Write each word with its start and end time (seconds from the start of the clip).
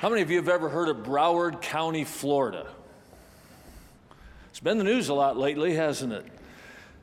How 0.00 0.10
many 0.10 0.20
of 0.20 0.30
you 0.30 0.36
have 0.36 0.50
ever 0.50 0.68
heard 0.68 0.90
of 0.90 0.98
Broward 0.98 1.62
County, 1.62 2.04
Florida? 2.04 2.66
It's 4.50 4.60
been 4.60 4.76
the 4.76 4.84
news 4.84 5.08
a 5.08 5.14
lot 5.14 5.38
lately, 5.38 5.72
hasn't 5.74 6.12
it? 6.12 6.26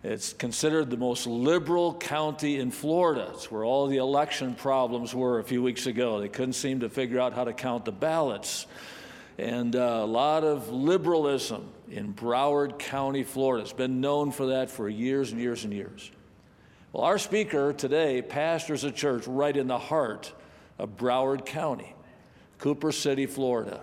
It's 0.03 0.31
considered 0.31 0.91
the 0.91 0.97
most 0.97 1.25
liberal 1.25 1.95
county 1.95 2.59
in 2.59 2.69
Florida. 2.69 3.31
It's 3.33 3.49
where 3.49 3.63
all 3.63 3.87
the 3.87 3.97
election 3.97 4.53
problems 4.53 5.15
were 5.15 5.39
a 5.39 5.43
few 5.43 5.63
weeks 5.63 5.87
ago. 5.87 6.19
They 6.19 6.29
couldn't 6.29 6.53
seem 6.53 6.81
to 6.81 6.89
figure 6.89 7.19
out 7.19 7.33
how 7.33 7.45
to 7.45 7.53
count 7.53 7.85
the 7.85 7.91
ballots. 7.91 8.67
And 9.39 9.75
uh, 9.75 10.01
a 10.03 10.05
lot 10.05 10.43
of 10.43 10.69
liberalism 10.69 11.71
in 11.89 12.13
Broward 12.13 12.77
County, 12.77 13.23
Florida. 13.23 13.63
It's 13.63 13.73
been 13.73 14.01
known 14.01 14.31
for 14.31 14.45
that 14.45 14.69
for 14.69 14.87
years 14.87 15.31
and 15.31 15.41
years 15.41 15.63
and 15.63 15.73
years. 15.73 16.11
Well, 16.91 17.05
our 17.05 17.17
speaker 17.17 17.73
today 17.73 18.21
pastors 18.21 18.83
a 18.83 18.91
church 18.91 19.25
right 19.25 19.57
in 19.57 19.65
the 19.65 19.79
heart 19.79 20.31
of 20.77 20.95
Broward 20.95 21.47
County. 21.47 21.95
Cooper 22.63 22.93
City, 22.93 23.25
Florida. 23.25 23.81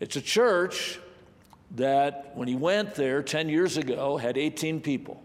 It's 0.00 0.16
a 0.16 0.22
church 0.22 0.98
that, 1.72 2.32
when 2.34 2.48
he 2.48 2.54
went 2.54 2.94
there 2.94 3.22
10 3.22 3.50
years 3.50 3.76
ago, 3.76 4.16
had 4.16 4.38
18 4.38 4.80
people, 4.80 5.22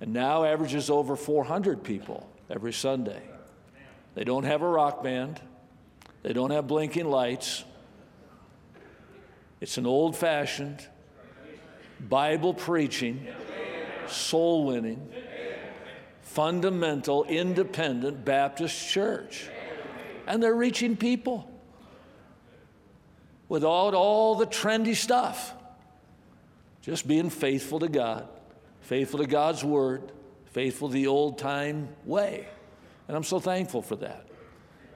and 0.00 0.12
now 0.12 0.44
averages 0.44 0.90
over 0.90 1.16
400 1.16 1.82
people 1.82 2.30
every 2.48 2.72
Sunday. 2.72 3.20
They 4.14 4.22
don't 4.22 4.44
have 4.44 4.62
a 4.62 4.68
rock 4.68 5.02
band, 5.02 5.40
they 6.22 6.32
don't 6.32 6.52
have 6.52 6.68
blinking 6.68 7.10
lights. 7.10 7.64
It's 9.60 9.76
an 9.76 9.86
old 9.86 10.16
fashioned, 10.16 10.86
Bible 11.98 12.54
preaching, 12.54 13.26
soul 14.06 14.66
winning, 14.66 15.10
fundamental, 16.22 17.24
independent 17.24 18.24
Baptist 18.24 18.88
church 18.88 19.50
and 20.26 20.42
they're 20.42 20.54
reaching 20.54 20.96
people 20.96 21.50
without 23.48 23.94
all 23.94 24.34
the 24.34 24.46
trendy 24.46 24.94
stuff. 24.94 25.54
Just 26.82 27.06
being 27.08 27.30
faithful 27.30 27.80
to 27.80 27.88
God, 27.88 28.28
faithful 28.82 29.20
to 29.20 29.26
God's 29.26 29.64
word, 29.64 30.12
faithful 30.52 30.88
to 30.88 30.94
the 30.94 31.06
old 31.06 31.38
time 31.38 31.88
way. 32.04 32.46
And 33.08 33.16
I'm 33.16 33.24
so 33.24 33.40
thankful 33.40 33.82
for 33.82 33.96
that. 33.96 34.26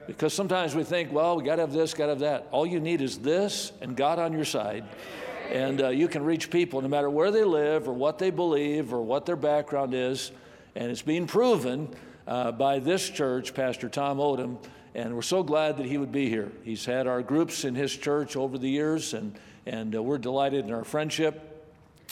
Because 0.07 0.33
sometimes 0.33 0.75
we 0.75 0.83
think, 0.83 1.11
well, 1.11 1.37
we 1.37 1.43
got 1.43 1.57
to 1.57 1.61
have 1.61 1.73
this, 1.73 1.93
got 1.93 2.05
to 2.05 2.11
have 2.11 2.19
that. 2.19 2.47
All 2.51 2.65
you 2.65 2.79
need 2.79 3.01
is 3.01 3.19
this 3.19 3.71
and 3.81 3.95
God 3.95 4.17
on 4.17 4.33
your 4.33 4.45
side. 4.45 4.83
And 5.51 5.81
uh, 5.81 5.89
you 5.89 6.07
can 6.07 6.23
reach 6.23 6.49
people 6.49 6.81
no 6.81 6.87
matter 6.87 7.09
where 7.09 7.31
they 7.31 7.43
live 7.43 7.87
or 7.87 7.93
what 7.93 8.17
they 8.17 8.29
believe 8.29 8.93
or 8.93 9.01
what 9.01 9.25
their 9.25 9.35
background 9.35 9.93
is. 9.93 10.31
And 10.75 10.91
it's 10.91 11.01
being 11.01 11.27
proven 11.27 11.89
uh, 12.27 12.51
by 12.51 12.79
this 12.79 13.07
church, 13.09 13.53
Pastor 13.53 13.89
Tom 13.89 14.17
Odom, 14.17 14.57
and 14.95 15.15
we're 15.15 15.21
so 15.21 15.43
glad 15.43 15.77
that 15.77 15.85
he 15.85 15.97
would 15.97 16.11
be 16.11 16.29
here. 16.29 16.51
He's 16.63 16.85
had 16.85 17.07
our 17.07 17.21
groups 17.21 17.63
in 17.63 17.75
his 17.75 17.95
church 17.95 18.35
over 18.35 18.57
the 18.57 18.69
years, 18.69 19.13
and, 19.13 19.37
and 19.65 19.95
uh, 19.95 20.01
we're 20.01 20.17
delighted 20.17 20.65
in 20.65 20.73
our 20.73 20.83
friendship. 20.83 21.45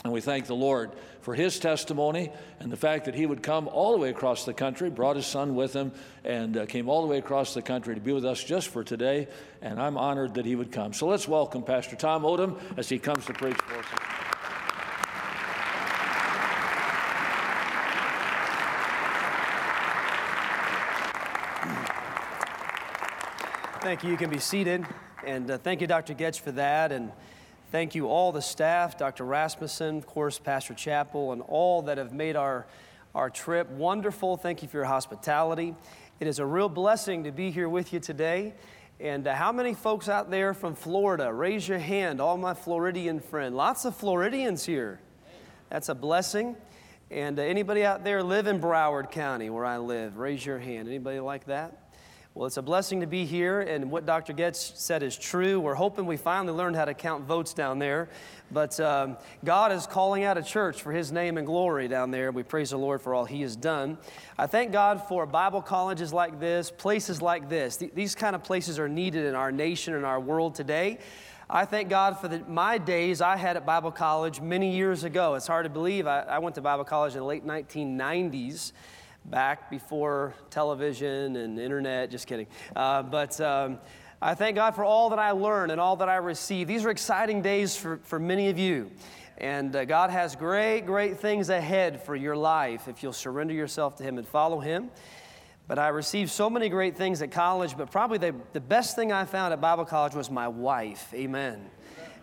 And 0.04 0.14
we 0.14 0.22
thank 0.22 0.46
the 0.46 0.56
Lord 0.56 0.92
for 1.22 1.34
his 1.34 1.60
testimony 1.60 2.32
and 2.60 2.72
the 2.72 2.78
fact 2.78 3.06
that 3.06 3.16
he 3.16 3.26
would 3.26 3.42
come 3.42 3.68
all 3.68 3.94
the 3.94 3.98
way 3.98 4.10
across 4.10 4.46
the 4.46 4.54
country, 4.54 4.90
brought 4.92 5.16
his 5.16 5.26
son 5.26 5.56
with 5.56 5.74
him, 5.74 5.92
and 6.24 6.56
uh, 6.56 6.66
came 6.68 6.88
all 6.88 7.02
the 7.02 7.08
way 7.08 7.18
across 7.18 7.56
the 7.56 7.64
country 7.64 7.96
to 7.96 8.02
be 8.02 8.14
with 8.14 8.26
us 8.26 8.44
just 8.44 8.68
for 8.68 8.84
today. 8.84 9.28
And 9.62 9.82
I'm 9.82 9.98
honored 9.98 10.36
that 10.36 10.46
he 10.46 10.56
would 10.56 10.72
come. 10.72 10.94
So 10.94 11.08
let's 11.08 11.28
welcome 11.28 11.64
Pastor 11.64 11.96
Tom 11.96 12.22
Odom 12.24 12.60
as 12.78 12.90
he 12.90 13.00
comes 13.00 13.26
to 13.26 13.34
preach 13.34 13.58
for 13.58 13.80
us. 13.80 14.17
Thank 23.88 24.04
you. 24.04 24.12
You 24.12 24.18
can 24.18 24.30
be 24.30 24.40
seated. 24.40 24.86
And 25.26 25.50
uh, 25.50 25.58
thank 25.58 25.80
you, 25.80 25.88
Dr. 25.88 26.14
Goetsch, 26.14 26.42
for 26.42 26.52
that. 26.52 26.92
And 26.92 27.10
thank 27.72 27.96
you, 27.96 28.08
all 28.08 28.34
the 28.34 28.42
staff, 28.42 28.98
Dr. 28.98 29.24
Rasmussen, 29.24 30.00
of 30.00 30.06
course, 30.06 30.38
Pastor 30.40 30.74
Chappell, 30.74 31.32
and 31.32 31.42
all 31.42 31.84
that 31.84 31.98
have 31.98 32.12
made 32.12 32.36
our, 32.36 32.66
our 33.16 33.30
trip 33.30 33.70
wonderful. 33.70 34.36
Thank 34.36 34.62
you 34.62 34.68
for 34.68 34.76
your 34.76 34.88
hospitality. 34.88 35.74
It 36.20 36.28
is 36.28 36.40
a 36.40 36.46
real 36.46 36.68
blessing 36.68 37.24
to 37.24 37.32
be 37.32 37.50
here 37.50 37.70
with 37.70 37.94
you 37.94 38.02
today. 38.02 38.56
And 39.00 39.26
uh, 39.26 39.36
how 39.36 39.54
many 39.54 39.74
folks 39.74 40.10
out 40.10 40.30
there 40.30 40.54
from 40.54 40.76
Florida? 40.76 41.32
Raise 41.32 41.66
your 41.66 41.80
hand, 41.80 42.20
all 42.20 42.36
my 42.36 42.56
Floridian 42.56 43.22
friends. 43.22 43.56
Lots 43.56 43.86
of 43.86 43.96
Floridians 43.96 44.66
here. 44.66 45.00
That's 45.70 45.88
a 45.88 45.96
blessing. 45.96 46.58
And 47.10 47.40
uh, 47.40 47.44
anybody 47.44 47.86
out 47.86 48.04
there 48.04 48.22
live 48.22 48.48
in 48.48 48.60
Broward 48.60 49.12
County, 49.12 49.50
where 49.50 49.64
I 49.64 49.78
live? 49.78 50.18
Raise 50.18 50.46
your 50.46 50.60
hand. 50.60 50.90
Anybody 50.90 51.22
like 51.22 51.46
that? 51.46 51.87
Well, 52.38 52.46
it's 52.46 52.58
a 52.58 52.62
blessing 52.62 53.02
to 53.02 53.08
be 53.08 53.26
here, 53.26 53.62
and 53.62 53.90
what 53.90 54.06
Dr. 54.06 54.32
Goetsch 54.32 54.78
said 54.78 55.02
is 55.02 55.18
true. 55.18 55.60
We're 55.60 55.74
hoping 55.74 56.06
we 56.06 56.18
finally 56.18 56.54
learned 56.54 56.76
how 56.76 56.86
to 56.86 56.94
count 56.94 57.24
votes 57.24 57.52
down 57.52 57.80
there, 57.80 58.10
but 58.52 58.80
um, 58.80 59.18
God 59.44 59.72
is 59.72 59.88
calling 59.88 60.24
out 60.24 60.38
a 60.38 60.44
church 60.44 60.84
for 60.84 60.92
His 60.92 61.12
name 61.12 61.40
and 61.40 61.48
glory 61.48 61.88
down 61.88 62.12
there. 62.12 62.32
We 62.32 62.44
praise 62.44 62.70
the 62.70 62.78
Lord 62.78 63.02
for 63.02 63.16
all 63.16 63.26
He 63.26 63.42
has 63.42 63.56
done. 63.56 63.98
I 64.38 64.46
thank 64.46 64.72
God 64.72 65.02
for 65.08 65.26
Bible 65.26 65.64
colleges 65.64 66.14
like 66.14 66.40
this, 66.40 66.70
places 66.70 67.24
like 67.24 67.50
this. 67.50 67.78
Th- 67.78 67.92
these 67.96 68.14
kind 68.14 68.36
of 68.36 68.44
places 68.44 68.78
are 68.78 68.88
needed 68.88 69.26
in 69.26 69.34
our 69.34 69.52
nation 69.52 69.96
and 69.96 70.06
our 70.06 70.20
world 70.20 70.54
today. 70.54 71.00
I 71.50 71.66
thank 71.66 71.90
God 71.90 72.20
for 72.20 72.28
the, 72.28 72.42
my 72.42 72.78
days 72.78 73.20
I 73.20 73.36
had 73.36 73.58
at 73.58 73.66
Bible 73.66 73.92
college 73.92 74.42
many 74.42 74.76
years 74.76 75.04
ago. 75.06 75.34
It's 75.34 75.48
hard 75.48 75.64
to 75.64 75.72
believe. 75.72 76.06
I, 76.06 76.20
I 76.20 76.38
went 76.38 76.54
to 76.54 76.62
Bible 76.62 76.84
college 76.84 77.14
in 77.14 77.20
the 77.20 77.26
late 77.26 77.48
1990s 77.48 78.74
back 79.28 79.70
before 79.70 80.34
television 80.50 81.36
and 81.36 81.60
internet. 81.60 82.10
Just 82.10 82.28
kidding. 82.28 82.48
Uh, 82.76 83.04
but 83.04 83.40
um, 83.42 83.78
I 84.22 84.34
thank 84.34 84.56
God 84.56 84.74
for 84.76 84.84
all 84.84 85.10
that 85.10 85.20
I 85.20 85.32
learn 85.32 85.70
and 85.70 85.80
all 85.82 85.98
that 85.98 86.10
I 86.10 86.16
receive. 86.16 86.68
These 86.68 86.86
are 86.86 86.90
exciting 86.90 87.42
days 87.42 87.76
for, 87.76 87.98
for 88.04 88.20
many 88.20 88.50
of 88.50 88.58
you. 88.58 88.90
And 89.38 89.76
uh, 89.76 89.86
God 89.86 90.10
has 90.10 90.36
great, 90.36 90.82
great 90.82 91.20
things 91.20 91.50
ahead 91.50 92.02
for 92.02 92.16
your 92.16 92.36
life 92.36 92.88
if 92.88 93.04
you'll 93.04 93.14
surrender 93.14 93.54
yourself 93.54 93.98
to 93.98 94.04
Him 94.04 94.18
and 94.18 94.28
follow 94.28 94.60
Him. 94.60 94.90
But 95.68 95.78
I 95.78 95.90
received 95.90 96.32
so 96.32 96.50
many 96.50 96.70
great 96.70 96.96
things 96.96 97.22
at 97.22 97.30
college, 97.30 97.78
but 97.78 97.92
probably 97.92 98.18
the, 98.18 98.34
the 98.54 98.62
best 98.62 98.96
thing 98.96 99.12
I 99.12 99.26
found 99.26 99.54
at 99.54 99.60
Bible 99.60 99.86
college 99.86 100.16
was 100.16 100.32
my 100.32 100.48
wife. 100.48 101.14
Amen. 101.14 101.70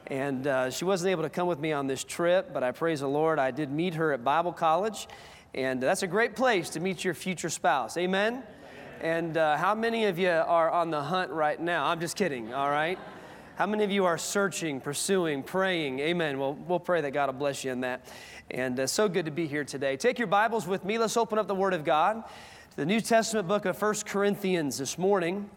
And 0.07 0.47
uh, 0.47 0.71
she 0.71 0.85
wasn't 0.85 1.11
able 1.11 1.23
to 1.23 1.31
come 1.31 1.47
with 1.47 1.61
me 1.61 1.73
on 1.73 1.87
this 1.87 2.03
trip, 2.03 2.53
but 2.53 2.63
I 2.63 2.73
praise 2.73 3.01
the 3.01 3.09
Lord. 3.09 3.39
I 3.39 3.51
did 3.51 3.71
meet 3.71 3.95
her 3.95 4.13
at 4.13 4.25
Bible 4.25 4.53
college. 4.53 5.07
And 5.55 5.81
that's 5.81 6.03
a 6.03 6.09
great 6.09 6.35
place 6.35 6.71
to 6.71 6.81
meet 6.81 7.05
your 7.05 7.15
future 7.15 7.49
spouse. 7.49 7.97
Amen? 7.97 8.43
And 9.01 9.37
uh, 9.37 9.57
how 9.57 9.77
many 9.77 10.07
of 10.07 10.19
you 10.19 10.31
are 10.31 10.69
on 10.69 10.91
the 10.91 11.01
hunt 11.01 11.31
right 11.31 11.61
now? 11.61 11.87
I'm 11.87 12.01
just 12.01 12.17
kidding, 12.17 12.53
all 12.53 12.71
right? 12.71 12.99
How 13.55 13.67
many 13.67 13.85
of 13.85 13.93
you 13.93 14.05
are 14.05 14.19
searching, 14.19 14.81
pursuing, 14.81 15.45
praying? 15.45 16.01
Amen. 16.01 16.41
Well, 16.41 16.55
we'll 16.55 16.81
pray 16.81 17.03
that 17.03 17.13
God 17.13 17.27
will 17.27 17.39
bless 17.39 17.63
you 17.63 17.71
in 17.71 17.83
that. 17.83 18.09
And 18.51 18.81
uh, 18.81 18.89
so 18.89 19.09
good 19.09 19.27
to 19.27 19.31
be 19.31 19.47
here 19.47 19.63
today. 19.63 19.97
Take 19.97 20.19
your 20.19 20.27
Bibles 20.27 20.67
with 20.67 20.85
me. 20.85 20.99
Let's 20.99 21.17
open 21.17 21.39
up 21.39 21.47
the 21.47 21.55
Word 21.55 21.73
of 21.73 21.85
God 21.85 22.25
to 22.71 22.77
the 22.77 22.87
New 22.87 23.01
Testament 23.01 23.47
book 23.47 23.65
of 23.65 23.79
First 23.79 24.07
Corinthians 24.07 24.79
this 24.79 24.99
morning. 24.99 25.49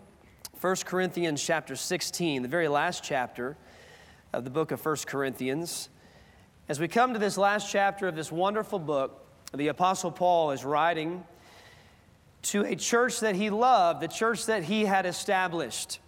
First 0.58 0.86
Corinthians 0.86 1.44
chapter 1.44 1.76
16, 1.76 2.44
the 2.44 2.48
very 2.48 2.68
last 2.68 3.04
chapter 3.04 3.58
of 4.32 4.44
the 4.44 4.52
book 4.52 4.72
of 4.72 4.80
First 4.80 5.08
Corinthians. 5.08 5.90
As 6.70 6.80
we 6.80 6.88
come 6.88 7.14
to 7.14 7.20
this 7.20 7.36
last 7.36 7.72
chapter 7.72 8.08
of 8.08 8.16
this 8.16 8.32
wonderful 8.32 8.78
book, 8.78 9.27
the 9.54 9.70
Apostle 9.70 10.12
Paul 10.12 10.52
is 10.52 10.66
writing 10.66 11.24
to 12.44 12.64
a 12.64 12.76
church 12.76 13.20
that 13.22 13.36
he 13.36 13.50
loved, 13.50 14.02
the 14.02 14.08
church 14.08 14.46
that 14.46 14.64
he 14.64 14.86
had 14.86 15.06
established, 15.06 16.00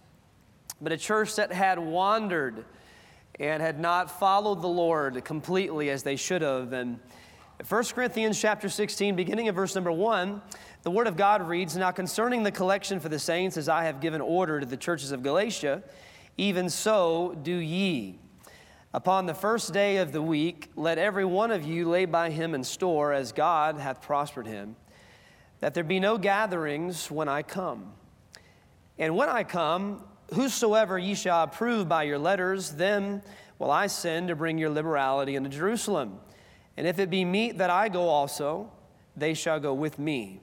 but 0.80 0.92
a 0.92 0.96
church 0.96 1.36
that 1.36 1.52
had 1.52 1.78
wandered 1.78 2.64
and 3.38 3.62
had 3.62 3.80
not 3.80 4.10
followed 4.18 4.60
the 4.62 4.68
Lord 4.68 5.24
completely 5.24 5.90
as 5.90 6.02
they 6.02 6.16
should 6.16 6.42
have. 6.42 6.72
And 6.72 6.98
1 7.68 7.84
Corinthians 7.84 8.40
chapter 8.40 8.68
16, 8.68 9.16
beginning 9.16 9.48
of 9.48 9.54
verse 9.54 9.74
number 9.74 9.92
1, 9.92 10.40
the 10.82 10.90
word 10.90 11.06
of 11.06 11.16
God 11.16 11.46
reads, 11.46 11.76
Now 11.76 11.90
concerning 11.90 12.42
the 12.42 12.50
collection 12.50 13.00
for 13.00 13.08
the 13.08 13.18
saints, 13.18 13.56
as 13.56 13.68
I 13.68 13.84
have 13.84 14.00
given 14.00 14.20
order 14.20 14.60
to 14.60 14.66
the 14.66 14.76
churches 14.76 15.12
of 15.12 15.22
Galatia, 15.22 15.82
even 16.36 16.70
so 16.70 17.36
do 17.42 17.54
ye. 17.54 18.18
Upon 18.92 19.26
the 19.26 19.34
first 19.34 19.72
day 19.72 19.98
of 19.98 20.10
the 20.10 20.20
week, 20.20 20.72
let 20.74 20.98
every 20.98 21.24
one 21.24 21.52
of 21.52 21.64
you 21.64 21.88
lay 21.88 22.06
by 22.06 22.30
him 22.30 22.56
in 22.56 22.64
store 22.64 23.12
as 23.12 23.30
God 23.30 23.78
hath 23.78 24.02
prospered 24.02 24.48
him, 24.48 24.74
that 25.60 25.74
there 25.74 25.84
be 25.84 26.00
no 26.00 26.18
gatherings 26.18 27.08
when 27.08 27.28
I 27.28 27.42
come. 27.42 27.92
And 28.98 29.14
when 29.14 29.28
I 29.28 29.44
come, 29.44 30.02
whosoever 30.34 30.98
ye 30.98 31.14
shall 31.14 31.44
approve 31.44 31.88
by 31.88 32.02
your 32.02 32.18
letters, 32.18 32.72
them 32.72 33.22
will 33.60 33.70
I 33.70 33.86
send 33.86 34.26
to 34.26 34.34
bring 34.34 34.58
your 34.58 34.70
liberality 34.70 35.36
into 35.36 35.50
Jerusalem. 35.50 36.18
And 36.76 36.84
if 36.84 36.98
it 36.98 37.10
be 37.10 37.24
meet 37.24 37.58
that 37.58 37.70
I 37.70 37.88
go 37.90 38.08
also, 38.08 38.72
they 39.16 39.34
shall 39.34 39.60
go 39.60 39.72
with 39.72 40.00
me. 40.00 40.40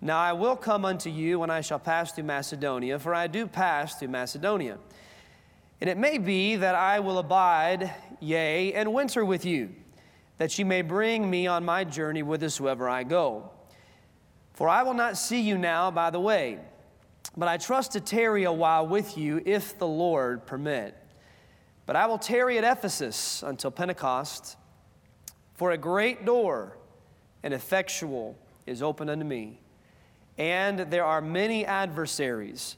Now 0.00 0.18
I 0.18 0.32
will 0.32 0.56
come 0.56 0.84
unto 0.84 1.08
you 1.08 1.38
when 1.38 1.50
I 1.50 1.60
shall 1.60 1.78
pass 1.78 2.10
through 2.10 2.24
Macedonia, 2.24 2.98
for 2.98 3.14
I 3.14 3.28
do 3.28 3.46
pass 3.46 3.94
through 3.94 4.08
Macedonia. 4.08 4.78
And 5.80 5.90
it 5.90 5.98
may 5.98 6.18
be 6.18 6.56
that 6.56 6.74
I 6.74 7.00
will 7.00 7.18
abide, 7.18 7.92
yea, 8.20 8.72
and 8.72 8.94
winter 8.94 9.24
with 9.24 9.44
you, 9.44 9.74
that 10.38 10.58
ye 10.58 10.64
may 10.64 10.82
bring 10.82 11.28
me 11.28 11.46
on 11.46 11.64
my 11.64 11.84
journey 11.84 12.20
whithersoever 12.20 12.88
I 12.88 13.04
go. 13.04 13.50
For 14.54 14.68
I 14.68 14.82
will 14.82 14.94
not 14.94 15.18
see 15.18 15.40
you 15.40 15.58
now 15.58 15.90
by 15.90 16.08
the 16.08 16.20
way, 16.20 16.58
but 17.36 17.48
I 17.48 17.58
trust 17.58 17.92
to 17.92 18.00
tarry 18.00 18.44
a 18.44 18.52
while 18.52 18.86
with 18.86 19.18
you 19.18 19.42
if 19.44 19.78
the 19.78 19.86
Lord 19.86 20.46
permit. 20.46 20.96
But 21.84 21.94
I 21.94 22.06
will 22.06 22.18
tarry 22.18 22.56
at 22.56 22.64
Ephesus 22.64 23.42
until 23.42 23.70
Pentecost, 23.70 24.56
for 25.54 25.72
a 25.72 25.78
great 25.78 26.24
door 26.24 26.78
and 27.42 27.52
effectual 27.52 28.36
is 28.66 28.82
open 28.82 29.10
unto 29.10 29.24
me, 29.24 29.60
and 30.38 30.80
there 30.80 31.04
are 31.04 31.20
many 31.20 31.64
adversaries. 31.66 32.76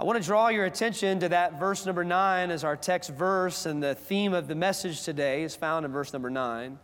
I 0.00 0.04
want 0.04 0.16
to 0.16 0.24
draw 0.24 0.46
your 0.46 0.64
attention 0.64 1.18
to 1.20 1.28
that 1.30 1.58
verse 1.58 1.84
number 1.84 2.04
nine 2.04 2.52
as 2.52 2.62
our 2.62 2.76
text 2.76 3.10
verse, 3.10 3.66
and 3.66 3.82
the 3.82 3.96
theme 3.96 4.32
of 4.32 4.46
the 4.46 4.54
message 4.54 5.02
today 5.02 5.42
is 5.42 5.56
found 5.56 5.84
in 5.84 5.90
verse 5.90 6.12
number 6.12 6.30
nine. 6.30 6.78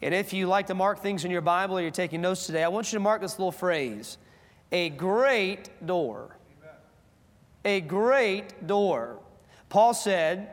And 0.00 0.14
if 0.14 0.32
you 0.32 0.46
like 0.46 0.68
to 0.68 0.74
mark 0.74 1.00
things 1.00 1.24
in 1.24 1.32
your 1.32 1.40
Bible 1.40 1.78
or 1.78 1.80
you're 1.80 1.90
taking 1.90 2.20
notes 2.20 2.46
today, 2.46 2.62
I 2.62 2.68
want 2.68 2.92
you 2.92 2.96
to 2.96 3.02
mark 3.02 3.22
this 3.22 3.40
little 3.40 3.50
phrase 3.50 4.18
a 4.70 4.90
great 4.90 5.68
door. 5.84 6.36
A 7.64 7.80
great 7.80 8.68
door. 8.68 9.18
Paul 9.68 9.92
said, 9.92 10.48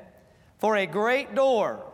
For 0.57 0.75
a 0.77 0.87
great 0.87 1.35
door 1.35 1.85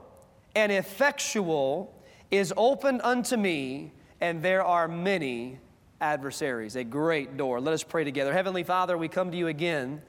and 0.55 0.71
effectual 0.71 2.01
is 2.31 2.53
opened 2.55 3.01
unto 3.03 3.35
me, 3.35 3.91
and 4.21 4.41
there 4.41 4.63
are 4.63 4.88
many 4.88 5.59
adversaries. 6.01 6.75
A 6.75 6.84
great 6.84 7.38
door. 7.38 7.60
Let 7.60 7.74
us 7.74 7.84
pray 7.84 8.04
together. 8.04 8.34
Heavenly 8.34 8.63
Father, 8.63 8.98
we 8.98 9.07
come 9.07 9.31
to 9.31 9.38
you 9.38 9.48
again 9.48 10.01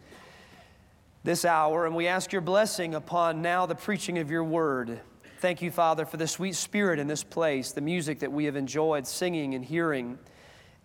this 1.22 1.44
hour, 1.44 1.86
and 1.86 1.94
we 1.94 2.06
ask 2.06 2.32
your 2.32 2.40
blessing 2.40 2.94
upon 2.94 3.42
now 3.42 3.66
the 3.66 3.74
preaching 3.74 4.18
of 4.18 4.30
your 4.30 4.44
word. 4.44 5.00
Thank 5.40 5.62
you, 5.62 5.70
Father, 5.70 6.04
for 6.06 6.16
the 6.16 6.26
sweet 6.26 6.54
spirit 6.54 6.98
in 6.98 7.06
this 7.06 7.22
place, 7.24 7.72
the 7.72 7.80
music 7.80 8.20
that 8.20 8.32
we 8.32 8.44
have 8.44 8.56
enjoyed 8.56 9.06
singing 9.06 9.54
and 9.54 9.64
hearing, 9.64 10.18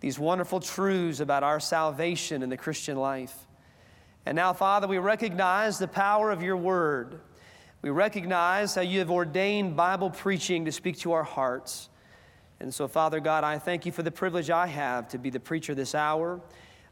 these 0.00 0.18
wonderful 0.18 0.60
truths 0.60 1.20
about 1.20 1.42
our 1.42 1.60
salvation 1.60 2.42
in 2.42 2.50
the 2.50 2.56
Christian 2.56 2.96
life. 2.96 3.34
And 4.26 4.34
now, 4.34 4.52
Father, 4.52 4.88
we 4.88 4.98
recognize 4.98 5.78
the 5.78 5.88
power 5.88 6.30
of 6.30 6.42
your 6.42 6.56
word. 6.56 7.20
We 7.80 7.90
recognize 7.90 8.74
how 8.74 8.80
you 8.80 8.98
have 8.98 9.10
ordained 9.10 9.76
Bible 9.76 10.10
preaching 10.10 10.64
to 10.64 10.72
speak 10.72 10.98
to 11.00 11.12
our 11.12 11.22
hearts. 11.22 11.88
And 12.58 12.72
so, 12.72 12.88
Father 12.88 13.20
God, 13.20 13.44
I 13.44 13.58
thank 13.58 13.84
you 13.84 13.92
for 13.92 14.02
the 14.02 14.10
privilege 14.10 14.50
I 14.50 14.66
have 14.66 15.08
to 15.08 15.18
be 15.18 15.30
the 15.30 15.40
preacher 15.40 15.74
this 15.74 15.94
hour. 15.94 16.40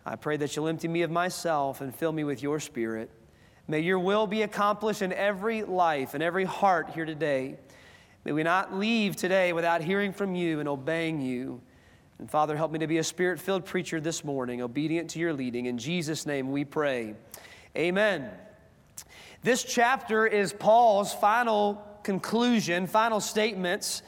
I 0.05 0.17
pray 0.17 0.37
that 0.37 0.55
you'll 0.55 0.69
empty 0.69 0.89
me 0.89 1.03
of 1.03 1.11
myself 1.11 1.81
and 1.81 1.95
fill 1.95 2.13
me 2.13 2.25
with 2.25 2.43
your 2.43 2.61
spirit. 2.61 3.11
May 3.67 3.81
your 3.81 3.99
will 3.99 4.27
be 4.27 4.43
accomplished 4.43 5.01
in 5.01 5.13
every 5.13 5.63
life 5.63 6.13
and 6.13 6.23
every 6.23 6.45
heart 6.45 6.91
here 6.91 7.07
today. 7.07 7.57
May 8.25 8.33
we 8.33 8.43
not 8.43 8.75
leave 8.75 9.17
today 9.17 9.55
without 9.55 9.81
hearing 9.81 10.13
from 10.13 10.35
you 10.35 10.61
and 10.61 10.69
obeying 10.69 11.23
you. 11.23 11.63
And 12.19 12.31
Father, 12.31 12.57
help 12.57 12.71
me 12.71 12.79
to 12.81 12.87
be 12.87 12.99
a 12.99 13.05
spirit 13.05 13.41
filled 13.41 13.65
preacher 13.65 14.01
this 14.01 14.23
morning, 14.23 14.61
obedient 14.61 15.11
to 15.11 15.19
your 15.19 15.33
leading. 15.33 15.65
In 15.65 15.79
Jesus' 15.79 16.27
name 16.27 16.53
we 16.53 16.65
pray. 16.67 17.15
Amen. 17.77 18.31
This 19.43 19.65
chapter 19.65 20.27
is 20.27 20.53
Paul's 20.53 21.15
final 21.15 21.83
conclusion, 22.03 22.87
final 22.87 23.21
statements 23.21 24.03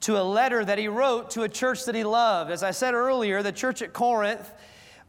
to 0.00 0.20
a 0.20 0.22
letter 0.22 0.64
that 0.64 0.78
he 0.78 0.88
wrote 0.88 1.30
to 1.30 1.42
a 1.42 1.48
church 1.48 1.84
that 1.86 1.94
he 1.94 2.04
loved. 2.04 2.50
As 2.50 2.62
I 2.62 2.70
said 2.70 2.94
earlier, 2.94 3.42
the 3.42 3.52
church 3.52 3.82
at 3.82 3.92
Corinth 3.92 4.52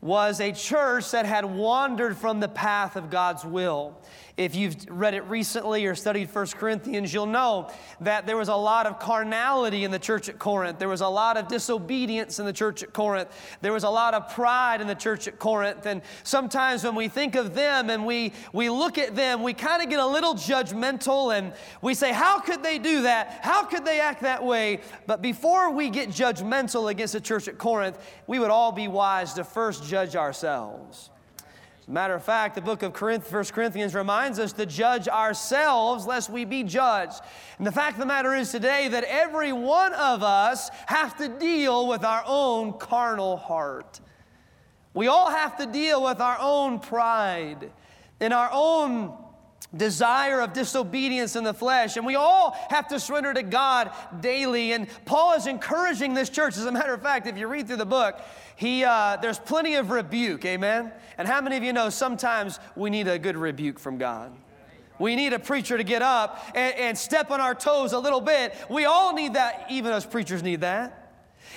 was 0.02 0.40
a 0.40 0.52
church 0.52 1.12
that 1.12 1.26
had 1.26 1.46
wandered 1.46 2.16
from 2.16 2.40
the 2.40 2.48
path 2.48 2.96
of 2.96 3.10
God's 3.10 3.44
will. 3.44 3.98
If 4.38 4.56
you've 4.56 4.76
read 4.88 5.16
it 5.16 5.22
recently 5.22 5.88
or 5.88 5.96
studied 5.96 6.30
1 6.34 6.46
Corinthians, 6.50 7.12
you'll 7.12 7.26
know 7.26 7.72
that 8.02 8.28
there 8.28 8.38
was 8.38 8.50
a 8.50 8.56
lot 8.56 8.86
of 8.86 9.00
carnality 9.00 9.84
in 9.84 9.90
the 9.90 9.98
church 9.98 10.30
at 10.30 10.38
Corinth. 10.38 10.78
There 10.78 10.88
was 10.88 11.02
a 11.02 11.08
lot 11.08 11.38
of 11.38 11.48
disobedience 11.48 12.38
in 12.38 12.46
the 12.46 12.54
church 12.54 12.84
at 12.84 12.94
Corinth. 12.94 13.30
There 13.62 13.74
was 13.74 13.84
a 13.84 13.90
lot 13.90 14.14
of 14.14 14.32
pride 14.32 14.80
in 14.80 14.86
the 14.86 14.94
church 14.94 15.28
at 15.28 15.40
Corinth. 15.40 15.88
And 15.88 16.04
sometimes 16.22 16.84
when 16.84 16.94
we 16.94 17.08
think 17.08 17.34
of 17.34 17.56
them 17.56 17.90
and 17.90 18.06
we, 18.06 18.32
we 18.54 18.70
look 18.70 19.00
at 19.00 19.16
them, 19.16 19.42
we 19.42 19.54
kind 19.56 19.82
of 19.82 19.90
get 19.90 20.00
a 20.00 20.06
little 20.06 20.36
judgmental 20.36 21.36
and 21.36 21.52
we 21.82 21.96
say, 21.96 22.14
How 22.14 22.40
could 22.40 22.62
they 22.62 22.78
do 22.78 23.02
that? 23.02 23.40
How 23.42 23.64
could 23.64 23.86
they 23.86 24.00
act 24.00 24.22
that 24.22 24.44
way? 24.44 24.82
But 25.08 25.24
before 25.24 25.72
we 25.72 25.90
get 25.90 26.10
judgmental 26.10 26.92
against 26.92 27.14
the 27.14 27.22
church 27.22 27.48
at 27.48 27.58
Corinth, 27.58 27.98
we 28.28 28.38
would 28.38 28.52
all 28.52 28.72
be 28.72 28.88
wise 28.88 29.34
to 29.34 29.44
first 29.44 29.84
judge 29.88 30.16
ourselves. 30.16 31.10
Matter 31.90 32.16
of 32.16 32.24
fact, 32.24 32.56
the 32.56 32.62
book 32.62 32.84
of 32.84 32.92
Corinth, 32.92 33.32
1 33.32 33.46
Corinthians 33.46 33.96
reminds 33.96 34.40
us 34.40 34.52
to 34.54 34.66
judge 34.66 35.08
ourselves 35.08 36.06
lest 36.06 36.30
we 36.30 36.44
be 36.44 36.64
judged. 36.64 37.22
And 37.58 37.66
the 37.66 37.72
fact 37.72 37.94
of 37.94 38.02
the 38.02 38.06
matter 38.06 38.36
is 38.36 38.52
today 38.52 38.90
that 38.90 39.06
every 39.06 39.54
one 39.54 39.94
of 39.94 40.22
us 40.22 40.70
have 40.88 41.16
to 41.18 41.30
deal 41.30 41.88
with 41.88 42.04
our 42.04 42.24
own 42.26 42.74
carnal 42.74 43.38
heart. 43.38 44.02
We 44.94 45.08
all 45.08 45.32
have 45.32 45.58
to 45.60 45.66
deal 45.66 46.04
with 46.04 46.20
our 46.20 46.38
own 46.42 46.80
pride 46.80 47.72
and 48.20 48.34
our 48.34 48.50
own 48.52 49.14
desire 49.76 50.40
of 50.40 50.54
disobedience 50.54 51.36
in 51.36 51.44
the 51.44 51.54
flesh. 51.54 51.98
And 51.98 52.06
we 52.06 52.16
all 52.16 52.58
have 52.70 52.88
to 52.90 53.00
surrender 53.00 53.34
to 53.34 53.44
God 53.44 53.92
daily. 54.22 54.72
And 54.72 54.88
Paul 55.06 55.34
is 55.34 55.48
encouraging 55.48 56.14
this 56.14 56.30
church. 56.30 56.58
As 56.58 56.66
a 56.66 56.72
matter 56.72 56.94
of 56.94 57.02
fact, 57.02 57.28
if 57.28 57.38
you 57.38 57.48
read 57.48 57.68
through 57.68 57.78
the 57.78 57.86
book, 57.86 58.20
he, 58.56 58.84
uh, 58.84 59.18
there's 59.22 59.40
plenty 59.40 59.76
of 59.76 59.90
rebuke, 59.90 60.46
amen? 60.46 60.92
And 61.18 61.28
how 61.28 61.42
many 61.42 61.58
of 61.58 61.64
you 61.64 61.74
know 61.74 61.90
sometimes 61.90 62.60
we 62.76 62.90
need 62.90 63.08
a 63.08 63.20
good 63.20 63.36
rebuke 63.36 63.80
from 63.80 63.98
God? 63.98 64.32
We 65.00 65.16
need 65.16 65.34
a 65.34 65.40
preacher 65.40 65.78
to 65.78 65.84
get 65.84 66.02
up 66.02 66.44
and, 66.56 66.76
and 66.76 66.98
step 66.98 67.30
on 67.30 67.40
our 67.40 67.54
toes 67.54 67.94
a 67.94 68.00
little 68.00 68.22
bit. 68.22 68.56
We 68.70 68.86
all 68.86 69.14
need 69.14 69.34
that, 69.34 69.68
even 69.70 69.92
us 69.92 70.06
preachers 70.06 70.42
need 70.42 70.62
that. 70.62 71.07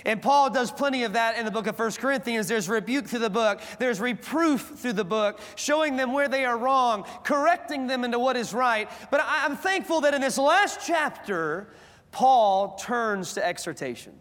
And 0.04 0.20
Paul 0.22 0.50
does 0.50 0.70
plenty 0.70 1.04
of 1.04 1.14
that 1.14 1.36
in 1.38 1.44
the 1.44 1.50
book 1.50 1.66
of 1.66 1.76
First 1.76 1.98
Corinthians. 1.98 2.48
There's 2.48 2.68
rebuke 2.68 3.06
through 3.06 3.20
the 3.20 3.30
book, 3.30 3.60
there's 3.78 4.00
reproof 4.00 4.72
through 4.76 4.94
the 4.94 5.04
book, 5.04 5.40
showing 5.56 5.96
them 5.96 6.12
where 6.12 6.28
they 6.28 6.44
are 6.44 6.56
wrong, 6.56 7.04
correcting 7.24 7.86
them 7.86 8.04
into 8.04 8.18
what 8.18 8.36
is 8.36 8.54
right. 8.54 8.90
But 9.10 9.22
I'm 9.24 9.56
thankful 9.56 10.02
that 10.02 10.14
in 10.14 10.20
this 10.20 10.38
last 10.38 10.80
chapter, 10.86 11.68
Paul 12.12 12.76
turns 12.76 13.34
to 13.34 13.46
exhortation. 13.46 14.18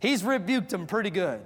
He's 0.00 0.24
rebuked 0.24 0.70
them 0.70 0.86
pretty 0.86 1.10
good. 1.10 1.40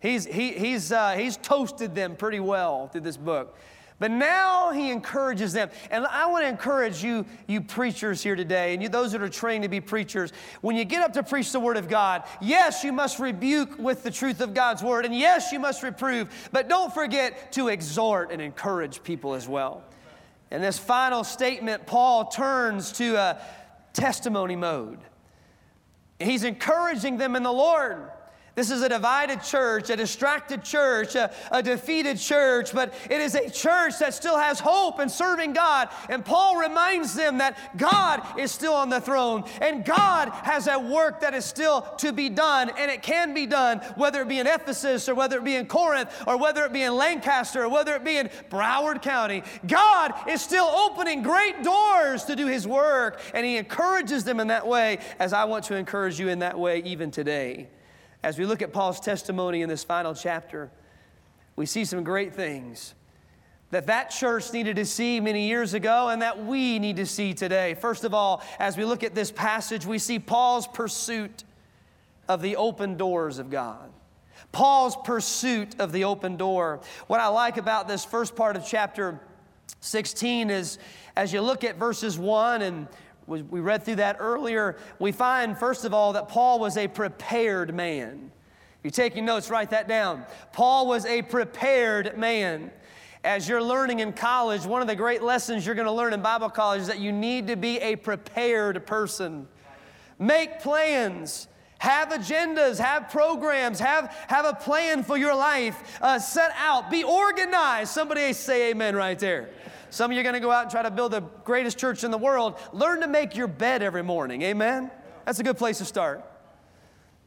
He's, 0.00 0.24
he, 0.24 0.52
he's, 0.52 0.92
uh, 0.92 1.12
he's 1.12 1.36
toasted 1.36 1.94
them 1.94 2.16
pretty 2.16 2.40
well 2.40 2.88
through 2.88 3.00
this 3.00 3.16
book. 3.16 3.58
But 3.98 4.12
now 4.12 4.70
he 4.70 4.90
encourages 4.90 5.52
them. 5.52 5.70
And 5.90 6.06
I 6.06 6.26
want 6.26 6.44
to 6.44 6.48
encourage 6.48 7.02
you, 7.02 7.26
you 7.48 7.60
preachers 7.60 8.22
here 8.22 8.36
today, 8.36 8.72
and 8.72 8.82
you, 8.82 8.88
those 8.88 9.10
that 9.12 9.22
are 9.22 9.28
trained 9.28 9.64
to 9.64 9.68
be 9.68 9.80
preachers, 9.80 10.32
when 10.60 10.76
you 10.76 10.84
get 10.84 11.02
up 11.02 11.12
to 11.14 11.22
preach 11.22 11.50
the 11.50 11.58
Word 11.58 11.76
of 11.76 11.88
God, 11.88 12.22
yes, 12.40 12.84
you 12.84 12.92
must 12.92 13.18
rebuke 13.18 13.76
with 13.78 14.04
the 14.04 14.10
truth 14.10 14.40
of 14.40 14.54
God's 14.54 14.84
Word, 14.84 15.04
and 15.04 15.14
yes, 15.14 15.50
you 15.50 15.58
must 15.58 15.82
reprove, 15.82 16.28
but 16.52 16.68
don't 16.68 16.94
forget 16.94 17.50
to 17.52 17.68
exhort 17.68 18.30
and 18.30 18.40
encourage 18.40 19.02
people 19.02 19.34
as 19.34 19.48
well. 19.48 19.82
In 20.50 20.62
this 20.62 20.78
final 20.78 21.24
statement, 21.24 21.84
Paul 21.86 22.26
turns 22.26 22.92
to 22.92 23.16
a 23.16 23.40
testimony 23.92 24.56
mode. 24.56 25.00
He's 26.20 26.44
encouraging 26.44 27.16
them 27.18 27.36
in 27.36 27.42
the 27.42 27.52
Lord. 27.52 28.10
This 28.58 28.72
is 28.72 28.82
a 28.82 28.88
divided 28.88 29.40
church, 29.40 29.88
a 29.88 29.94
distracted 29.94 30.64
church, 30.64 31.14
a, 31.14 31.32
a, 31.52 31.62
defeated 31.62 32.18
church, 32.18 32.72
but 32.72 32.92
it 33.08 33.20
is 33.20 33.36
a 33.36 33.48
church 33.48 34.00
that 34.00 34.14
still 34.14 34.36
has 34.36 34.58
hope 34.58 34.98
and 34.98 35.08
serving 35.08 35.52
God. 35.52 35.90
And 36.08 36.24
Paul 36.24 36.56
reminds 36.56 37.14
them 37.14 37.38
that 37.38 37.56
God 37.76 38.20
is 38.36 38.50
still 38.50 38.72
on 38.72 38.88
the 38.88 39.00
throne 39.00 39.44
and 39.60 39.84
God 39.84 40.30
has 40.30 40.66
a 40.66 40.76
work 40.76 41.20
that 41.20 41.34
is 41.34 41.44
still 41.44 41.82
to 41.98 42.12
be 42.12 42.28
done, 42.28 42.72
and 42.76 42.90
it 42.90 43.00
can 43.00 43.32
be 43.32 43.46
done, 43.46 43.78
whether 43.94 44.22
it 44.22 44.28
be 44.28 44.40
in 44.40 44.48
Ephesus 44.48 45.08
or 45.08 45.14
whether 45.14 45.38
it 45.38 45.44
be 45.44 45.54
in 45.54 45.66
Corinth 45.66 46.10
or 46.26 46.36
whether 46.36 46.64
it 46.64 46.72
be 46.72 46.82
in 46.82 46.96
Lancaster 46.96 47.62
or 47.62 47.68
whether 47.68 47.94
it 47.94 48.02
be 48.02 48.16
in 48.16 48.28
Broward 48.50 49.02
County. 49.02 49.44
God 49.68 50.14
is 50.28 50.42
still 50.42 50.66
opening 50.66 51.22
great 51.22 51.62
doors 51.62 52.24
to 52.24 52.34
do 52.34 52.48
His 52.48 52.66
work, 52.66 53.20
and 53.34 53.46
He 53.46 53.56
encourages 53.56 54.24
them 54.24 54.40
in 54.40 54.48
that 54.48 54.66
way, 54.66 54.98
as 55.20 55.32
I 55.32 55.44
want 55.44 55.62
to 55.66 55.76
encourage 55.76 56.18
you 56.18 56.28
in 56.28 56.40
that 56.40 56.58
way 56.58 56.80
even 56.80 57.12
today. 57.12 57.68
As 58.22 58.38
we 58.38 58.46
look 58.46 58.62
at 58.62 58.72
Paul's 58.72 59.00
testimony 59.00 59.62
in 59.62 59.68
this 59.68 59.84
final 59.84 60.14
chapter, 60.14 60.70
we 61.56 61.66
see 61.66 61.84
some 61.84 62.02
great 62.02 62.34
things 62.34 62.94
that 63.70 63.86
that 63.86 64.10
church 64.10 64.52
needed 64.52 64.76
to 64.76 64.84
see 64.84 65.20
many 65.20 65.46
years 65.46 65.74
ago 65.74 66.08
and 66.08 66.22
that 66.22 66.44
we 66.44 66.78
need 66.78 66.96
to 66.96 67.06
see 67.06 67.34
today. 67.34 67.74
First 67.74 68.04
of 68.04 68.14
all, 68.14 68.42
as 68.58 68.76
we 68.76 68.84
look 68.84 69.04
at 69.04 69.14
this 69.14 69.30
passage, 69.30 69.84
we 69.84 69.98
see 69.98 70.18
Paul's 70.18 70.66
pursuit 70.66 71.44
of 72.28 72.40
the 72.40 72.56
open 72.56 72.96
doors 72.96 73.38
of 73.38 73.50
God. 73.50 73.90
Paul's 74.52 74.96
pursuit 74.96 75.78
of 75.78 75.92
the 75.92 76.04
open 76.04 76.36
door. 76.36 76.80
What 77.08 77.20
I 77.20 77.28
like 77.28 77.58
about 77.58 77.88
this 77.88 78.04
first 78.04 78.34
part 78.34 78.56
of 78.56 78.66
chapter 78.66 79.20
16 79.80 80.48
is 80.48 80.78
as 81.16 81.32
you 81.32 81.42
look 81.42 81.62
at 81.64 81.76
verses 81.76 82.18
1 82.18 82.62
and 82.62 82.88
we 83.36 83.60
read 83.60 83.84
through 83.84 83.96
that 83.96 84.16
earlier. 84.18 84.76
We 84.98 85.12
find, 85.12 85.56
first 85.56 85.84
of 85.84 85.92
all, 85.92 86.14
that 86.14 86.28
Paul 86.28 86.58
was 86.58 86.76
a 86.76 86.88
prepared 86.88 87.74
man. 87.74 88.32
If 88.78 88.84
you're 88.84 88.90
taking 88.90 89.24
notes, 89.24 89.50
write 89.50 89.70
that 89.70 89.86
down. 89.86 90.24
Paul 90.52 90.86
was 90.86 91.04
a 91.04 91.22
prepared 91.22 92.16
man. 92.16 92.70
As 93.24 93.48
you're 93.48 93.62
learning 93.62 94.00
in 94.00 94.12
college, 94.12 94.64
one 94.64 94.80
of 94.80 94.88
the 94.88 94.96
great 94.96 95.22
lessons 95.22 95.66
you're 95.66 95.74
going 95.74 95.86
to 95.86 95.92
learn 95.92 96.12
in 96.12 96.22
Bible 96.22 96.48
college 96.48 96.82
is 96.82 96.86
that 96.86 97.00
you 97.00 97.12
need 97.12 97.48
to 97.48 97.56
be 97.56 97.78
a 97.78 97.96
prepared 97.96 98.86
person. 98.86 99.48
Make 100.18 100.60
plans, 100.60 101.48
Have 101.78 102.08
agendas, 102.08 102.78
have 102.78 103.08
programs, 103.08 103.78
have, 103.78 104.12
have 104.26 104.44
a 104.44 104.54
plan 104.54 105.04
for 105.04 105.16
your 105.16 105.34
life. 105.34 105.98
Uh, 106.02 106.18
set 106.18 106.50
out, 106.56 106.90
be 106.90 107.04
organized. 107.04 107.90
Somebody 107.92 108.32
say 108.32 108.70
amen 108.70 108.96
right 108.96 109.18
there. 109.18 109.50
Some 109.90 110.10
of 110.10 110.14
you 110.14 110.20
are 110.20 110.22
going 110.22 110.34
to 110.34 110.40
go 110.40 110.50
out 110.50 110.62
and 110.62 110.70
try 110.70 110.82
to 110.82 110.90
build 110.90 111.12
the 111.12 111.20
greatest 111.44 111.78
church 111.78 112.04
in 112.04 112.10
the 112.10 112.18
world. 112.18 112.58
Learn 112.72 113.00
to 113.00 113.08
make 113.08 113.36
your 113.36 113.48
bed 113.48 113.82
every 113.82 114.02
morning. 114.02 114.42
Amen? 114.42 114.90
That's 115.24 115.38
a 115.38 115.42
good 115.42 115.58
place 115.58 115.78
to 115.78 115.84
start. 115.84 116.24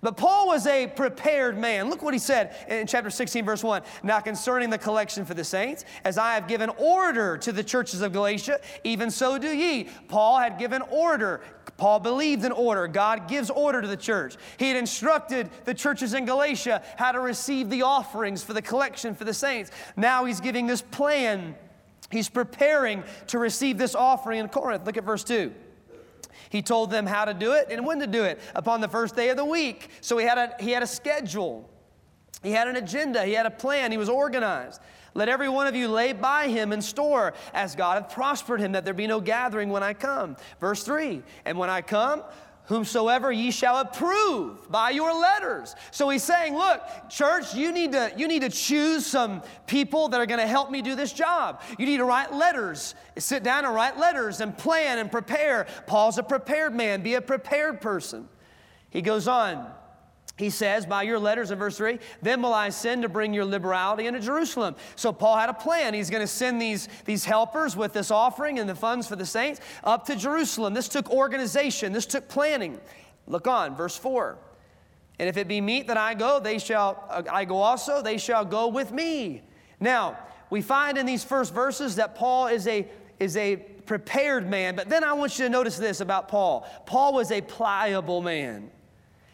But 0.04 0.18
Paul 0.18 0.48
was 0.48 0.66
a 0.66 0.88
prepared 0.88 1.60
man. 1.60 1.90
Look 1.92 2.02
what 2.02 2.16
he 2.16 2.20
said 2.20 2.56
in 2.68 2.88
chapter 2.88 3.12
16, 3.12 3.46
verse 3.46 3.64
1. 3.64 3.84
Now, 4.02 4.20
concerning 4.20 4.72
the 4.72 4.80
collection 4.80 5.26
for 5.26 5.36
the 5.36 5.44
saints, 5.44 5.86
as 6.04 6.18
I 6.18 6.34
have 6.34 6.48
given 6.48 6.70
order 6.78 7.38
to 7.38 7.52
the 7.52 7.64
churches 7.64 8.02
of 8.02 8.12
Galatia, 8.12 8.60
even 8.84 9.12
so 9.12 9.38
do 9.38 9.50
ye. 9.50 9.90
Paul 10.08 10.40
had 10.40 10.58
given 10.58 10.82
order. 10.90 11.42
Paul 11.78 12.00
believed 12.00 12.44
in 12.44 12.52
order. 12.52 12.88
God 12.88 13.28
gives 13.28 13.52
order 13.52 13.80
to 13.80 13.88
the 13.88 13.98
church. 13.98 14.38
He 14.58 14.70
had 14.70 14.78
instructed 14.78 15.52
the 15.66 15.74
churches 15.76 16.16
in 16.16 16.26
Galatia 16.26 16.82
how 16.98 17.12
to 17.12 17.20
receive 17.20 17.70
the 17.70 17.84
offerings 17.84 18.44
for 18.44 18.54
the 18.54 18.62
collection 18.62 19.14
for 19.14 19.24
the 19.24 19.36
saints. 19.36 19.70
Now 19.96 20.26
he's 20.26 20.42
giving 20.42 20.66
this 20.66 20.82
plan. 20.82 21.56
He's 22.12 22.30
preparing 22.30 23.04
to 23.28 23.40
receive 23.40 23.78
this 23.78 23.96
offering 23.96 24.40
in 24.40 24.48
Corinth. 24.50 24.86
Look 24.86 24.98
at 24.98 25.04
verse 25.04 25.24
2. 25.24 25.54
He 26.50 26.62
told 26.62 26.92
them 26.92 27.06
how 27.06 27.26
to 27.26 27.34
do 27.34 27.54
it 27.54 27.68
and 27.70 27.86
when 27.86 28.00
to 28.00 28.08
do 28.08 28.24
it 28.24 28.40
upon 28.56 28.82
the 28.82 28.88
first 28.90 29.16
day 29.16 29.30
of 29.30 29.38
the 29.38 29.46
week. 29.46 29.90
So 30.02 30.18
he 30.18 30.26
had 30.26 30.38
a, 30.38 30.56
he 30.60 30.72
had 30.72 30.84
a 30.84 30.88
schedule, 30.88 31.70
he 32.44 32.52
had 32.52 32.68
an 32.68 32.76
agenda, 32.76 33.24
he 33.24 33.34
had 33.34 33.46
a 33.46 33.52
plan, 33.52 33.92
he 33.92 33.98
was 33.98 34.10
organized. 34.10 34.82
Let 35.14 35.30
every 35.30 35.50
one 35.50 35.68
of 35.68 35.76
you 35.76 35.88
lay 35.88 36.14
by 36.14 36.48
him 36.48 36.72
in 36.72 36.82
store 36.82 37.34
as 37.54 37.76
God 37.76 38.02
hath 38.02 38.14
prospered 38.14 38.62
him, 38.62 38.74
that 38.74 38.86
there 38.86 38.94
be 38.94 39.08
no 39.08 39.20
gathering 39.20 39.70
when 39.70 39.84
I 39.84 39.94
come. 39.94 40.38
Verse 40.60 40.84
3 40.84 41.22
And 41.46 41.58
when 41.58 41.70
I 41.70 41.82
come, 41.82 42.24
whomsoever 42.72 43.34
ye 43.34 43.52
shall 43.52 43.80
approve 43.80 44.72
by 44.72 44.92
your 44.92 45.14
letters. 45.14 45.76
So 45.92 46.08
he's 46.08 46.24
saying, 46.24 46.56
look, 46.56 46.82
church, 47.10 47.54
you 47.54 47.74
need 47.74 47.92
to, 47.92 48.14
you 48.16 48.30
need 48.30 48.44
to 48.44 48.50
choose 48.50 49.06
some 49.06 49.44
people 49.68 50.08
that 50.08 50.22
are 50.22 50.26
going 50.26 50.40
to 50.40 50.48
help 50.48 50.72
me 50.72 50.82
do 50.82 50.96
this 50.96 51.12
job. 51.12 51.62
You 51.78 51.86
need 51.86 51.98
to 51.98 52.06
write 52.06 52.34
letters. 52.34 52.96
Sit 53.18 53.44
down 53.44 53.66
and 53.66 53.76
write 53.76 54.00
letters 54.00 54.40
and 54.40 54.58
plan 54.58 55.00
and 55.00 55.12
prepare. 55.12 55.68
Paul's 55.86 56.18
a 56.18 56.24
prepared 56.24 56.74
man. 56.74 57.02
Be 57.02 57.16
a 57.16 57.22
prepared 57.22 57.82
person. 57.82 58.30
He 58.90 59.02
goes 59.02 59.28
on 59.28 59.70
he 60.38 60.50
says, 60.50 60.86
by 60.86 61.04
your 61.04 61.20
letters 61.20 61.52
in 61.52 61.60
verse 61.60 61.78
3, 61.78 62.00
then 62.22 62.42
will 62.42 62.54
I 62.54 62.70
send 62.70 63.04
to 63.04 63.10
bring 63.10 63.34
your 63.34 63.46
liberality 63.46 64.08
into 64.08 64.20
Jerusalem. 64.20 64.76
So 64.96 65.14
Paul 65.14 65.38
had 65.38 65.50
a 65.50 65.54
plan. 65.54 65.94
He's 65.94 66.10
going 66.10 66.24
to 66.24 66.28
send 66.28 66.62
these, 66.62 66.88
these 67.06 67.26
helpers 67.26 67.76
with 67.76 67.94
this 67.94 68.12
offering 68.12 68.58
and 68.58 68.68
the 68.68 68.76
funds 68.76 69.08
for 69.08 69.16
the 69.16 69.26
saints 69.26 69.62
up 69.84 70.06
to 70.08 70.16
Jerusalem. 70.16 70.74
This 70.74 70.88
took 70.88 71.10
organization, 71.12 71.94
this 71.94 72.06
took 72.06 72.28
planning. 72.28 72.80
Look 73.28 73.48
on, 73.48 73.76
verse 73.76 73.98
4. 73.98 74.38
And 75.20 75.30
if 75.30 75.38
it 75.38 75.48
be 75.48 75.62
meet 75.62 75.88
that 75.88 75.98
I 75.98 76.16
go, 76.16 76.40
they 76.40 76.58
shall, 76.58 77.06
uh, 77.10 77.24
I 77.32 77.46
go 77.46 77.58
also, 77.58 78.02
they 78.02 78.18
shall 78.18 78.44
go 78.44 78.68
with 78.68 78.92
me. 78.92 79.44
Now, 79.80 80.18
we 80.50 80.62
find 80.62 80.98
in 80.98 81.06
these 81.06 81.24
first 81.24 81.54
verses 81.54 81.98
that 81.98 82.16
Paul 82.16 82.48
is 82.48 82.68
a, 82.68 82.88
is 83.20 83.38
a 83.38 83.58
prepared 83.86 84.50
man, 84.50 84.76
but 84.76 84.90
then 84.90 85.04
I 85.04 85.14
want 85.14 85.38
you 85.38 85.46
to 85.46 85.50
notice 85.50 85.78
this 85.78 86.02
about 86.02 86.28
Paul. 86.28 86.68
Paul 86.88 87.14
was 87.14 87.32
a 87.32 87.42
pliable 87.42 88.22
man. 88.22 88.72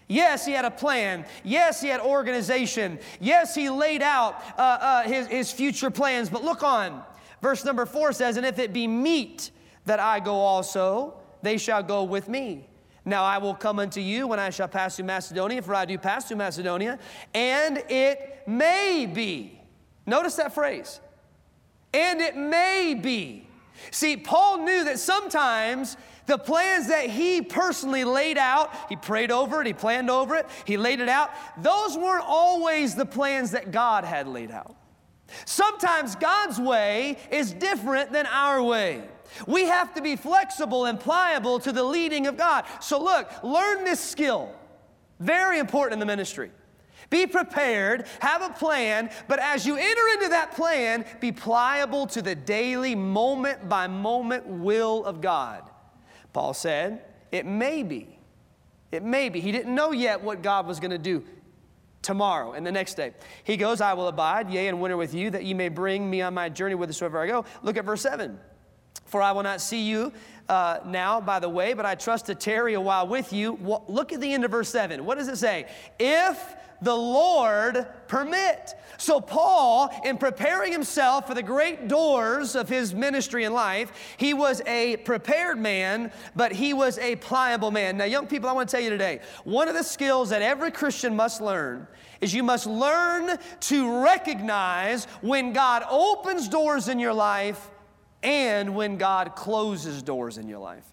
Yes, 0.07 0.45
he 0.45 0.53
had 0.53 0.65
a 0.65 0.71
plan. 0.71 1.25
Yes, 1.43 1.81
he 1.81 1.89
had 1.89 1.99
organization. 1.99 2.99
Yes, 3.19 3.53
he 3.53 3.69
laid 3.69 4.01
out 4.01 4.41
uh, 4.57 4.61
uh, 4.61 5.01
his, 5.03 5.27
his 5.27 5.51
future 5.51 5.91
plans. 5.91 6.29
But 6.29 6.43
look 6.43 6.63
on. 6.63 7.03
Verse 7.41 7.65
number 7.65 7.85
four 7.85 8.13
says, 8.13 8.37
And 8.37 8.45
if 8.45 8.57
it 8.57 8.71
be 8.71 8.87
meet 8.87 9.51
that 9.85 9.99
I 9.99 10.19
go 10.19 10.35
also, 10.35 11.15
they 11.41 11.57
shall 11.57 11.83
go 11.83 12.03
with 12.03 12.29
me. 12.29 12.67
Now 13.03 13.23
I 13.23 13.37
will 13.37 13.53
come 13.53 13.79
unto 13.79 14.01
you 14.01 14.27
when 14.27 14.39
I 14.39 14.49
shall 14.49 14.67
pass 14.67 14.97
through 14.97 15.05
Macedonia, 15.05 15.61
for 15.61 15.73
I 15.73 15.85
do 15.85 15.97
pass 15.97 16.27
through 16.27 16.37
Macedonia, 16.37 16.99
and 17.33 17.77
it 17.89 18.43
may 18.45 19.09
be. 19.11 19.61
Notice 20.05 20.35
that 20.35 20.53
phrase. 20.53 20.99
And 21.93 22.19
it 22.19 22.35
may 22.35 22.97
be. 23.01 23.47
See, 23.91 24.17
Paul 24.17 24.65
knew 24.65 24.83
that 24.85 24.99
sometimes 24.99 25.95
the 26.27 26.37
plans 26.37 26.89
that 26.89 27.09
he 27.09 27.41
personally 27.41 28.03
laid 28.03 28.37
out, 28.37 28.71
he 28.89 28.95
prayed 28.95 29.31
over 29.31 29.61
it, 29.61 29.67
he 29.67 29.73
planned 29.73 30.09
over 30.09 30.35
it, 30.35 30.45
he 30.65 30.77
laid 30.77 30.99
it 30.99 31.09
out, 31.09 31.31
those 31.57 31.97
weren't 31.97 32.25
always 32.27 32.95
the 32.95 33.05
plans 33.05 33.51
that 33.51 33.71
God 33.71 34.03
had 34.03 34.27
laid 34.27 34.51
out. 34.51 34.75
Sometimes 35.45 36.15
God's 36.15 36.59
way 36.59 37.17
is 37.31 37.53
different 37.53 38.11
than 38.11 38.25
our 38.27 38.61
way. 38.61 39.03
We 39.45 39.65
have 39.65 39.93
to 39.95 40.01
be 40.01 40.15
flexible 40.15 40.85
and 40.85 40.99
pliable 40.99 41.59
to 41.59 41.71
the 41.71 41.83
leading 41.83 42.27
of 42.27 42.37
God. 42.37 42.65
So, 42.79 43.01
look, 43.01 43.29
learn 43.43 43.83
this 43.83 43.99
skill. 43.99 44.53
Very 45.19 45.59
important 45.59 45.93
in 45.93 45.99
the 45.99 46.05
ministry. 46.05 46.51
Be 47.09 47.25
prepared, 47.25 48.05
have 48.19 48.41
a 48.41 48.49
plan, 48.49 49.09
but 49.27 49.39
as 49.39 49.65
you 49.65 49.77
enter 49.77 50.07
into 50.13 50.29
that 50.29 50.53
plan, 50.55 51.05
be 51.21 51.31
pliable 51.31 52.05
to 52.07 52.21
the 52.21 52.35
daily, 52.35 52.95
moment 52.95 53.69
by 53.69 53.87
moment 53.87 54.45
will 54.45 55.05
of 55.05 55.21
God. 55.21 55.69
Paul 56.37 56.53
said, 56.53 57.01
It 57.31 57.47
may 57.47 57.81
be. 57.81 58.19
It 58.91 59.01
may 59.01 59.29
be. 59.29 59.39
He 59.39 59.51
didn't 59.51 59.73
know 59.73 59.91
yet 59.91 60.21
what 60.21 60.43
God 60.43 60.67
was 60.67 60.79
going 60.79 60.91
to 60.91 60.99
do 60.99 61.23
tomorrow 62.03 62.51
and 62.51 62.63
the 62.63 62.71
next 62.71 62.93
day. 62.93 63.13
He 63.43 63.57
goes, 63.57 63.81
I 63.81 63.93
will 63.95 64.07
abide, 64.07 64.51
yea, 64.51 64.67
and 64.67 64.79
winter 64.79 64.97
with 64.97 65.15
you, 65.15 65.31
that 65.31 65.45
ye 65.45 65.55
may 65.55 65.69
bring 65.69 66.07
me 66.07 66.21
on 66.21 66.35
my 66.35 66.47
journey 66.49 66.75
whithersoever 66.75 67.19
I 67.19 67.25
go. 67.25 67.43
Look 67.63 67.75
at 67.75 67.85
verse 67.85 68.01
7. 68.01 68.37
For 69.05 69.19
I 69.19 69.31
will 69.31 69.41
not 69.41 69.61
see 69.61 69.81
you 69.81 70.13
uh, 70.49 70.79
now 70.85 71.21
by 71.21 71.39
the 71.39 71.49
way, 71.49 71.73
but 71.73 71.85
I 71.85 71.95
trust 71.95 72.27
to 72.27 72.35
tarry 72.35 72.73
a 72.73 72.81
while 72.81 73.07
with 73.07 73.33
you. 73.33 73.57
Look 73.87 74.13
at 74.13 74.21
the 74.21 74.33
end 74.33 74.45
of 74.45 74.51
verse 74.51 74.69
7. 74.69 75.05
What 75.05 75.17
does 75.17 75.27
it 75.27 75.37
say? 75.37 75.67
If 75.99 76.55
the 76.81 76.95
Lord 76.95 77.87
permit. 78.07 78.75
So, 78.97 79.19
Paul, 79.19 79.89
in 80.05 80.17
preparing 80.17 80.71
himself 80.71 81.27
for 81.27 81.33
the 81.33 81.43
great 81.43 81.87
doors 81.87 82.55
of 82.55 82.69
his 82.69 82.93
ministry 82.93 83.43
in 83.43 83.53
life, 83.53 83.91
he 84.17 84.33
was 84.33 84.61
a 84.65 84.97
prepared 84.97 85.57
man, 85.57 86.11
but 86.35 86.51
he 86.51 86.73
was 86.73 86.97
a 86.99 87.15
pliable 87.17 87.71
man. 87.71 87.97
Now, 87.97 88.05
young 88.05 88.27
people, 88.27 88.49
I 88.49 88.53
want 88.53 88.69
to 88.69 88.75
tell 88.75 88.83
you 88.83 88.89
today 88.89 89.21
one 89.43 89.67
of 89.67 89.75
the 89.75 89.83
skills 89.83 90.29
that 90.29 90.41
every 90.41 90.71
Christian 90.71 91.15
must 91.15 91.41
learn 91.41 91.87
is 92.21 92.33
you 92.33 92.43
must 92.43 92.65
learn 92.65 93.37
to 93.61 94.03
recognize 94.03 95.05
when 95.21 95.53
God 95.53 95.83
opens 95.89 96.47
doors 96.47 96.87
in 96.87 96.99
your 96.99 97.13
life 97.13 97.69
and 98.27 98.75
when 98.75 98.97
God 98.97 99.37
closes 99.37 100.03
doors 100.03 100.37
in 100.37 100.49
your 100.49 100.59
life. 100.59 100.83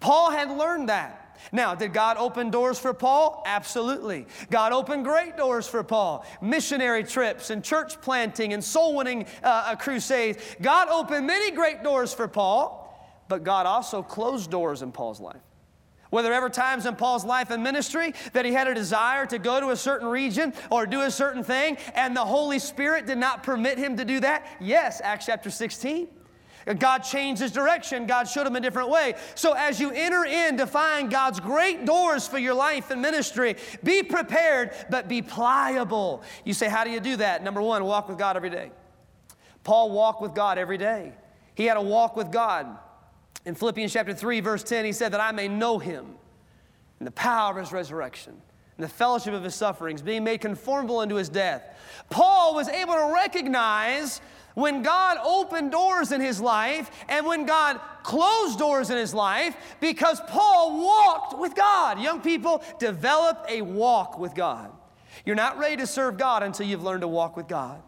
Paul 0.00 0.32
had 0.32 0.50
learned 0.50 0.88
that. 0.88 1.38
Now, 1.52 1.76
did 1.76 1.92
God 1.92 2.16
open 2.16 2.50
doors 2.50 2.76
for 2.76 2.92
Paul? 2.92 3.44
Absolutely. 3.46 4.26
God 4.50 4.72
opened 4.72 5.04
great 5.04 5.36
doors 5.36 5.68
for 5.68 5.84
Paul 5.84 6.26
missionary 6.42 7.04
trips 7.04 7.50
and 7.50 7.62
church 7.62 8.00
planting 8.00 8.52
and 8.52 8.64
soul 8.64 8.96
winning 8.96 9.26
uh, 9.44 9.76
crusades. 9.76 10.42
God 10.60 10.88
opened 10.88 11.24
many 11.24 11.52
great 11.52 11.84
doors 11.84 12.12
for 12.12 12.26
Paul, 12.26 12.80
but 13.28 13.44
God 13.44 13.66
also 13.66 14.02
closed 14.02 14.50
doors 14.50 14.82
in 14.82 14.90
Paul's 14.90 15.20
life. 15.20 15.42
Were 16.10 16.22
there 16.22 16.32
ever 16.32 16.50
times 16.50 16.86
in 16.86 16.96
Paul's 16.96 17.24
life 17.24 17.50
and 17.50 17.62
ministry 17.62 18.12
that 18.32 18.44
he 18.44 18.52
had 18.52 18.66
a 18.66 18.74
desire 18.74 19.26
to 19.26 19.38
go 19.38 19.60
to 19.60 19.70
a 19.70 19.76
certain 19.76 20.08
region 20.08 20.52
or 20.70 20.84
do 20.84 21.02
a 21.02 21.10
certain 21.10 21.44
thing 21.44 21.76
and 21.94 22.16
the 22.16 22.24
Holy 22.24 22.58
Spirit 22.58 23.06
did 23.06 23.18
not 23.18 23.44
permit 23.44 23.78
him 23.78 23.96
to 23.98 24.04
do 24.04 24.18
that? 24.20 24.46
Yes, 24.60 25.00
Acts 25.04 25.26
chapter 25.26 25.50
16. 25.50 26.08
God 26.78 27.00
changed 27.00 27.42
his 27.42 27.52
direction. 27.52 28.06
God 28.06 28.28
showed 28.28 28.46
him 28.46 28.56
a 28.56 28.60
different 28.60 28.88
way. 28.88 29.14
So 29.34 29.52
as 29.52 29.78
you 29.78 29.90
enter 29.90 30.24
in 30.24 30.56
to 30.58 30.66
find 30.66 31.10
God's 31.10 31.40
great 31.40 31.84
doors 31.84 32.26
for 32.26 32.38
your 32.38 32.54
life 32.54 32.90
and 32.90 33.02
ministry, 33.02 33.56
be 33.82 34.02
prepared, 34.02 34.72
but 34.88 35.08
be 35.08 35.20
pliable. 35.20 36.22
You 36.44 36.54
say, 36.54 36.68
how 36.68 36.84
do 36.84 36.90
you 36.90 37.00
do 37.00 37.16
that? 37.16 37.44
Number 37.44 37.60
one, 37.60 37.84
walk 37.84 38.08
with 38.08 38.18
God 38.18 38.36
every 38.36 38.50
day. 38.50 38.70
Paul 39.62 39.90
walked 39.90 40.22
with 40.22 40.34
God 40.34 40.58
every 40.58 40.78
day. 40.78 41.12
He 41.54 41.66
had 41.66 41.76
a 41.76 41.82
walk 41.82 42.16
with 42.16 42.32
God. 42.32 42.78
In 43.44 43.54
Philippians 43.54 43.92
chapter 43.92 44.14
3, 44.14 44.40
verse 44.40 44.62
10, 44.62 44.84
he 44.84 44.92
said 44.92 45.12
that 45.12 45.20
I 45.20 45.32
may 45.32 45.48
know 45.48 45.78
him 45.78 46.14
and 46.98 47.06
the 47.06 47.12
power 47.12 47.52
of 47.52 47.58
his 47.58 47.72
resurrection 47.72 48.40
and 48.76 48.84
the 48.84 48.88
fellowship 48.88 49.34
of 49.34 49.44
his 49.44 49.54
sufferings, 49.54 50.02
being 50.02 50.24
made 50.24 50.40
conformable 50.40 50.98
unto 50.98 51.14
his 51.14 51.28
death. 51.28 51.62
Paul 52.10 52.54
was 52.54 52.68
able 52.68 52.94
to 52.94 53.12
recognize 53.14 54.20
when 54.54 54.82
God 54.82 55.18
opened 55.24 55.72
doors 55.72 56.12
in 56.12 56.20
his 56.20 56.40
life 56.40 56.90
and 57.08 57.26
when 57.26 57.44
God 57.46 57.80
closed 58.02 58.58
doors 58.58 58.90
in 58.90 58.96
his 58.96 59.12
life 59.12 59.56
because 59.80 60.20
Paul 60.28 60.82
walked 60.82 61.38
with 61.38 61.54
God. 61.54 62.00
Young 62.00 62.20
people, 62.20 62.62
develop 62.78 63.44
a 63.48 63.62
walk 63.62 64.18
with 64.18 64.34
God. 64.34 64.70
You're 65.24 65.36
not 65.36 65.58
ready 65.58 65.76
to 65.76 65.86
serve 65.86 66.18
God 66.18 66.42
until 66.42 66.66
you've 66.66 66.82
learned 66.82 67.02
to 67.02 67.08
walk 67.08 67.36
with 67.36 67.48
God. 67.48 67.82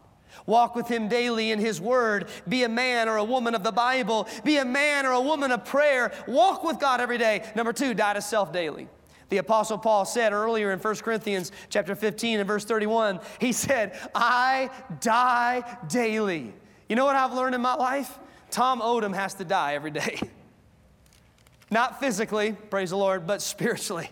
Walk 0.45 0.75
with 0.75 0.87
Him 0.87 1.07
daily 1.07 1.51
in 1.51 1.59
His 1.59 1.81
Word. 1.81 2.29
Be 2.47 2.63
a 2.63 2.69
man 2.69 3.09
or 3.09 3.17
a 3.17 3.23
woman 3.23 3.55
of 3.55 3.63
the 3.63 3.71
Bible. 3.71 4.27
Be 4.43 4.57
a 4.57 4.65
man 4.65 5.05
or 5.05 5.11
a 5.11 5.21
woman 5.21 5.51
of 5.51 5.65
prayer. 5.65 6.13
Walk 6.27 6.63
with 6.63 6.79
God 6.79 7.01
every 7.01 7.17
day. 7.17 7.43
Number 7.55 7.73
two, 7.73 7.93
die 7.93 8.13
to 8.13 8.21
self 8.21 8.53
daily. 8.53 8.87
The 9.29 9.37
apostle 9.37 9.77
Paul 9.77 10.05
said 10.05 10.31
earlier 10.31 10.71
in 10.71 10.79
1 10.79 10.95
Corinthians 10.97 11.51
chapter 11.69 11.95
15 11.95 12.39
and 12.39 12.47
verse 12.47 12.63
31, 12.63 13.19
he 13.39 13.51
said, 13.51 13.97
I 14.15 14.69
die 15.01 15.77
daily. 15.89 16.53
You 16.87 16.95
know 16.95 17.05
what 17.05 17.15
I've 17.15 17.33
learned 17.33 17.55
in 17.55 17.61
my 17.61 17.75
life? 17.75 18.17
Tom 18.49 18.79
Odom 18.79 19.13
has 19.13 19.33
to 19.35 19.45
die 19.45 19.75
every 19.75 19.91
day. 19.91 20.19
Not 21.71 21.99
physically, 21.99 22.53
praise 22.53 22.91
the 22.91 22.97
Lord, 22.97 23.27
but 23.27 23.41
spiritually. 23.41 24.09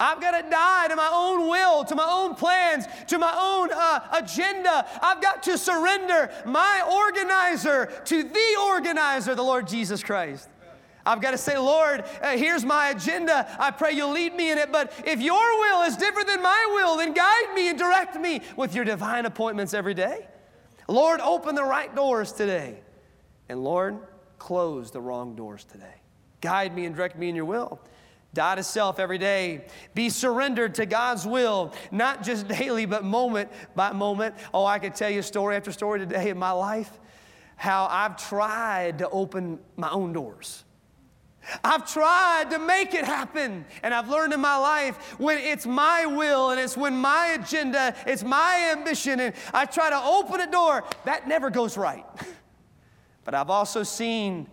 I've 0.00 0.20
got 0.20 0.32
to 0.32 0.50
die 0.50 0.88
to 0.88 0.96
my 0.96 1.10
own 1.12 1.48
will, 1.48 1.84
to 1.84 1.94
my 1.94 2.06
own 2.06 2.34
plans, 2.34 2.86
to 3.06 3.18
my 3.18 3.32
own 3.38 3.70
uh, 3.72 4.00
agenda. 4.12 4.86
I've 5.00 5.22
got 5.22 5.44
to 5.44 5.56
surrender 5.56 6.32
my 6.44 6.82
organizer 6.92 7.86
to 8.06 8.22
the 8.24 8.56
organizer, 8.68 9.36
the 9.36 9.42
Lord 9.44 9.68
Jesus 9.68 10.02
Christ. 10.02 10.48
I've 11.06 11.20
got 11.20 11.32
to 11.32 11.38
say, 11.38 11.58
Lord, 11.58 12.04
uh, 12.22 12.30
here's 12.36 12.64
my 12.64 12.90
agenda. 12.90 13.46
I 13.58 13.70
pray 13.70 13.92
you'll 13.92 14.12
lead 14.12 14.34
me 14.34 14.50
in 14.50 14.58
it. 14.58 14.72
But 14.72 14.92
if 15.04 15.20
your 15.20 15.60
will 15.60 15.82
is 15.82 15.96
different 15.96 16.28
than 16.28 16.42
my 16.42 16.70
will, 16.74 16.96
then 16.96 17.12
guide 17.12 17.54
me 17.54 17.68
and 17.68 17.78
direct 17.78 18.16
me 18.16 18.40
with 18.56 18.74
your 18.74 18.84
divine 18.84 19.26
appointments 19.26 19.74
every 19.74 19.94
day. 19.94 20.26
Lord, 20.88 21.20
open 21.20 21.54
the 21.54 21.64
right 21.64 21.94
doors 21.94 22.32
today. 22.32 22.80
And 23.48 23.62
Lord, 23.62 23.98
close 24.38 24.90
the 24.90 25.00
wrong 25.00 25.34
doors 25.36 25.64
today. 25.64 26.00
Guide 26.40 26.74
me 26.74 26.86
and 26.86 26.94
direct 26.94 27.18
me 27.18 27.28
in 27.28 27.34
your 27.34 27.44
will. 27.44 27.80
Die 28.32 28.54
to 28.56 28.62
self 28.62 28.98
every 28.98 29.18
day. 29.18 29.66
Be 29.94 30.10
surrendered 30.10 30.74
to 30.76 30.86
God's 30.86 31.26
will, 31.26 31.72
not 31.92 32.22
just 32.24 32.48
daily, 32.48 32.84
but 32.84 33.04
moment 33.04 33.50
by 33.76 33.92
moment. 33.92 34.34
Oh, 34.52 34.64
I 34.64 34.78
could 34.78 34.94
tell 34.94 35.10
you 35.10 35.22
story 35.22 35.56
after 35.56 35.70
story 35.70 36.00
today 36.00 36.30
in 36.30 36.38
my 36.38 36.50
life 36.50 36.98
how 37.56 37.86
I've 37.88 38.16
tried 38.16 38.98
to 38.98 39.08
open 39.10 39.60
my 39.76 39.90
own 39.90 40.12
doors. 40.12 40.64
I've 41.62 41.90
tried 41.90 42.50
to 42.50 42.58
make 42.58 42.94
it 42.94 43.04
happen. 43.04 43.64
And 43.82 43.92
I've 43.92 44.08
learned 44.08 44.32
in 44.32 44.40
my 44.40 44.56
life 44.56 45.18
when 45.18 45.38
it's 45.38 45.66
my 45.66 46.06
will 46.06 46.50
and 46.50 46.60
it's 46.60 46.76
when 46.76 46.96
my 46.96 47.38
agenda, 47.38 47.94
it's 48.06 48.24
my 48.24 48.72
ambition, 48.76 49.20
and 49.20 49.34
I 49.52 49.66
try 49.66 49.90
to 49.90 50.00
open 50.00 50.40
a 50.40 50.50
door, 50.50 50.84
that 51.04 51.28
never 51.28 51.50
goes 51.50 51.76
right. 51.76 52.04
But 53.24 53.34
I've 53.34 53.48
also 53.48 53.84
seen 53.84 54.46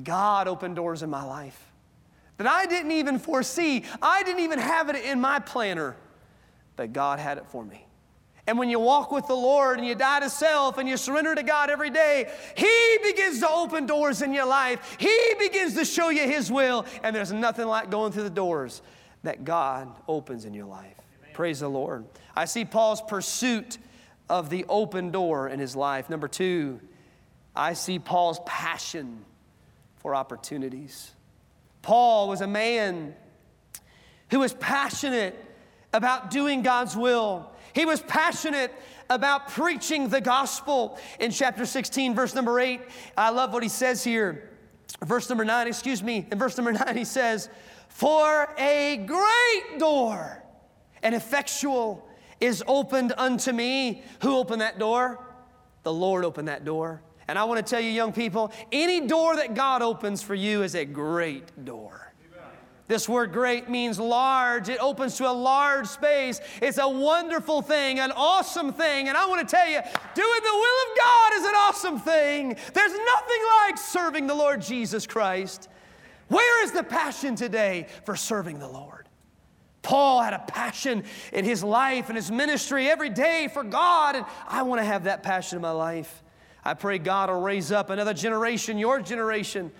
God 0.00 0.46
open 0.46 0.72
doors 0.72 1.02
in 1.02 1.10
my 1.10 1.24
life 1.24 1.68
that 2.36 2.46
I 2.46 2.64
didn't 2.66 2.92
even 2.92 3.18
foresee. 3.18 3.82
I 4.00 4.22
didn't 4.22 4.44
even 4.44 4.60
have 4.60 4.88
it 4.88 5.04
in 5.04 5.20
my 5.20 5.40
planner, 5.40 5.96
but 6.76 6.92
God 6.92 7.18
had 7.18 7.38
it 7.38 7.46
for 7.48 7.64
me. 7.64 7.87
And 8.48 8.58
when 8.58 8.70
you 8.70 8.80
walk 8.80 9.12
with 9.12 9.26
the 9.26 9.36
Lord 9.36 9.78
and 9.78 9.86
you 9.86 9.94
die 9.94 10.20
to 10.20 10.30
self 10.30 10.78
and 10.78 10.88
you 10.88 10.96
surrender 10.96 11.34
to 11.34 11.42
God 11.42 11.68
every 11.68 11.90
day, 11.90 12.30
He 12.56 12.98
begins 13.02 13.40
to 13.40 13.48
open 13.50 13.84
doors 13.84 14.22
in 14.22 14.32
your 14.32 14.46
life. 14.46 14.96
He 14.98 15.34
begins 15.38 15.74
to 15.74 15.84
show 15.84 16.08
you 16.08 16.22
His 16.22 16.50
will. 16.50 16.86
And 17.02 17.14
there's 17.14 17.30
nothing 17.30 17.66
like 17.66 17.90
going 17.90 18.10
through 18.10 18.22
the 18.22 18.30
doors 18.30 18.80
that 19.22 19.44
God 19.44 19.94
opens 20.08 20.46
in 20.46 20.54
your 20.54 20.64
life. 20.64 20.94
Amen. 21.20 21.34
Praise 21.34 21.60
the 21.60 21.68
Lord. 21.68 22.06
I 22.34 22.46
see 22.46 22.64
Paul's 22.64 23.02
pursuit 23.02 23.76
of 24.30 24.48
the 24.48 24.64
open 24.70 25.10
door 25.10 25.48
in 25.48 25.60
his 25.60 25.76
life. 25.76 26.08
Number 26.08 26.26
two, 26.26 26.80
I 27.54 27.74
see 27.74 27.98
Paul's 27.98 28.40
passion 28.46 29.26
for 29.96 30.14
opportunities. 30.14 31.10
Paul 31.82 32.28
was 32.28 32.40
a 32.40 32.46
man 32.46 33.14
who 34.30 34.38
was 34.40 34.54
passionate 34.54 35.38
about 35.92 36.30
doing 36.30 36.62
God's 36.62 36.96
will. 36.96 37.50
He 37.78 37.84
was 37.84 38.00
passionate 38.00 38.74
about 39.08 39.50
preaching 39.50 40.08
the 40.08 40.20
gospel. 40.20 40.98
In 41.20 41.30
chapter 41.30 41.64
16, 41.64 42.12
verse 42.12 42.34
number 42.34 42.58
8, 42.58 42.80
I 43.16 43.30
love 43.30 43.52
what 43.52 43.62
he 43.62 43.68
says 43.68 44.02
here. 44.02 44.50
Verse 45.04 45.28
number 45.28 45.44
9, 45.44 45.68
excuse 45.68 46.02
me. 46.02 46.26
In 46.32 46.40
verse 46.40 46.56
number 46.56 46.72
9, 46.72 46.96
he 46.96 47.04
says, 47.04 47.48
For 47.88 48.52
a 48.58 48.96
great 49.06 49.78
door 49.78 50.42
and 51.04 51.14
effectual 51.14 52.04
is 52.40 52.64
opened 52.66 53.12
unto 53.16 53.52
me. 53.52 54.02
Who 54.22 54.36
opened 54.36 54.60
that 54.60 54.80
door? 54.80 55.24
The 55.84 55.92
Lord 55.92 56.24
opened 56.24 56.48
that 56.48 56.64
door. 56.64 57.00
And 57.28 57.38
I 57.38 57.44
want 57.44 57.64
to 57.64 57.70
tell 57.70 57.80
you, 57.80 57.92
young 57.92 58.12
people, 58.12 58.50
any 58.72 59.06
door 59.06 59.36
that 59.36 59.54
God 59.54 59.82
opens 59.82 60.20
for 60.20 60.34
you 60.34 60.64
is 60.64 60.74
a 60.74 60.84
great 60.84 61.64
door. 61.64 62.07
This 62.88 63.06
word 63.06 63.32
great 63.32 63.68
means 63.68 64.00
large. 64.00 64.70
It 64.70 64.80
opens 64.80 65.16
to 65.18 65.28
a 65.28 65.30
large 65.30 65.86
space. 65.86 66.40
It's 66.62 66.78
a 66.78 66.88
wonderful 66.88 67.60
thing, 67.60 67.98
an 68.00 68.12
awesome 68.12 68.72
thing. 68.72 69.08
And 69.08 69.16
I 69.16 69.26
want 69.26 69.46
to 69.46 69.56
tell 69.56 69.68
you, 69.68 69.78
doing 70.14 70.40
the 70.42 70.54
will 70.54 70.90
of 70.90 70.98
God 70.98 71.32
is 71.34 71.44
an 71.44 71.54
awesome 71.54 72.00
thing. 72.00 72.56
There's 72.72 72.92
nothing 72.92 73.42
like 73.66 73.76
serving 73.76 74.26
the 74.26 74.34
Lord 74.34 74.62
Jesus 74.62 75.06
Christ. 75.06 75.68
Where 76.28 76.64
is 76.64 76.72
the 76.72 76.82
passion 76.82 77.36
today 77.36 77.88
for 78.04 78.16
serving 78.16 78.58
the 78.58 78.68
Lord? 78.68 79.06
Paul 79.82 80.22
had 80.22 80.32
a 80.32 80.38
passion 80.38 81.04
in 81.32 81.44
his 81.44 81.62
life 81.62 82.08
and 82.08 82.16
his 82.16 82.30
ministry 82.30 82.88
every 82.88 83.10
day 83.10 83.48
for 83.52 83.62
God, 83.62 84.16
and 84.16 84.24
I 84.46 84.62
want 84.62 84.80
to 84.80 84.84
have 84.84 85.04
that 85.04 85.22
passion 85.22 85.56
in 85.56 85.62
my 85.62 85.70
life. 85.70 86.22
I 86.64 86.74
pray 86.74 86.98
God 86.98 87.30
will 87.30 87.40
raise 87.40 87.70
up 87.70 87.90
another 87.90 88.12
generation, 88.12 88.78
your 88.78 89.00
generation, 89.00 89.72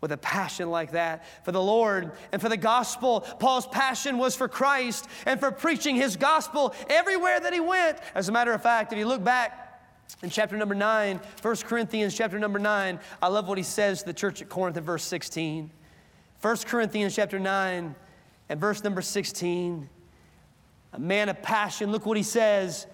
with 0.00 0.12
a 0.12 0.16
passion 0.16 0.70
like 0.70 0.92
that 0.92 1.24
for 1.44 1.52
the 1.52 1.62
Lord 1.62 2.12
and 2.32 2.40
for 2.40 2.48
the 2.48 2.56
gospel. 2.56 3.20
Paul's 3.20 3.66
passion 3.66 4.18
was 4.18 4.36
for 4.36 4.48
Christ 4.48 5.08
and 5.24 5.40
for 5.40 5.50
preaching 5.50 5.96
his 5.96 6.16
gospel 6.16 6.74
everywhere 6.88 7.40
that 7.40 7.52
he 7.52 7.60
went. 7.60 7.98
As 8.14 8.28
a 8.28 8.32
matter 8.32 8.52
of 8.52 8.62
fact, 8.62 8.92
if 8.92 8.98
you 8.98 9.06
look 9.06 9.24
back 9.24 9.62
in 10.22 10.30
chapter 10.30 10.56
number 10.56 10.74
9, 10.74 11.20
1 11.42 11.56
Corinthians 11.56 12.14
chapter 12.16 12.38
number 12.38 12.58
9, 12.58 13.00
I 13.22 13.28
love 13.28 13.48
what 13.48 13.58
he 13.58 13.64
says 13.64 14.00
to 14.00 14.06
the 14.06 14.14
church 14.14 14.42
at 14.42 14.48
Corinth 14.48 14.76
in 14.76 14.84
verse 14.84 15.04
16. 15.04 15.70
1 16.40 16.56
Corinthians 16.66 17.14
chapter 17.14 17.38
9 17.38 17.94
and 18.48 18.60
verse 18.60 18.84
number 18.84 19.02
16. 19.02 19.88
A 20.92 20.98
man 20.98 21.28
of 21.28 21.42
passion, 21.42 21.90
look 21.90 22.06
what 22.06 22.16
he 22.16 22.22
says. 22.22 22.86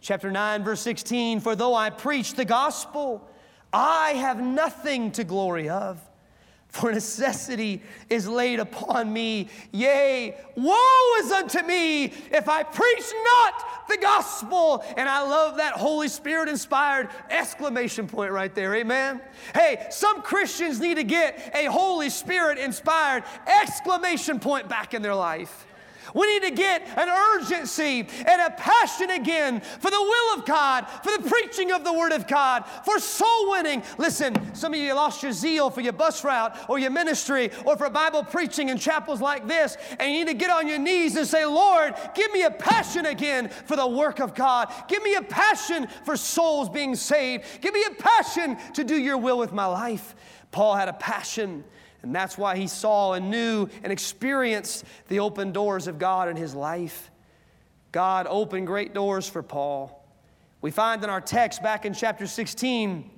Chapter 0.00 0.30
9, 0.30 0.62
verse 0.62 0.80
16 0.80 1.40
For 1.40 1.56
though 1.56 1.74
I 1.74 1.90
preach 1.90 2.34
the 2.34 2.44
gospel, 2.44 3.28
I 3.72 4.12
have 4.12 4.40
nothing 4.40 5.10
to 5.12 5.24
glory 5.24 5.68
of. 5.68 6.00
For 6.68 6.92
necessity 6.92 7.82
is 8.10 8.28
laid 8.28 8.60
upon 8.60 9.12
me. 9.12 9.48
Yea, 9.72 10.36
woe 10.54 11.14
is 11.20 11.32
unto 11.32 11.62
me 11.62 12.04
if 12.04 12.48
I 12.48 12.62
preach 12.62 13.12
not 13.24 13.88
the 13.88 13.96
gospel. 13.96 14.84
And 14.96 15.08
I 15.08 15.22
love 15.22 15.56
that 15.56 15.72
Holy 15.72 16.08
Spirit 16.08 16.48
inspired 16.48 17.08
exclamation 17.30 18.06
point 18.06 18.32
right 18.32 18.54
there. 18.54 18.74
Amen. 18.74 19.20
Hey, 19.54 19.86
some 19.90 20.20
Christians 20.20 20.78
need 20.78 20.96
to 20.96 21.04
get 21.04 21.52
a 21.54 21.64
Holy 21.66 22.10
Spirit 22.10 22.58
inspired 22.58 23.24
exclamation 23.46 24.38
point 24.38 24.68
back 24.68 24.92
in 24.92 25.00
their 25.00 25.14
life. 25.14 25.66
We 26.14 26.26
need 26.38 26.48
to 26.48 26.54
get 26.54 26.86
an 26.96 27.08
urgency 27.08 28.00
and 28.26 28.42
a 28.42 28.50
passion 28.56 29.10
again 29.10 29.60
for 29.60 29.90
the 29.90 30.00
will 30.00 30.38
of 30.38 30.46
God, 30.46 30.86
for 31.02 31.10
the 31.16 31.28
preaching 31.28 31.72
of 31.72 31.84
the 31.84 31.92
Word 31.92 32.12
of 32.12 32.26
God, 32.26 32.64
for 32.84 32.98
soul 32.98 33.50
winning. 33.50 33.82
Listen, 33.98 34.54
some 34.54 34.72
of 34.72 34.80
you 34.80 34.94
lost 34.94 35.22
your 35.22 35.32
zeal 35.32 35.70
for 35.70 35.80
your 35.80 35.92
bus 35.92 36.24
route 36.24 36.56
or 36.68 36.78
your 36.78 36.90
ministry 36.90 37.50
or 37.64 37.76
for 37.76 37.90
Bible 37.90 38.22
preaching 38.22 38.68
in 38.68 38.78
chapels 38.78 39.20
like 39.20 39.46
this, 39.46 39.76
and 39.98 40.12
you 40.12 40.24
need 40.24 40.28
to 40.28 40.34
get 40.34 40.50
on 40.50 40.68
your 40.68 40.78
knees 40.78 41.16
and 41.16 41.26
say, 41.26 41.44
Lord, 41.44 41.94
give 42.14 42.32
me 42.32 42.42
a 42.42 42.50
passion 42.50 43.06
again 43.06 43.48
for 43.48 43.76
the 43.76 43.86
work 43.86 44.20
of 44.20 44.34
God. 44.34 44.72
Give 44.88 45.02
me 45.02 45.14
a 45.14 45.22
passion 45.22 45.88
for 46.04 46.16
souls 46.16 46.68
being 46.68 46.94
saved. 46.94 47.44
Give 47.60 47.74
me 47.74 47.84
a 47.84 47.94
passion 47.94 48.56
to 48.74 48.84
do 48.84 48.96
your 48.96 49.18
will 49.18 49.38
with 49.38 49.52
my 49.52 49.66
life. 49.66 50.14
Paul 50.50 50.74
had 50.76 50.88
a 50.88 50.94
passion 50.94 51.64
and 52.02 52.14
that's 52.14 52.38
why 52.38 52.56
he 52.56 52.66
saw 52.66 53.14
and 53.14 53.30
knew 53.30 53.68
and 53.82 53.92
experienced 53.92 54.84
the 55.08 55.20
open 55.20 55.52
doors 55.52 55.86
of 55.86 55.98
God 55.98 56.28
in 56.28 56.36
his 56.36 56.54
life. 56.54 57.10
God 57.92 58.26
opened 58.28 58.66
great 58.66 58.94
doors 58.94 59.28
for 59.28 59.42
Paul. 59.42 60.06
We 60.60 60.70
find 60.70 61.02
in 61.02 61.10
our 61.10 61.20
text 61.20 61.62
back 61.62 61.84
in 61.84 61.94
chapter 61.94 62.26
16 62.26 63.10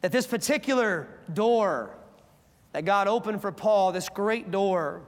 that 0.00 0.12
this 0.12 0.26
particular 0.26 1.08
door 1.32 1.96
that 2.72 2.84
God 2.84 3.08
opened 3.08 3.40
for 3.40 3.52
Paul, 3.52 3.92
this 3.92 4.08
great 4.08 4.50
door, 4.50 5.02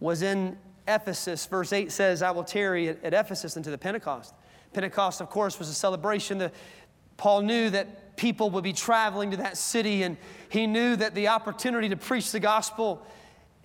was 0.00 0.22
in 0.22 0.58
Ephesus. 0.88 1.46
Verse 1.46 1.72
8 1.72 1.92
says, 1.92 2.22
I 2.22 2.30
will 2.30 2.44
tarry 2.44 2.88
at, 2.88 3.14
Ephesus 3.14 3.56
until 3.56 3.72
the 3.72 3.78
Pentecost. 3.78 4.34
Pentecost, 4.72 5.20
of 5.20 5.30
course, 5.30 5.58
was 5.58 5.68
a 5.68 5.74
celebration. 5.74 6.38
The, 6.38 6.52
Paul 7.16 7.42
knew 7.42 7.70
that 7.70 8.09
people 8.20 8.50
would 8.50 8.62
be 8.62 8.74
traveling 8.74 9.30
to 9.30 9.38
that 9.38 9.56
city, 9.56 10.02
and 10.02 10.18
he 10.50 10.66
knew 10.66 10.94
that 10.94 11.14
the 11.14 11.28
opportunity 11.28 11.88
to 11.88 11.96
preach 11.96 12.32
the 12.32 12.38
gospel 12.38 13.00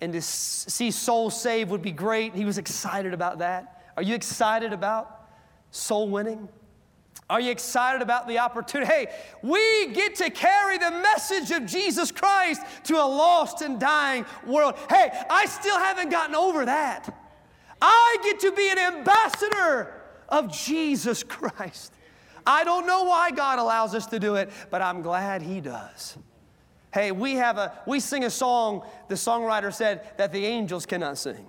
and 0.00 0.14
to 0.14 0.22
see 0.22 0.90
souls 0.90 1.38
saved 1.38 1.70
would 1.70 1.82
be 1.82 1.92
great. 1.92 2.34
He 2.34 2.46
was 2.46 2.56
excited 2.56 3.12
about 3.12 3.40
that. 3.40 3.92
Are 3.98 4.02
you 4.02 4.14
excited 4.14 4.72
about 4.72 5.28
soul 5.72 6.08
winning? 6.08 6.48
Are 7.28 7.38
you 7.38 7.50
excited 7.50 8.00
about 8.00 8.28
the 8.28 8.38
opportunity? 8.38 8.90
Hey, 8.90 9.08
we 9.42 9.88
get 9.92 10.14
to 10.16 10.30
carry 10.30 10.78
the 10.78 10.90
message 10.90 11.50
of 11.50 11.66
Jesus 11.66 12.10
Christ 12.10 12.62
to 12.84 12.94
a 12.94 13.04
lost 13.04 13.60
and 13.60 13.78
dying 13.78 14.24
world. 14.46 14.74
Hey, 14.88 15.10
I 15.28 15.44
still 15.44 15.76
haven't 15.76 16.08
gotten 16.08 16.34
over 16.34 16.64
that. 16.64 17.14
I 17.82 18.16
get 18.22 18.40
to 18.40 18.52
be 18.52 18.70
an 18.70 18.78
ambassador 18.78 19.92
of 20.30 20.50
Jesus 20.50 21.22
Christ. 21.22 21.92
I 22.46 22.64
don't 22.64 22.86
know 22.86 23.04
why 23.04 23.30
God 23.32 23.58
allows 23.58 23.94
us 23.94 24.06
to 24.06 24.20
do 24.20 24.36
it, 24.36 24.50
but 24.70 24.80
I'm 24.80 25.02
glad 25.02 25.42
He 25.42 25.60
does. 25.60 26.16
Hey, 26.94 27.12
we 27.12 27.34
have 27.34 27.58
a 27.58 27.78
we 27.86 28.00
sing 28.00 28.24
a 28.24 28.30
song, 28.30 28.82
the 29.08 29.16
songwriter 29.16 29.74
said 29.74 30.16
that 30.16 30.32
the 30.32 30.46
angels 30.46 30.86
cannot 30.86 31.18
sing. 31.18 31.48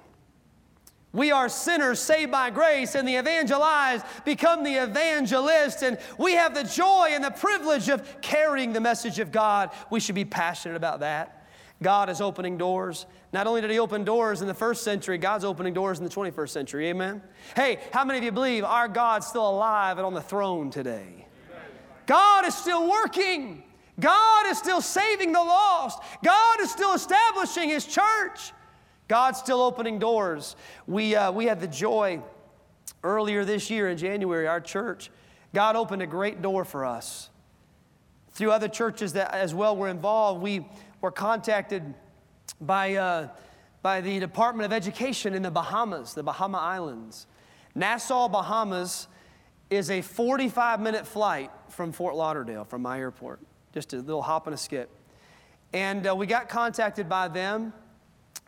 We 1.14 1.32
are 1.32 1.48
sinners 1.50 2.00
saved 2.00 2.32
by 2.32 2.50
grace, 2.50 2.96
and 2.96 3.08
the 3.08 3.18
evangelized 3.18 4.06
become 4.26 4.64
the 4.64 4.76
evangelist. 4.76 5.82
And 5.82 5.98
we 6.18 6.34
have 6.34 6.54
the 6.54 6.64
joy 6.64 7.10
and 7.12 7.24
the 7.24 7.32
privilege 7.32 7.90
of 7.90 8.22
carrying 8.22 8.74
the 8.74 8.82
message 8.82 9.20
of 9.20 9.32
God. 9.32 9.72
We 9.90 10.00
should 10.00 10.16
be 10.16 10.26
passionate 10.26 10.76
about 10.76 11.00
that. 11.00 11.37
God 11.82 12.10
is 12.10 12.22
opening 12.22 12.58
doors. 12.58 13.06
Not 13.34 13.48
only 13.48 13.62
did 13.62 13.70
He 13.70 13.80
open 13.80 14.04
doors 14.04 14.42
in 14.42 14.48
the 14.48 14.54
first 14.54 14.84
century, 14.84 15.18
God's 15.18 15.44
opening 15.46 15.74
doors 15.74 16.00
in 16.00 16.06
the 16.06 16.10
21st 16.10 16.50
century. 16.50 16.88
Amen? 16.88 17.22
Hey, 17.56 17.80
how 17.92 18.04
many 18.04 18.20
of 18.20 18.26
you 18.26 18.32
believe 18.32 18.64
our 18.64 18.88
God's 18.88 19.28
still 19.28 19.48
alive 19.48 19.98
and 19.98 20.06
on 20.06 20.14
the 20.14 20.22
throne 20.22 20.72
today? 20.72 21.28
God 22.06 22.46
is 22.46 22.56
still 22.56 22.90
working. 22.90 23.64
God 24.00 24.48
is 24.48 24.58
still 24.58 24.82
saving 24.82 25.32
the 25.32 25.40
lost. 25.40 26.02
God 26.24 26.62
is 26.62 26.72
still 26.72 26.94
establishing 26.94 27.70
His 27.70 27.86
church. 27.86 28.54
God's 29.08 29.40
still 29.40 29.62
opening 29.62 30.00
doors. 30.00 30.56
We, 30.86 31.16
uh, 31.16 31.32
we 31.32 31.46
had 31.46 31.60
the 31.60 31.68
joy 31.68 32.22
earlier 33.04 33.46
this 33.46 33.70
year 33.70 33.90
in 33.90 33.98
January, 33.98 34.48
our 34.48 34.62
church, 34.62 35.10
God 35.54 35.76
opened 35.76 36.02
a 36.02 36.08
great 36.08 36.42
door 36.42 36.66
for 36.66 36.86
us. 36.86 37.30
Through 38.32 38.52
other 38.52 38.68
churches 38.68 39.14
that 39.14 39.34
as 39.34 39.54
well 39.54 39.76
were 39.76 39.88
involved, 39.88 40.42
we 40.42 40.68
were 41.02 41.12
contacted 41.12 41.94
by, 42.62 42.96
uh, 42.96 43.30
by 43.82 44.02
the 44.02 44.20
Department 44.20 44.66
of 44.66 44.74
Education 44.74 45.34
in 45.34 45.42
the 45.42 45.52
Bahamas, 45.52 46.14
the 46.14 46.24
Bahama 46.24 46.58
Islands. 46.58 47.28
Nassau, 47.76 48.28
Bahamas 48.28 49.08
is 49.70 49.92
a 49.92 50.02
45 50.02 50.80
minute 50.80 51.06
flight 51.06 51.52
from 51.70 51.92
Fort 51.92 52.16
Lauderdale, 52.16 52.64
from 52.64 52.82
my 52.82 53.00
airport, 53.00 53.40
just 53.74 53.94
a 53.94 53.98
little 53.98 54.22
hop 54.22 54.48
and 54.48 54.54
a 54.54 54.58
skip. 54.58 54.90
And 55.74 56.08
uh, 56.08 56.16
we 56.16 56.26
got 56.26 56.50
contacted 56.50 57.10
by 57.10 57.28
them 57.28 57.74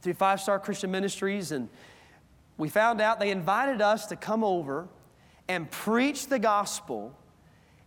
through 0.02 0.14
Five 0.14 0.40
Star 0.40 0.60
Christian 0.60 0.92
Ministries, 0.92 1.52
and 1.52 1.70
we 2.58 2.70
found 2.70 3.02
out 3.02 3.20
they 3.20 3.32
invited 3.32 3.82
us 3.82 4.06
to 4.08 4.16
come 4.16 4.44
over 4.44 4.88
and 5.48 5.70
preach 5.70 6.28
the 6.28 6.40
gospel 6.40 7.14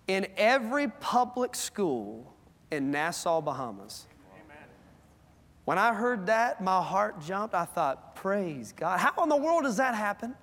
in 0.07 0.27
every 0.37 0.88
public 0.88 1.55
school 1.55 2.35
in 2.70 2.90
Nassau, 2.90 3.40
Bahamas. 3.40 4.07
When 5.64 5.79
I 5.79 5.94
heard 5.94 6.27
that, 6.27 6.62
my 6.62 6.83
heart 6.83 7.20
jumped. 7.20 7.55
I 7.55 7.64
thought, 7.64 8.16
praise 8.16 8.72
God. 8.72 8.98
How 8.98 9.22
in 9.22 9.29
the 9.29 9.37
world 9.37 9.62
does 9.62 9.77
that 9.77 9.94
happen? 9.94 10.35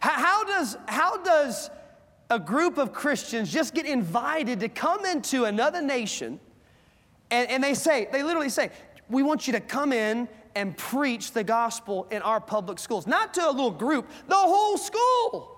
How, 0.00 0.44
does, 0.44 0.76
how 0.86 1.22
does 1.22 1.70
a 2.28 2.38
group 2.38 2.78
of 2.78 2.92
Christians 2.92 3.52
just 3.52 3.74
get 3.74 3.86
invited 3.86 4.60
to 4.60 4.68
come 4.68 5.04
into 5.04 5.44
another 5.44 5.82
nation 5.82 6.38
and, 7.30 7.48
and 7.48 7.62
they 7.62 7.74
say, 7.74 8.08
they 8.10 8.22
literally 8.22 8.48
say, 8.48 8.70
we 9.08 9.22
want 9.22 9.46
you 9.46 9.52
to 9.54 9.60
come 9.60 9.92
in 9.92 10.28
and 10.54 10.76
preach 10.76 11.32
the 11.32 11.44
gospel 11.44 12.06
in 12.10 12.22
our 12.22 12.40
public 12.40 12.78
schools. 12.78 13.06
Not 13.06 13.34
to 13.34 13.48
a 13.48 13.52
little 13.52 13.70
group, 13.70 14.08
the 14.26 14.34
whole 14.34 14.76
school. 14.76 15.56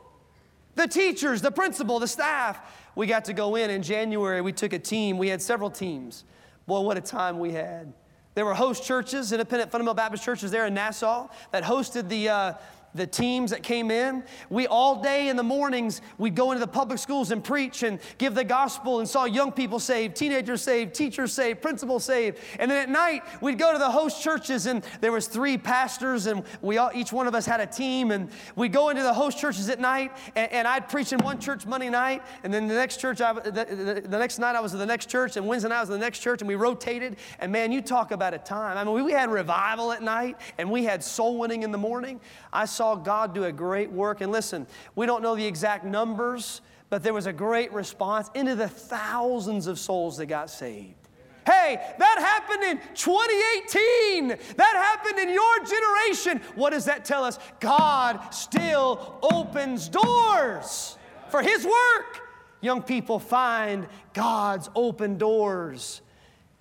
The 0.75 0.87
teachers, 0.87 1.43
the 1.43 1.51
principal, 1.51 1.99
the 1.99 2.09
staff. 2.09 2.61
We 2.95 3.07
got 3.07 3.27
to 3.27 3.33
go 3.33 3.57
in 3.57 3.71
in 3.71 3.83
January. 3.83 4.41
We 4.41 4.53
took 4.53 4.73
a 4.73 4.79
team. 4.79 5.19
We 5.19 5.29
had 5.29 5.41
several 5.41 5.71
teams. 5.71 6.25
Boy, 6.67 6.81
what 6.81 6.97
a 6.97 7.01
time 7.01 7.39
we 7.39 7.53
had. 7.53 7.93
There 8.35 8.45
were 8.45 8.55
host 8.55 8.85
churches, 8.85 9.33
independent 9.33 9.71
fundamental 9.71 9.95
Baptist 9.95 10.25
churches 10.25 10.51
there 10.51 10.67
in 10.67 10.75
Nassau 10.75 11.29
that 11.51 11.65
hosted 11.65 12.09
the, 12.09 12.29
uh, 12.29 12.53
the 12.95 13.07
teams 13.07 13.51
that 13.51 13.63
came 13.63 13.91
in. 13.91 14.23
We 14.51 14.67
all 14.67 15.03
day 15.03 15.29
in 15.29 15.37
the 15.37 15.43
mornings, 15.43 16.03
we'd 16.19 16.35
go 16.35 16.53
into 16.53 16.61
the 16.61 16.71
public 16.71 16.99
schools 16.99 17.31
and 17.31 17.43
preach 17.43 17.83
and 17.83 17.99
give 18.19 18.35
the 18.35 18.45
gospel 18.45 18.99
and 18.99 19.09
saw 19.09 19.25
young 19.25 19.53
people 19.53 19.81
saved, 19.81 20.17
teenagers 20.17 20.63
saved, 20.63 20.95
teachers 20.95 21.33
saved, 21.33 21.63
principals 21.63 22.05
saved. 22.05 22.39
And 22.59 22.71
then 22.71 22.83
at 22.83 22.89
night, 22.89 23.23
we'd 23.41 23.59
go 23.59 23.73
to 23.73 23.79
the 23.79 23.91
host 23.91 24.23
churches 24.23 24.67
and 24.67 24.85
there 25.01 25.13
was 25.13 25.27
three 25.27 25.57
pastors 25.57 26.27
and 26.27 26.45
we 26.61 26.79
all, 26.79 26.91
each 26.95 27.13
one 27.13 27.27
of 27.27 27.35
us 27.35 27.47
had 27.47 27.61
a 27.61 27.67
team 27.67 28.11
and 28.11 28.31
we'd 28.57 28.73
go 28.73 28.91
into 28.91 29.03
the 29.03 29.15
host 29.15 29.39
churches 29.39 29.69
at 29.69 29.81
night 29.81 30.13
and, 30.37 30.53
and 30.53 30.69
I'd 30.69 30.89
preach 30.89 31.13
in 31.13 31.19
one 31.21 31.41
church 31.41 31.67
Monday 31.67 31.89
night 31.89 32.23
and 32.45 32.53
then 32.53 32.69
the 32.69 32.75
next 32.75 33.01
church, 33.01 33.21
I, 33.21 33.33
the, 33.33 33.51
the, 33.51 34.03
the, 34.07 34.19
next 34.19 34.39
night 34.39 34.55
I 34.55 34.61
was 34.61 34.73
in 34.73 34.79
the 34.79 34.87
next 34.87 35.09
church 35.09 35.37
and 35.37 35.47
Wednesday 35.47 35.69
night 35.69 35.79
I 35.79 35.81
was 35.81 35.91
in 35.91 35.95
the 35.95 36.05
next 36.05 36.19
church 36.19 36.43
and 36.43 36.49
we 36.49 36.57
rotated 36.57 37.17
and 37.39 37.51
man, 37.51 37.73
you 37.73 37.81
talk 37.81 38.11
about 38.13 38.35
a 38.35 38.39
time. 38.39 38.77
I 38.77 38.85
mean, 38.85 38.95
we, 38.95 39.03
we 39.03 39.13
had 39.13 39.31
revival 39.31 39.93
at 39.93 40.03
night 40.03 40.37
and 40.59 40.71
we 40.71 40.85
had 40.85 41.03
soul 41.03 41.39
winning 41.39 41.63
in 41.63 41.73
the 41.73 41.79
morning. 41.79 42.21
I 42.53 42.67
saw 42.67 42.82
God 43.05 43.35
do 43.35 43.45
a 43.45 43.53
great 43.53 43.91
work. 43.91 44.21
And 44.21 44.33
listen, 44.33 44.67
we 44.95 45.07
don't 45.07 45.23
know 45.23 45.35
the 45.35 45.47
exact 45.47 45.85
numbers, 45.85 46.61
but 46.91 47.03
there 47.03 47.15
was 47.15 47.27
a 47.27 47.33
great 47.33 47.73
response 47.73 48.31
into 48.35 48.55
the 48.55 48.69
thousands 48.69 49.67
of 49.67 49.79
souls 49.79 50.17
that 50.19 50.27
got 50.27 50.51
saved. 50.51 50.97
Hey, 51.45 51.81
that 51.99 52.19
happened 52.19 52.63
in 52.63 52.95
2018. 52.95 54.29
That 54.57 54.75
happened 54.77 55.19
in 55.19 55.35
your 55.35 55.59
generation. 55.65 56.41
What 56.55 56.71
does 56.71 56.85
that 56.85 57.05
tell 57.05 57.25
us? 57.25 57.39
God 57.59 58.33
still 58.33 59.19
opens 59.23 59.89
doors 59.89 60.97
for 61.31 61.43
His 61.43 61.65
work. 61.65 62.21
Young 62.61 62.83
people 62.83 63.19
find 63.19 63.89
God's 64.15 64.71
open 64.77 65.19
doors 65.19 66.01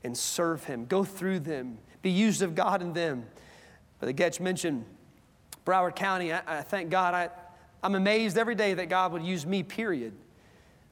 and 0.04 0.18
serve 0.18 0.64
Him, 0.64 0.86
go 0.86 1.04
through 1.04 1.42
them, 1.42 1.78
be 2.02 2.10
used 2.10 2.42
of 2.42 2.56
God 2.56 2.82
in 2.82 2.94
them. 2.94 3.26
Brother 4.00 4.14
Goetsch 4.14 4.40
mentioned 4.40 4.86
Broward 5.72 5.96
County, 5.96 6.34
I, 6.34 6.42
I 6.46 6.62
thank 6.64 6.90
God. 6.90 7.14
I, 7.14 7.30
I'm 7.82 7.96
amazed 7.96 8.38
every 8.38 8.56
day 8.56 8.74
that 8.74 8.90
God 8.90 9.14
would 9.14 9.24
use 9.24 9.46
me, 9.46 9.64
period. 9.64 10.12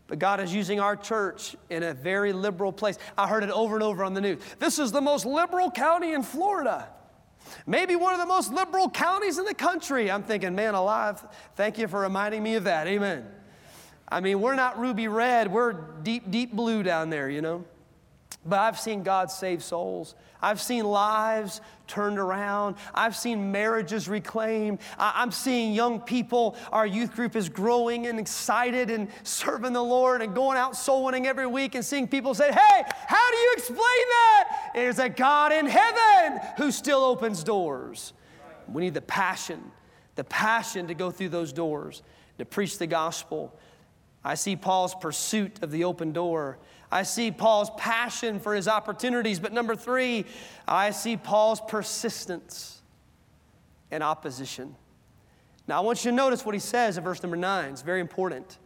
But 0.07 0.19
God 0.19 0.39
is 0.39 0.53
using 0.53 0.79
our 0.79 0.95
church 0.95 1.57
in 1.69 1.83
a 1.83 1.93
very 1.93 2.31
liberal 2.31 2.71
place. 2.71 2.97
I 3.17 3.27
heard 3.27 3.43
it 3.43 3.49
over 3.49 3.75
and 3.75 3.83
over 3.83 4.05
on 4.05 4.13
the 4.13 4.21
news. 4.21 4.41
This 4.57 4.79
is 4.79 4.93
the 4.93 5.01
most 5.01 5.25
liberal 5.25 5.69
county 5.69 6.13
in 6.13 6.23
Florida. 6.23 6.87
Maybe 7.67 7.97
one 7.97 8.13
of 8.13 8.19
the 8.21 8.25
most 8.25 8.53
liberal 8.53 8.89
counties 8.89 9.37
in 9.37 9.43
the 9.43 9.53
country. 9.53 10.09
I'm 10.09 10.23
thinking, 10.23 10.55
man 10.55 10.75
alive, 10.75 11.27
thank 11.55 11.77
you 11.77 11.89
for 11.89 11.99
reminding 11.99 12.41
me 12.41 12.55
of 12.55 12.63
that. 12.63 12.87
Amen. 12.87 13.27
I 14.07 14.21
mean, 14.21 14.39
we're 14.39 14.55
not 14.55 14.79
ruby 14.79 15.09
red, 15.09 15.51
we're 15.51 15.73
deep, 15.73 16.31
deep 16.31 16.53
blue 16.53 16.83
down 16.83 17.09
there, 17.09 17.29
you 17.29 17.41
know. 17.41 17.65
But 18.45 18.59
I've 18.59 18.79
seen 18.79 19.03
God 19.03 19.29
save 19.29 19.61
souls. 19.61 20.15
I've 20.41 20.61
seen 20.61 20.85
lives 20.85 21.59
turned 21.87 22.17
around. 22.17 22.77
I've 22.95 23.15
seen 23.15 23.51
marriages 23.51 24.07
reclaimed. 24.07 24.79
I'm 24.97 25.31
seeing 25.31 25.73
young 25.73 25.99
people, 25.99 26.55
our 26.71 26.87
youth 26.87 27.13
group 27.13 27.35
is 27.35 27.49
growing 27.49 28.07
and 28.07 28.17
excited 28.17 28.89
and 28.89 29.09
serving 29.23 29.73
the 29.73 29.83
Lord 29.83 30.21
and 30.21 30.33
going 30.33 30.57
out 30.57 30.77
soul 30.77 31.03
winning 31.03 31.27
every 31.27 31.47
week 31.47 31.75
and 31.75 31.83
seeing 31.83 32.07
people 32.07 32.33
say, 32.33 32.49
Hey, 32.49 32.83
how 33.07 33.31
do 33.31 33.37
you 33.37 33.53
explain 33.57 33.77
that? 33.77 34.71
There's 34.73 34.99
a 34.99 35.09
God 35.09 35.51
in 35.51 35.65
heaven 35.65 36.39
who 36.57 36.71
still 36.71 37.03
opens 37.03 37.43
doors. 37.43 38.13
We 38.69 38.83
need 38.83 38.93
the 38.93 39.01
passion, 39.01 39.71
the 40.15 40.23
passion 40.23 40.87
to 40.87 40.93
go 40.93 41.11
through 41.11 41.29
those 41.29 41.51
doors, 41.51 42.03
to 42.37 42.45
preach 42.45 42.77
the 42.77 42.87
gospel. 42.87 43.53
I 44.23 44.35
see 44.35 44.55
Paul's 44.55 44.95
pursuit 44.95 45.61
of 45.61 45.71
the 45.71 45.85
open 45.85 46.11
door. 46.11 46.57
I 46.91 47.03
see 47.03 47.31
Paul's 47.31 47.69
passion 47.77 48.39
for 48.39 48.55
his 48.55 48.67
opportunities. 48.67 49.39
But 49.39 49.53
number 49.53 49.75
three, 49.75 50.25
I 50.67 50.91
see 50.91 51.17
Paul's 51.17 51.61
persistence 51.61 52.81
and 53.91 54.03
opposition. 54.03 54.75
Now, 55.67 55.77
I 55.77 55.81
want 55.81 56.03
you 56.03 56.11
to 56.11 56.17
notice 56.17 56.45
what 56.45 56.55
he 56.55 56.59
says 56.59 56.97
in 56.97 57.03
verse 57.03 57.21
number 57.21 57.37
nine. 57.37 57.71
It's 57.71 57.83
very 57.83 58.01
important. 58.01 58.57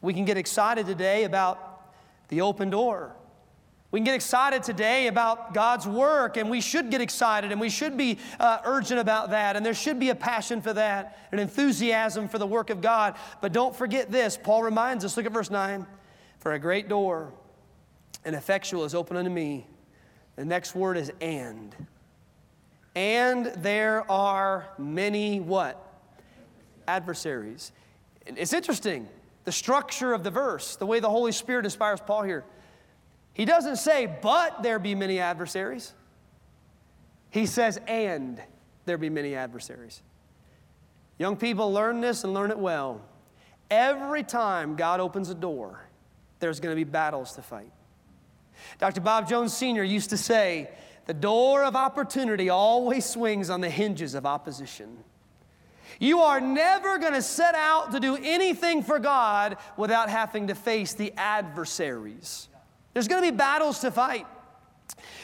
We 0.00 0.14
can 0.14 0.24
get 0.24 0.36
excited 0.36 0.86
today 0.86 1.24
about 1.24 1.92
the 2.28 2.42
open 2.42 2.70
door. 2.70 3.16
We 3.90 4.00
can 4.00 4.04
get 4.04 4.14
excited 4.14 4.62
today 4.62 5.06
about 5.06 5.54
God's 5.54 5.86
work, 5.86 6.36
and 6.36 6.50
we 6.50 6.60
should 6.60 6.90
get 6.90 7.00
excited, 7.00 7.50
and 7.50 7.60
we 7.60 7.70
should 7.70 7.96
be 7.96 8.18
uh, 8.38 8.58
urgent 8.64 9.00
about 9.00 9.30
that, 9.30 9.56
and 9.56 9.64
there 9.64 9.74
should 9.74 9.98
be 9.98 10.10
a 10.10 10.14
passion 10.14 10.60
for 10.60 10.72
that, 10.72 11.18
an 11.32 11.38
enthusiasm 11.38 12.28
for 12.28 12.38
the 12.38 12.46
work 12.46 12.70
of 12.70 12.80
God. 12.80 13.16
But 13.40 13.52
don't 13.52 13.74
forget 13.74 14.10
this. 14.10 14.36
Paul 14.36 14.62
reminds 14.62 15.04
us 15.04 15.16
look 15.16 15.26
at 15.26 15.32
verse 15.32 15.50
9. 15.50 15.86
For 16.46 16.52
a 16.52 16.60
great 16.60 16.88
door 16.88 17.32
and 18.24 18.36
effectual 18.36 18.84
is 18.84 18.94
open 18.94 19.16
unto 19.16 19.32
me. 19.32 19.66
The 20.36 20.44
next 20.44 20.76
word 20.76 20.96
is 20.96 21.10
and. 21.20 21.74
And 22.94 23.46
there 23.46 24.08
are 24.08 24.68
many 24.78 25.40
what? 25.40 25.84
Adversaries. 26.86 27.72
It's 28.26 28.52
interesting, 28.52 29.08
the 29.42 29.50
structure 29.50 30.12
of 30.12 30.22
the 30.22 30.30
verse, 30.30 30.76
the 30.76 30.86
way 30.86 31.00
the 31.00 31.10
Holy 31.10 31.32
Spirit 31.32 31.64
inspires 31.64 31.98
Paul 31.98 32.22
here. 32.22 32.44
He 33.32 33.44
doesn't 33.44 33.78
say, 33.78 34.06
but 34.06 34.62
there 34.62 34.78
be 34.78 34.94
many 34.94 35.18
adversaries. 35.18 35.94
He 37.30 37.46
says, 37.46 37.80
and 37.88 38.40
there 38.84 38.98
be 38.98 39.10
many 39.10 39.34
adversaries. 39.34 40.00
Young 41.18 41.36
people 41.36 41.72
learn 41.72 42.00
this 42.00 42.22
and 42.22 42.32
learn 42.32 42.52
it 42.52 42.58
well. 42.60 43.00
Every 43.68 44.22
time 44.22 44.76
God 44.76 45.00
opens 45.00 45.28
a 45.28 45.34
door, 45.34 45.85
there's 46.38 46.60
going 46.60 46.72
to 46.72 46.76
be 46.76 46.84
battles 46.84 47.32
to 47.32 47.42
fight. 47.42 47.72
Dr. 48.78 49.00
Bob 49.00 49.28
Jones 49.28 49.54
Sr. 49.54 49.84
used 49.84 50.10
to 50.10 50.16
say, 50.16 50.70
the 51.06 51.14
door 51.14 51.62
of 51.62 51.76
opportunity 51.76 52.48
always 52.50 53.04
swings 53.04 53.48
on 53.48 53.60
the 53.60 53.70
hinges 53.70 54.14
of 54.14 54.26
opposition. 54.26 54.98
You 55.98 56.20
are 56.20 56.40
never 56.40 56.98
going 56.98 57.14
to 57.14 57.22
set 57.22 57.54
out 57.54 57.92
to 57.92 58.00
do 58.00 58.16
anything 58.16 58.82
for 58.82 58.98
God 58.98 59.56
without 59.76 60.10
having 60.10 60.48
to 60.48 60.54
face 60.54 60.94
the 60.94 61.12
adversaries. 61.16 62.48
There's 62.92 63.08
going 63.08 63.22
to 63.22 63.30
be 63.30 63.36
battles 63.36 63.78
to 63.80 63.90
fight. 63.90 64.26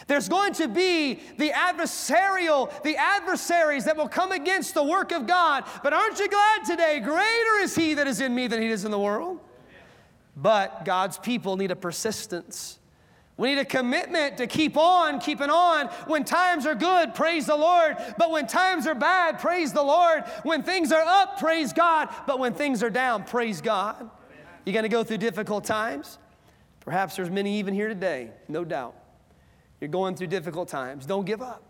There's 0.06 0.28
going 0.28 0.54
to 0.54 0.68
be 0.68 1.20
the 1.36 1.50
adversarial, 1.50 2.82
the 2.82 2.96
adversaries 2.96 3.84
that 3.84 3.96
will 3.96 4.08
come 4.08 4.32
against 4.32 4.74
the 4.74 4.82
work 4.82 5.12
of 5.12 5.26
God. 5.26 5.64
But 5.82 5.92
aren't 5.92 6.18
you 6.18 6.28
glad 6.28 6.64
today? 6.64 7.00
Greater 7.00 7.62
is 7.62 7.74
He 7.74 7.94
that 7.94 8.06
is 8.06 8.20
in 8.20 8.34
me 8.34 8.46
than 8.46 8.60
He 8.62 8.68
is 8.68 8.84
in 8.84 8.90
the 8.90 8.98
world. 8.98 9.40
But 10.36 10.84
God's 10.84 11.18
people 11.18 11.56
need 11.56 11.70
a 11.70 11.76
persistence. 11.76 12.78
We 13.36 13.48
need 13.48 13.60
a 13.60 13.64
commitment 13.64 14.36
to 14.38 14.46
keep 14.46 14.76
on, 14.76 15.18
keeping 15.18 15.50
on. 15.50 15.86
When 16.06 16.24
times 16.24 16.66
are 16.66 16.74
good, 16.74 17.14
praise 17.14 17.46
the 17.46 17.56
Lord. 17.56 17.96
But 18.18 18.30
when 18.30 18.46
times 18.46 18.86
are 18.86 18.94
bad, 18.94 19.38
praise 19.38 19.72
the 19.72 19.82
Lord. 19.82 20.24
When 20.42 20.62
things 20.62 20.92
are 20.92 21.02
up, 21.02 21.38
praise 21.38 21.72
God. 21.72 22.08
But 22.26 22.38
when 22.38 22.54
things 22.54 22.82
are 22.82 22.90
down, 22.90 23.24
praise 23.24 23.60
God. 23.60 24.10
You're 24.64 24.74
going 24.74 24.84
to 24.84 24.88
go 24.88 25.02
through 25.02 25.18
difficult 25.18 25.64
times. 25.64 26.18
Perhaps 26.80 27.16
there's 27.16 27.30
many 27.30 27.58
even 27.58 27.74
here 27.74 27.88
today, 27.88 28.30
no 28.48 28.64
doubt. 28.64 28.94
You're 29.80 29.88
going 29.88 30.14
through 30.14 30.28
difficult 30.28 30.68
times. 30.68 31.06
Don't 31.06 31.24
give 31.24 31.42
up. 31.42 31.62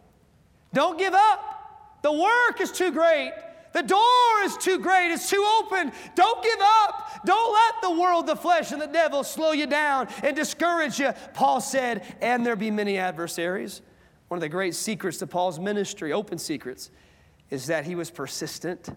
Don't 0.75 0.99
give 0.99 1.15
up. 1.15 2.01
The 2.03 2.13
work 2.13 2.61
is 2.61 2.73
too 2.73 2.91
great. 2.91 3.33
The 3.73 3.83
door 3.83 4.43
is 4.45 4.57
too 4.59 4.79
great, 4.79 5.13
it's 5.13 5.31
too 5.31 5.45
open. 5.61 5.93
Don't 6.15 6.43
give 6.43 6.61
up. 6.61 7.25
Don't 7.25 7.53
let 7.53 7.75
the 7.83 8.01
world, 8.01 8.27
the 8.27 8.37
flesh, 8.37 8.73
and 8.73 8.81
the 8.81 8.87
devil 8.87 9.25
slow 9.25 9.53
you 9.53 9.67
down 9.67 10.09
and 10.23 10.37
discourage 10.37 10.99
you. 10.99 11.13
Paul 11.35 11.61
said, 11.61 12.03
and 12.21 12.45
there 12.45 12.57
be 12.57 12.71
many 12.71 12.99
adversaries. 12.99 13.81
One 14.29 14.37
of 14.37 14.41
the 14.41 14.49
great 14.49 14.75
secrets 14.75 15.19
to 15.19 15.27
Paul's 15.27 15.59
ministry, 15.59 16.13
open 16.13 16.39
secrets, 16.39 16.91
is 17.51 17.67
that 17.67 17.85
he 17.85 17.95
was 17.95 18.11
persistent 18.11 18.89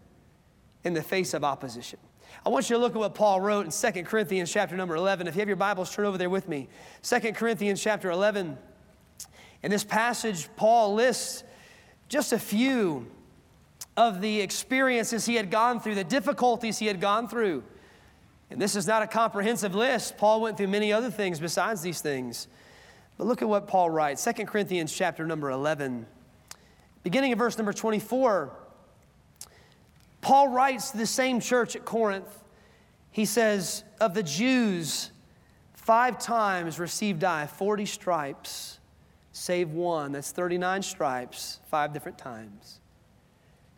in 0.84 0.94
the 0.94 1.04
face 1.04 1.34
of 1.34 1.44
opposition. 1.44 2.00
I 2.46 2.50
want 2.50 2.70
you 2.70 2.76
to 2.76 2.82
look 2.82 2.94
at 2.94 3.00
what 3.00 3.16
Paul 3.16 3.42
wrote 3.42 3.66
in 3.66 3.94
2 3.94 4.04
Corinthians 4.04 4.52
chapter 4.52 4.76
number 4.76 4.96
11. 4.96 5.28
If 5.28 5.36
you 5.36 5.40
have 5.40 5.48
your 5.48 5.56
Bibles, 5.56 5.94
turn 5.94 6.06
over 6.06 6.18
there 6.18 6.30
with 6.30 6.48
me. 6.48 6.68
2 7.04 7.20
Corinthians 7.34 7.82
chapter 7.82 8.10
11. 8.12 8.58
In 9.64 9.72
this 9.72 9.84
passage, 9.84 10.48
Paul 10.56 10.94
lists 10.94 11.44
just 12.08 12.34
a 12.34 12.40
few 12.40 13.08
of 13.98 14.22
the 14.22 14.42
experiences 14.42 15.26
he 15.26 15.36
had 15.36 15.50
gone 15.50 15.80
through, 15.80 15.96
the 15.96 16.04
difficulties 16.04 16.78
he 16.78 16.88
had 16.88 17.00
gone 17.00 17.28
through. 17.28 17.64
And 18.50 18.62
this 18.62 18.76
is 18.76 18.86
not 18.86 19.02
a 19.02 19.08
comprehensive 19.08 19.74
list. 19.74 20.18
Paul 20.18 20.42
went 20.42 20.58
through 20.58 20.68
many 20.68 20.94
other 20.94 21.10
things 21.10 21.40
besides 21.40 21.82
these 21.82 22.02
things. 22.02 22.48
But 23.18 23.28
look 23.28 23.42
at 23.42 23.48
what 23.48 23.68
Paul 23.68 23.90
writes 23.90 24.24
2 24.24 24.46
Corinthians 24.46 24.94
chapter 24.94 25.26
number 25.26 25.50
11, 25.50 26.06
beginning 27.04 27.32
of 27.32 27.40
verse 27.40 27.58
number 27.58 27.74
24. 27.74 28.52
Paul 30.22 30.50
writes 30.50 30.92
to 30.92 30.98
the 30.98 31.06
same 31.06 31.40
church 31.40 31.76
at 31.76 31.86
Corinth. 31.86 32.44
He 33.12 33.26
says, 33.26 33.84
Of 34.02 34.14
the 34.14 34.24
Jews, 34.24 35.12
five 35.74 36.20
times 36.20 36.80
received 36.80 37.24
I 37.24 37.48
40 37.48 37.86
stripes, 37.86 38.80
save 39.32 39.72
one. 39.72 40.12
That's 40.12 40.32
39 40.32 40.82
stripes, 40.82 41.60
five 41.70 41.94
different 41.94 42.18
times. 42.18 42.82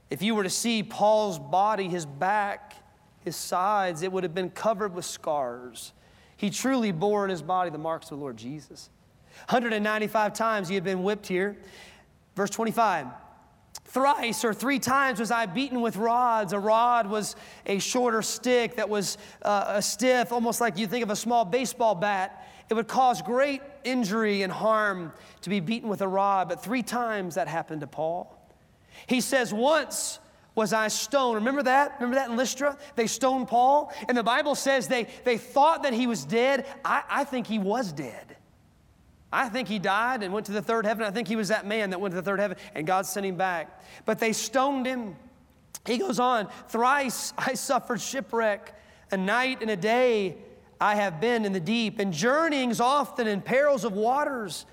If 0.10 0.22
you 0.22 0.36
were 0.36 0.43
to 0.43 0.50
see 0.50 0.84
Paul's 0.84 1.39
body, 1.39 1.89
his 1.89 2.06
back, 2.06 2.76
his 3.20 3.36
sides, 3.36 4.04
it 4.04 4.12
would 4.12 4.24
have 4.24 4.34
been 4.34 4.50
covered 4.50 4.93
with 4.93 5.06
scars. 5.06 5.93
He 6.38 6.50
truly 6.50 6.91
bore 6.91 7.26
in 7.26 7.30
his 7.30 7.41
body 7.41 7.70
the 7.70 7.78
marks 7.78 8.06
of 8.12 8.17
the 8.17 8.24
Lord 8.24 8.38
Jesus. 8.38 8.89
195 9.50 10.34
times 10.34 10.67
he 10.67 10.76
had 10.76 10.84
been 10.84 11.04
whipped 11.04 11.28
here. 11.28 11.58
Verse 12.36 12.50
25. 12.50 13.08
Thrice 13.86 14.43
or 14.43 14.54
three 14.54 14.80
times 14.80 15.20
was 15.20 15.32
I 15.32 15.46
beaten 15.46 15.82
with 15.82 15.98
rods. 15.98 16.54
A 16.54 16.60
rod 16.60 17.08
was 17.08 17.36
a 17.65 17.80
shorter 17.80 18.22
stick 18.22 18.76
that 18.76 18.89
was 18.89 19.17
uh, 19.41 19.65
a 19.67 19.82
stiff, 19.82 20.32
almost 20.32 20.62
like 20.62 20.78
you 20.78 20.88
think 20.88 21.04
of 21.04 21.10
a 21.10 21.15
small 21.15 21.46
baseball 21.46 21.96
bat. 21.96 22.48
It 22.70 22.74
would 22.74 22.88
cause 22.88 23.22
great 23.22 23.62
injury 23.84 24.43
and 24.43 24.52
harm 24.52 25.13
to 25.41 25.50
be 25.50 25.60
beaten 25.60 25.89
with 25.89 26.02
a 26.02 26.08
rod, 26.08 26.50
but 26.50 26.62
three 26.62 26.84
times 26.84 27.36
that 27.36 27.48
happened 27.48 27.82
to 27.82 27.88
Paul. 27.88 28.37
He 29.06 29.22
says, 29.22 29.54
Once 29.54 30.20
was 30.58 30.74
I 30.74 30.88
stoned. 30.88 31.36
Remember 31.36 31.62
that? 31.64 31.94
Remember 32.00 32.16
that 32.16 32.32
in 32.32 32.36
Lystra? 32.36 32.78
They 32.96 33.06
stoned 33.06 33.48
Paul. 33.48 33.94
And 34.10 34.18
the 34.18 34.24
Bible 34.24 34.56
says 34.56 34.88
they, 34.88 35.08
they 35.24 35.38
thought 35.38 35.84
that 35.84 35.94
he 35.94 36.08
was 36.08 36.26
dead. 36.26 36.66
I, 36.84 37.04
I 37.08 37.24
think 37.26 37.46
he 37.46 37.60
was 37.60 37.92
dead. 37.92 38.36
I 39.32 39.50
think 39.50 39.68
he 39.68 39.78
died 39.78 40.24
and 40.24 40.34
went 40.34 40.48
to 40.48 40.52
the 40.52 40.62
third 40.64 40.86
heaven. 40.86 41.06
I 41.06 41.12
think 41.12 41.28
he 41.28 41.36
was 41.36 41.50
that 41.50 41.68
man 41.68 41.92
that 41.92 42.02
went 42.02 42.14
to 42.14 42.16
the 42.16 42.24
third 42.24 42.40
heaven 42.40 42.58
and 42.74 42.88
God 42.88 43.06
sent 43.06 43.26
him 43.26 43.36
back. 43.36 43.84
But 44.06 44.18
they 44.18 44.34
stoned 44.34 44.88
him. 44.88 45.16
He 45.86 46.00
goes 46.00 46.20
on, 46.20 46.48
thrice 46.70 47.34
I 47.38 47.54
suffered 47.54 48.02
shipwreck. 48.02 48.74
A 49.12 49.18
night 49.18 49.62
and 49.62 49.70
a 49.70 49.78
day 49.78 50.38
I 50.82 50.96
have 50.96 51.22
been 51.22 51.46
in 51.46 51.54
the 51.54 51.60
deep, 51.60 52.00
and 52.00 52.12
journeyings 52.14 52.80
often 52.80 53.28
in 53.28 53.42
perils 53.42 53.84
of 53.84 53.94
waters 53.94 54.66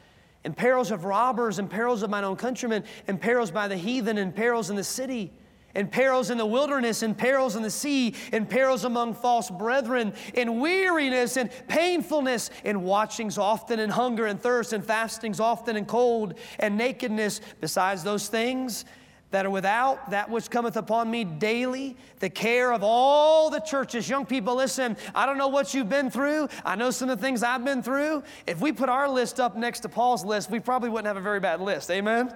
and 0.45 0.57
perils 0.57 0.91
of 0.91 1.05
robbers, 1.05 1.59
and 1.59 1.71
perils 1.71 2.03
of 2.03 2.11
mine 2.11 2.25
own 2.25 2.37
countrymen, 2.37 2.85
and 3.09 3.21
perils 3.21 3.51
by 3.51 3.69
the 3.69 3.77
heathen, 3.77 4.19
and 4.19 4.35
perils 4.35 4.71
in 4.71 4.77
the 4.77 4.85
city, 4.85 5.33
and 5.75 5.91
perils 5.91 6.31
in 6.31 6.39
the 6.39 6.47
wilderness, 6.47 7.03
and 7.03 7.17
perils 7.17 7.57
in 7.57 7.63
the 7.63 7.71
sea, 7.71 8.15
and 8.33 8.49
perils 8.49 8.85
among 8.85 9.15
false 9.15 9.51
brethren, 9.51 10.13
and 10.35 10.61
weariness, 10.61 11.37
and 11.37 11.51
painfulness, 11.67 12.51
and 12.65 12.85
watchings 12.85 13.39
often, 13.39 13.81
and 13.81 13.91
hunger, 13.91 14.27
and 14.27 14.41
thirst, 14.41 14.73
and 14.73 14.85
fastings 14.85 15.41
often, 15.41 15.77
and 15.77 15.89
cold, 15.89 16.35
and 16.59 16.77
nakedness. 16.77 17.41
Besides 17.61 18.05
those 18.05 18.29
things, 18.29 18.85
that 19.35 19.45
are 19.45 19.51
without, 19.51 20.11
that 20.11 20.31
which 20.31 20.49
cometh 20.49 20.77
upon 20.77 21.11
me 21.11 21.25
daily, 21.25 21.97
the 22.21 22.31
care 22.31 22.73
of 22.73 22.85
all 22.85 23.51
the 23.51 23.59
churches. 23.59 24.09
Young 24.09 24.25
people, 24.25 24.55
listen, 24.55 24.97
I 25.13 25.27
don't 25.27 25.39
know 25.39 25.49
what 25.49 25.75
you've 25.75 25.89
been 25.89 26.09
through. 26.09 26.49
I 26.65 26.77
know 26.77 26.93
some 26.93 27.11
of 27.11 27.19
the 27.19 27.27
things 27.27 27.43
I've 27.43 27.65
been 27.65 27.83
through. 27.83 28.23
If 28.47 28.61
we 28.61 28.71
put 28.71 28.89
our 28.89 29.09
list 29.09 29.41
up 29.41 29.57
next 29.57 29.81
to 29.81 29.89
Paul's 29.89 30.25
list, 30.25 30.53
we 30.53 30.61
probably 30.61 30.89
wouldn't 30.89 31.09
have 31.09 31.17
a 31.17 31.21
very 31.21 31.41
bad 31.41 31.61
list. 31.61 31.91
Amen? 31.91 32.33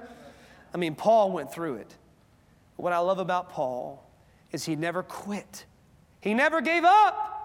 I 0.74 0.76
mean, 0.76 0.96
Paul 0.96 1.30
went 1.30 1.52
through 1.52 1.76
it. 1.76 1.94
What 2.74 2.92
I 2.92 2.98
love 2.98 3.20
about 3.20 3.50
Paul 3.50 4.04
is 4.50 4.64
he 4.64 4.74
never 4.74 5.04
quit, 5.04 5.66
he 6.20 6.34
never 6.34 6.60
gave 6.60 6.82
up. 6.82 7.37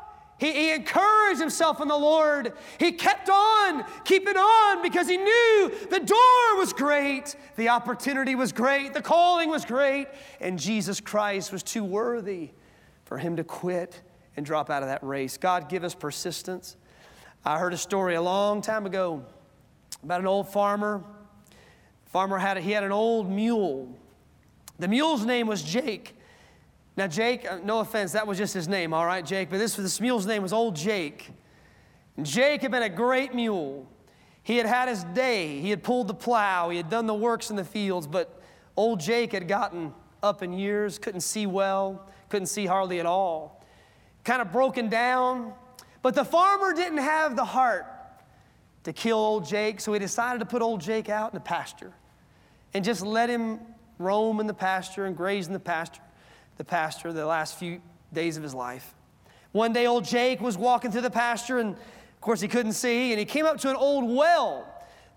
He, 0.43 0.51
he, 0.51 0.73
encouraged 0.73 1.39
himself 1.39 1.79
in 1.79 1.87
the 1.87 1.95
Lord. 1.95 2.51
He 2.77 2.91
kept 2.91 3.29
on, 3.29 3.85
keeping 4.03 4.35
on, 4.35 4.81
because 4.81 5.07
he 5.07 5.15
knew 5.15 5.71
the 5.89 6.01
door 6.01 6.57
was 6.57 6.73
great, 6.73 7.37
the 7.55 7.69
opportunity 7.69 8.35
was 8.35 8.51
great, 8.51 8.93
the 8.93 9.01
calling 9.01 9.49
was 9.49 9.63
great, 9.63 10.09
and 10.41 10.59
Jesus 10.59 10.99
Christ 10.99 11.53
was 11.53 11.63
too 11.63 11.85
worthy 11.85 12.49
for 13.05 13.17
him 13.17 13.37
to 13.37 13.45
quit 13.45 14.01
and 14.35 14.45
drop 14.45 14.69
out 14.69 14.83
of 14.83 14.89
that 14.89 15.01
race. 15.01 15.37
God, 15.37 15.69
give 15.69 15.85
us 15.85 15.95
persistence. 15.95 16.75
I 17.45 17.57
heard 17.57 17.71
a 17.71 17.77
story 17.77 18.15
a 18.15 18.21
long 18.21 18.61
time 18.61 18.85
ago 18.85 19.23
about 20.03 20.19
an 20.19 20.27
old 20.27 20.49
farmer. 20.49 21.05
Farmer 22.07 22.37
had 22.37 22.57
a, 22.57 22.59
he 22.59 22.71
had 22.71 22.83
an 22.83 22.91
old 22.91 23.31
mule. 23.31 23.97
The 24.77 24.89
mule's 24.89 25.25
name 25.25 25.47
was 25.47 25.63
Jake. 25.63 26.17
Now, 26.95 27.07
Jake, 27.07 27.49
uh, 27.49 27.59
no 27.63 27.79
offense, 27.79 28.11
that 28.11 28.27
was 28.27 28.37
just 28.37 28.53
his 28.53 28.67
name, 28.67 28.93
all 28.93 29.05
right, 29.05 29.25
Jake, 29.25 29.49
but 29.49 29.57
this, 29.57 29.75
this 29.75 29.99
mule's 29.99 30.27
name 30.27 30.43
was 30.43 30.53
Old 30.53 30.75
Jake. 30.75 31.31
Jake 32.21 32.61
had 32.61 32.71
been 32.71 32.83
a 32.83 32.89
great 32.89 33.33
mule. 33.33 33.87
He 34.43 34.57
had 34.57 34.67
had 34.67 34.89
his 34.89 35.03
day. 35.05 35.59
He 35.59 35.71
had 35.71 35.81
pulled 35.81 36.07
the 36.07 36.13
plow. 36.13 36.69
He 36.69 36.77
had 36.77 36.89
done 36.89 37.07
the 37.07 37.13
works 37.13 37.49
in 37.49 37.55
the 37.55 37.63
fields, 37.63 38.05
but 38.05 38.41
old 38.77 38.99
Jake 38.99 39.31
had 39.31 39.47
gotten 39.47 39.93
up 40.21 40.43
in 40.43 40.53
years, 40.53 40.99
couldn't 40.99 41.21
see 41.21 41.47
well, 41.47 42.07
couldn't 42.29 42.45
see 42.47 42.65
hardly 42.65 42.99
at 42.99 43.05
all, 43.05 43.63
kind 44.23 44.41
of 44.41 44.51
broken 44.51 44.89
down. 44.89 45.53
But 46.03 46.13
the 46.13 46.25
farmer 46.25 46.73
didn't 46.73 46.99
have 46.99 47.35
the 47.35 47.45
heart 47.45 47.87
to 48.83 48.93
kill 48.93 49.17
old 49.17 49.45
Jake, 49.45 49.79
so 49.79 49.93
he 49.93 49.99
decided 49.99 50.39
to 50.39 50.45
put 50.45 50.61
old 50.61 50.81
Jake 50.81 51.09
out 51.09 51.31
in 51.31 51.35
the 51.35 51.41
pasture 51.41 51.93
and 52.73 52.83
just 52.83 53.01
let 53.01 53.29
him 53.29 53.59
roam 53.97 54.39
in 54.39 54.47
the 54.47 54.53
pasture 54.53 55.05
and 55.05 55.15
graze 55.15 55.47
in 55.47 55.53
the 55.53 55.59
pasture 55.59 56.01
the 56.57 56.63
pasture 56.63 57.13
the 57.13 57.25
last 57.25 57.57
few 57.57 57.81
days 58.11 58.37
of 58.37 58.43
his 58.43 58.53
life. 58.53 58.93
One 59.51 59.73
day, 59.73 59.85
old 59.85 60.05
Jake 60.05 60.41
was 60.41 60.57
walking 60.57 60.91
through 60.91 61.01
the 61.01 61.11
pasture, 61.11 61.59
and 61.59 61.73
of 61.73 62.21
course, 62.21 62.41
he 62.41 62.47
couldn't 62.47 62.73
see, 62.73 63.11
and 63.11 63.19
he 63.19 63.25
came 63.25 63.45
up 63.45 63.57
to 63.59 63.69
an 63.69 63.75
old 63.75 64.09
well 64.09 64.67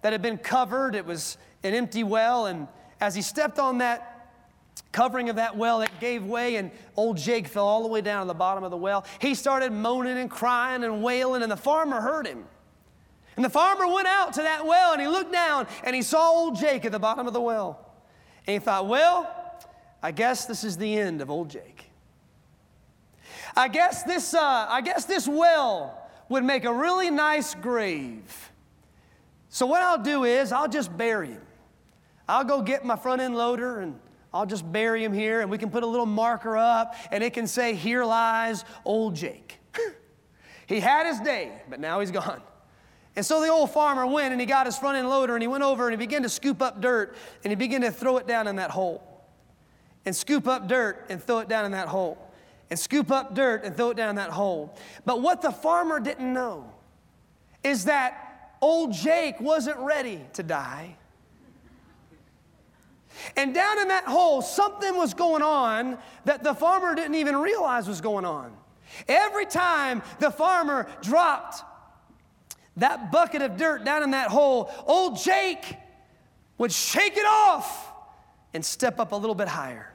that 0.02 0.12
had 0.12 0.22
been 0.22 0.38
covered. 0.38 0.94
It 0.94 1.06
was 1.06 1.38
an 1.62 1.74
empty 1.74 2.04
well, 2.04 2.46
and 2.46 2.68
as 3.00 3.14
he 3.14 3.22
stepped 3.22 3.58
on 3.58 3.78
that 3.78 4.12
covering 4.92 5.28
of 5.28 5.36
that 5.36 5.56
well, 5.56 5.80
it 5.80 5.90
gave 6.00 6.24
way, 6.24 6.56
and 6.56 6.70
old 6.96 7.16
Jake 7.16 7.48
fell 7.48 7.66
all 7.66 7.82
the 7.82 7.88
way 7.88 8.00
down 8.00 8.22
to 8.22 8.28
the 8.28 8.34
bottom 8.34 8.64
of 8.64 8.70
the 8.70 8.76
well. 8.76 9.04
He 9.20 9.34
started 9.34 9.72
moaning 9.72 10.18
and 10.18 10.30
crying 10.30 10.84
and 10.84 11.02
wailing, 11.02 11.42
and 11.42 11.50
the 11.50 11.56
farmer 11.56 12.00
heard 12.00 12.26
him. 12.26 12.44
And 13.36 13.44
the 13.44 13.50
farmer 13.50 13.86
went 13.86 14.08
out 14.08 14.32
to 14.34 14.42
that 14.42 14.66
well 14.66 14.92
and 14.92 15.00
he 15.00 15.06
looked 15.06 15.32
down 15.32 15.66
and 15.84 15.94
he 15.94 16.02
saw 16.02 16.30
old 16.30 16.56
Jake 16.56 16.84
at 16.86 16.92
the 16.92 16.98
bottom 16.98 17.26
of 17.26 17.34
the 17.34 17.40
well. 17.40 17.78
And 18.46 18.54
he 18.54 18.58
thought, 18.58 18.86
well, 18.86 19.45
I 20.06 20.12
guess 20.12 20.46
this 20.46 20.62
is 20.62 20.76
the 20.76 20.96
end 20.96 21.20
of 21.20 21.32
old 21.32 21.50
Jake. 21.50 21.90
I 23.56 23.66
guess 23.66 24.04
this, 24.04 24.34
uh, 24.34 24.66
I 24.68 24.80
guess 24.80 25.04
this 25.04 25.26
well 25.26 26.00
would 26.28 26.44
make 26.44 26.64
a 26.64 26.72
really 26.72 27.10
nice 27.10 27.56
grave. 27.56 28.52
So 29.48 29.66
what 29.66 29.82
I'll 29.82 30.00
do 30.00 30.22
is 30.22 30.52
I'll 30.52 30.68
just 30.68 30.96
bury 30.96 31.30
him. 31.30 31.42
I'll 32.28 32.44
go 32.44 32.62
get 32.62 32.84
my 32.84 32.94
front 32.94 33.20
end 33.20 33.34
loader 33.34 33.80
and 33.80 33.98
I'll 34.32 34.46
just 34.46 34.70
bury 34.70 35.02
him 35.02 35.12
here 35.12 35.40
and 35.40 35.50
we 35.50 35.58
can 35.58 35.70
put 35.70 35.82
a 35.82 35.86
little 35.88 36.06
marker 36.06 36.56
up 36.56 36.94
and 37.10 37.24
it 37.24 37.32
can 37.32 37.48
say, 37.48 37.74
Here 37.74 38.04
lies 38.04 38.64
old 38.84 39.16
Jake. 39.16 39.58
he 40.68 40.78
had 40.78 41.08
his 41.08 41.18
day, 41.18 41.50
but 41.68 41.80
now 41.80 41.98
he's 41.98 42.12
gone. 42.12 42.42
And 43.16 43.26
so 43.26 43.40
the 43.40 43.48
old 43.48 43.72
farmer 43.72 44.06
went 44.06 44.30
and 44.30 44.40
he 44.40 44.46
got 44.46 44.66
his 44.66 44.78
front 44.78 44.98
end 44.98 45.10
loader 45.10 45.34
and 45.34 45.42
he 45.42 45.48
went 45.48 45.64
over 45.64 45.88
and 45.88 45.92
he 45.92 45.96
began 45.96 46.22
to 46.22 46.28
scoop 46.28 46.62
up 46.62 46.80
dirt 46.80 47.16
and 47.42 47.50
he 47.50 47.56
began 47.56 47.80
to 47.80 47.90
throw 47.90 48.18
it 48.18 48.28
down 48.28 48.46
in 48.46 48.54
that 48.54 48.70
hole 48.70 49.15
and 50.06 50.14
scoop 50.14 50.46
up 50.46 50.68
dirt 50.68 51.04
and 51.10 51.22
throw 51.22 51.40
it 51.40 51.48
down 51.48 51.64
in 51.66 51.72
that 51.72 51.88
hole. 51.88 52.16
And 52.70 52.78
scoop 52.78 53.10
up 53.10 53.34
dirt 53.34 53.64
and 53.64 53.76
throw 53.76 53.90
it 53.90 53.96
down 53.96 54.08
in 54.08 54.16
that 54.16 54.30
hole. 54.30 54.74
But 55.04 55.20
what 55.20 55.42
the 55.42 55.50
farmer 55.52 56.00
didn't 56.00 56.32
know 56.32 56.72
is 57.62 57.84
that 57.84 58.54
old 58.60 58.92
Jake 58.92 59.40
wasn't 59.40 59.78
ready 59.78 60.24
to 60.34 60.42
die. 60.42 60.96
And 63.36 63.54
down 63.54 63.80
in 63.80 63.88
that 63.88 64.04
hole, 64.04 64.42
something 64.42 64.96
was 64.96 65.14
going 65.14 65.42
on 65.42 65.98
that 66.24 66.42
the 66.42 66.54
farmer 66.54 66.94
didn't 66.94 67.14
even 67.14 67.36
realize 67.36 67.88
was 67.88 68.00
going 68.00 68.24
on. 68.24 68.52
Every 69.08 69.46
time 69.46 70.02
the 70.20 70.30
farmer 70.30 70.86
dropped 71.02 71.62
that 72.76 73.10
bucket 73.10 73.42
of 73.42 73.56
dirt 73.56 73.84
down 73.84 74.02
in 74.02 74.10
that 74.10 74.28
hole, 74.28 74.70
old 74.86 75.18
Jake 75.18 75.76
would 76.58 76.72
shake 76.72 77.16
it 77.16 77.26
off 77.26 77.92
and 78.54 78.64
step 78.64 78.98
up 78.98 79.12
a 79.12 79.16
little 79.16 79.34
bit 79.34 79.48
higher. 79.48 79.92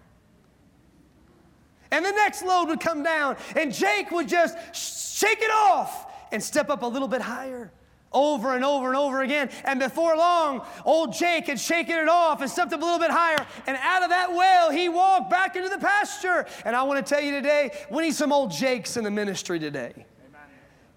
And 1.91 2.05
the 2.05 2.11
next 2.11 2.43
load 2.43 2.69
would 2.69 2.79
come 2.79 3.03
down, 3.03 3.37
and 3.55 3.73
Jake 3.73 4.11
would 4.11 4.27
just 4.27 4.57
shake 4.73 5.41
it 5.41 5.51
off 5.51 6.07
and 6.31 6.41
step 6.41 6.69
up 6.69 6.83
a 6.83 6.85
little 6.85 7.07
bit 7.07 7.21
higher 7.21 7.71
over 8.13 8.55
and 8.55 8.65
over 8.65 8.87
and 8.87 8.97
over 8.97 9.21
again. 9.21 9.49
And 9.63 9.79
before 9.79 10.15
long, 10.17 10.65
old 10.85 11.13
Jake 11.13 11.47
had 11.47 11.59
shaken 11.59 11.97
it 11.97 12.09
off 12.09 12.41
and 12.41 12.49
stepped 12.49 12.73
up 12.73 12.81
a 12.81 12.83
little 12.83 12.99
bit 12.99 13.11
higher. 13.11 13.45
And 13.67 13.77
out 13.77 14.03
of 14.03 14.09
that 14.09 14.31
well, 14.31 14.71
he 14.71 14.89
walked 14.89 15.29
back 15.29 15.55
into 15.55 15.69
the 15.69 15.77
pasture. 15.77 16.45
And 16.65 16.75
I 16.75 16.83
want 16.83 17.05
to 17.05 17.09
tell 17.13 17.23
you 17.23 17.31
today, 17.31 17.71
we 17.89 18.03
need 18.03 18.15
some 18.15 18.31
old 18.31 18.51
Jakes 18.51 18.97
in 18.97 19.03
the 19.03 19.11
ministry 19.11 19.59
today. 19.59 20.05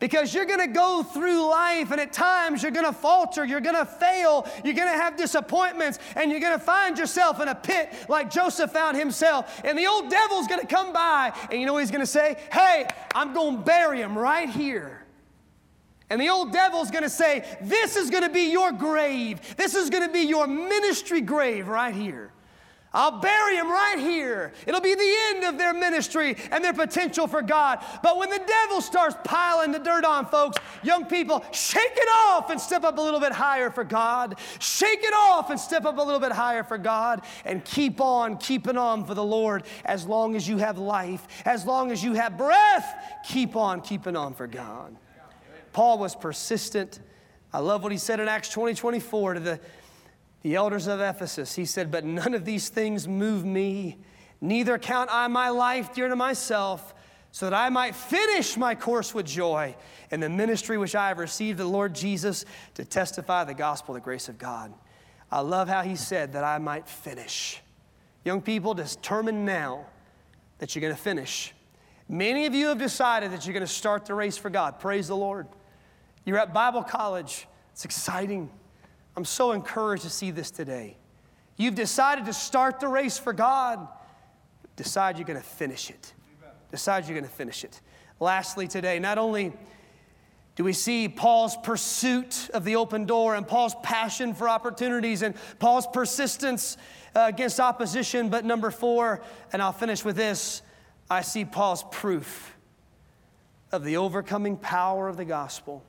Because 0.05 0.35
you're 0.35 0.45
gonna 0.45 0.67
go 0.67 1.03
through 1.03 1.49
life 1.49 1.91
and 1.91 1.99
at 1.99 2.13
times 2.13 2.63
you're 2.63 2.73
gonna 2.73 2.93
falter, 2.93 3.43
you're 3.43 3.63
gonna 3.63 3.87
fail, 3.87 4.47
you're 4.63 4.75
gonna 4.75 4.91
have 4.91 5.17
disappointments, 5.17 5.99
and 6.15 6.31
you're 6.31 6.43
gonna 6.43 6.59
find 6.59 6.99
yourself 6.99 7.41
in 7.41 7.49
a 7.49 7.55
pit 7.55 7.91
like 8.07 8.31
Joseph 8.31 8.71
found 8.71 8.99
himself. 8.99 9.63
And 9.65 9.79
the 9.79 9.87
old 9.87 10.11
devil's 10.11 10.47
gonna 10.47 10.67
come 10.67 10.93
by, 10.93 11.33
and 11.51 11.59
you 11.59 11.65
know 11.65 11.79
he's 11.79 11.91
gonna 11.91 12.05
say? 12.05 12.37
Hey, 12.53 12.87
I'm 13.15 13.33
gonna 13.33 13.63
bury 13.63 14.03
him 14.03 14.19
right 14.19 14.51
here. 14.51 15.07
And 16.11 16.21
the 16.21 16.29
old 16.29 16.53
devil's 16.53 16.91
gonna 16.91 17.09
say, 17.09 17.57
This 17.63 17.97
is 17.97 18.11
gonna 18.11 18.29
be 18.29 18.53
your 18.53 18.73
grave. 18.73 19.57
This 19.57 19.75
is 19.75 19.89
gonna 19.89 20.13
be 20.13 20.25
your 20.25 20.47
ministry 20.47 21.23
grave 21.23 21.67
right 21.67 21.95
here. 21.95 22.31
I'll 22.95 23.19
bury 23.19 23.57
him 23.57 23.69
right 23.69 23.99
here. 23.99 24.53
It'll 24.67 24.81
be 24.81 24.95
the 24.95 25.15
end 25.29 25.45
of 25.45 25.59
their 25.59 25.75
ministry 25.75 26.37
and 26.53 26.65
their 26.65 26.73
potential 26.73 27.27
for 27.27 27.43
God. 27.43 27.85
But 28.05 28.17
when 28.17 28.31
the 28.31 28.41
devil 28.47 28.81
starts 28.81 29.17
piling 29.25 29.73
the 29.73 29.81
dirt 29.81 30.05
on 30.05 30.27
folks, 30.27 30.57
young 30.85 31.05
people, 31.07 31.45
shake 31.53 31.93
it 31.97 32.09
off 32.29 32.51
and 32.51 32.61
step 32.61 32.85
up 32.85 32.97
a 32.97 33.01
little 33.01 33.19
bit 33.19 33.33
higher 33.33 33.69
for 33.69 33.83
God. 33.83 34.39
Shake 34.61 35.03
it 35.03 35.13
off 35.13 35.51
and 35.51 35.59
step 35.59 35.85
up 35.85 35.99
a 35.99 36.03
little 36.03 36.21
bit 36.21 36.31
higher 36.31 36.63
for 36.63 36.79
God 36.79 37.23
and 37.45 37.65
keep 37.65 38.01
on 38.01 38.37
keeping 38.37 38.79
on 38.79 39.05
for 39.05 39.15
the 39.15 39.25
Lord 39.25 39.65
as 39.85 40.07
long 40.07 40.37
as 40.37 40.49
you 40.49 40.59
have 40.59 40.79
life, 40.79 41.27
as 41.45 41.67
long 41.67 41.91
as 41.91 42.05
you 42.05 42.15
have 42.15 42.39
breath, 42.39 42.95
keep 43.27 43.57
on 43.57 43.81
keeping 43.81 44.15
on 44.15 44.35
for 44.35 44.47
God. 44.47 44.97
Paul 45.73 45.99
was 45.99 46.15
persistent. 46.15 47.01
I 47.53 47.59
love 47.59 47.83
what 47.83 47.91
he 47.91 47.99
said 47.99 48.21
in 48.21 48.29
Acts 48.29 48.51
20 48.51 48.75
24 48.75 49.35
to 49.35 49.41
the 49.41 49.61
the 50.45 50.55
elders 50.57 50.87
of 50.87 51.01
Ephesus. 51.01 51.57
He 51.57 51.65
said, 51.65 51.91
But 51.91 52.05
none 52.05 52.35
of 52.35 52.45
these 52.45 52.69
things 52.69 53.09
move 53.09 53.45
me, 53.45 53.99
neither 54.41 54.79
count 54.79 55.09
I 55.11 55.27
my 55.27 55.49
life 55.49 55.95
dear 55.95 56.07
to 56.07 56.15
myself, 56.15 56.95
so 57.33 57.47
that 57.47 57.55
I 57.55 57.71
might 57.71 57.97
finish 57.97 58.57
my 58.57 58.77
course 58.77 59.13
with 59.13 59.27
joy 59.27 59.75
in 60.13 60.21
the 60.21 60.29
ministry 60.29 60.79
which 60.79 60.95
I 60.95 61.09
have 61.09 61.19
received 61.19 61.59
of 61.59 61.67
the 61.67 61.73
Lord 61.73 61.95
Jesus 61.95 62.45
to 62.75 62.85
testify 62.85 63.43
the 63.45 63.55
gospel, 63.55 63.95
the 63.95 64.01
grace 64.01 64.29
of 64.29 64.39
God. 64.39 64.73
I 65.33 65.41
love 65.41 65.67
how 65.67 65.83
he 65.83 65.97
said 65.97 66.35
that 66.35 66.45
I 66.45 66.59
might 66.59 66.89
finish. 66.89 67.61
Young 68.23 68.43
people, 68.43 68.75
determine 68.75 69.47
now 69.47 69.87
that 70.59 70.75
you're 70.75 70.83
going 70.83 70.95
to 70.95 71.01
finish. 71.01 71.55
Many 72.07 72.45
of 72.45 72.55
you 72.55 72.69
have 72.69 72.79
decided 72.79 73.33
that 73.33 73.47
you're 73.47 73.55
going 73.55 73.67
to 73.67 73.73
start 73.73 74.05
the 74.05 74.15
race 74.15 74.37
for 74.37 74.51
God. 74.51 74.79
Praise 74.79 75.09
the 75.09 75.17
Lord. 75.17 75.49
You're 76.27 76.39
at 76.39 76.53
Bible 76.53 76.83
college, 76.83 77.49
it's 77.73 77.87
exciting. 77.87 78.51
I'm 79.17 79.25
so 79.25 79.53
encouraged 79.53 80.03
to 80.03 80.11
see 80.11 80.31
this 80.31 80.51
today. 80.51 80.97
You've 81.57 81.75
decided 81.75 82.27
to 82.27 82.33
start 82.33 82.81
the 82.81 82.89
race 82.89 83.17
for 83.17 83.33
God. 83.33 83.87
Decide 84.77 85.19
you're 85.19 85.27
going 85.27 85.41
to 85.41 85.47
finish 85.47 85.91
it. 85.91 86.13
Decide 86.71 87.07
you're 87.07 87.15
going 87.19 87.29
to 87.29 87.37
finish 87.37 87.63
it. 87.63 87.81
Lastly, 88.19 88.67
today, 88.67 88.99
not 88.99 89.19
only 89.19 89.53
do 90.57 90.65
we 90.65 90.73
see 90.73 91.09
Paul's 91.09 91.57
pursuit 91.57 92.49
of 92.55 92.65
the 92.65 92.77
open 92.77 93.07
door 93.07 93.35
and 93.35 93.47
Paul's 93.47 93.75
passion 93.83 94.35
for 94.35 94.49
opportunities 94.49 95.23
and 95.23 95.35
Paul's 95.59 95.87
persistence 95.87 96.77
uh, 97.15 97.25
against 97.29 97.61
opposition, 97.61 98.29
but 98.29 98.45
number 98.45 98.71
four, 98.71 99.23
and 99.53 99.61
I'll 99.61 99.73
finish 99.73 100.05
with 100.05 100.17
this 100.17 100.63
I 101.11 101.21
see 101.21 101.45
Paul's 101.45 101.85
proof 101.91 102.57
of 103.71 103.85
the 103.85 103.99
overcoming 103.99 104.57
power 104.57 105.09
of 105.09 105.17
the 105.17 105.25
gospel. 105.25 105.85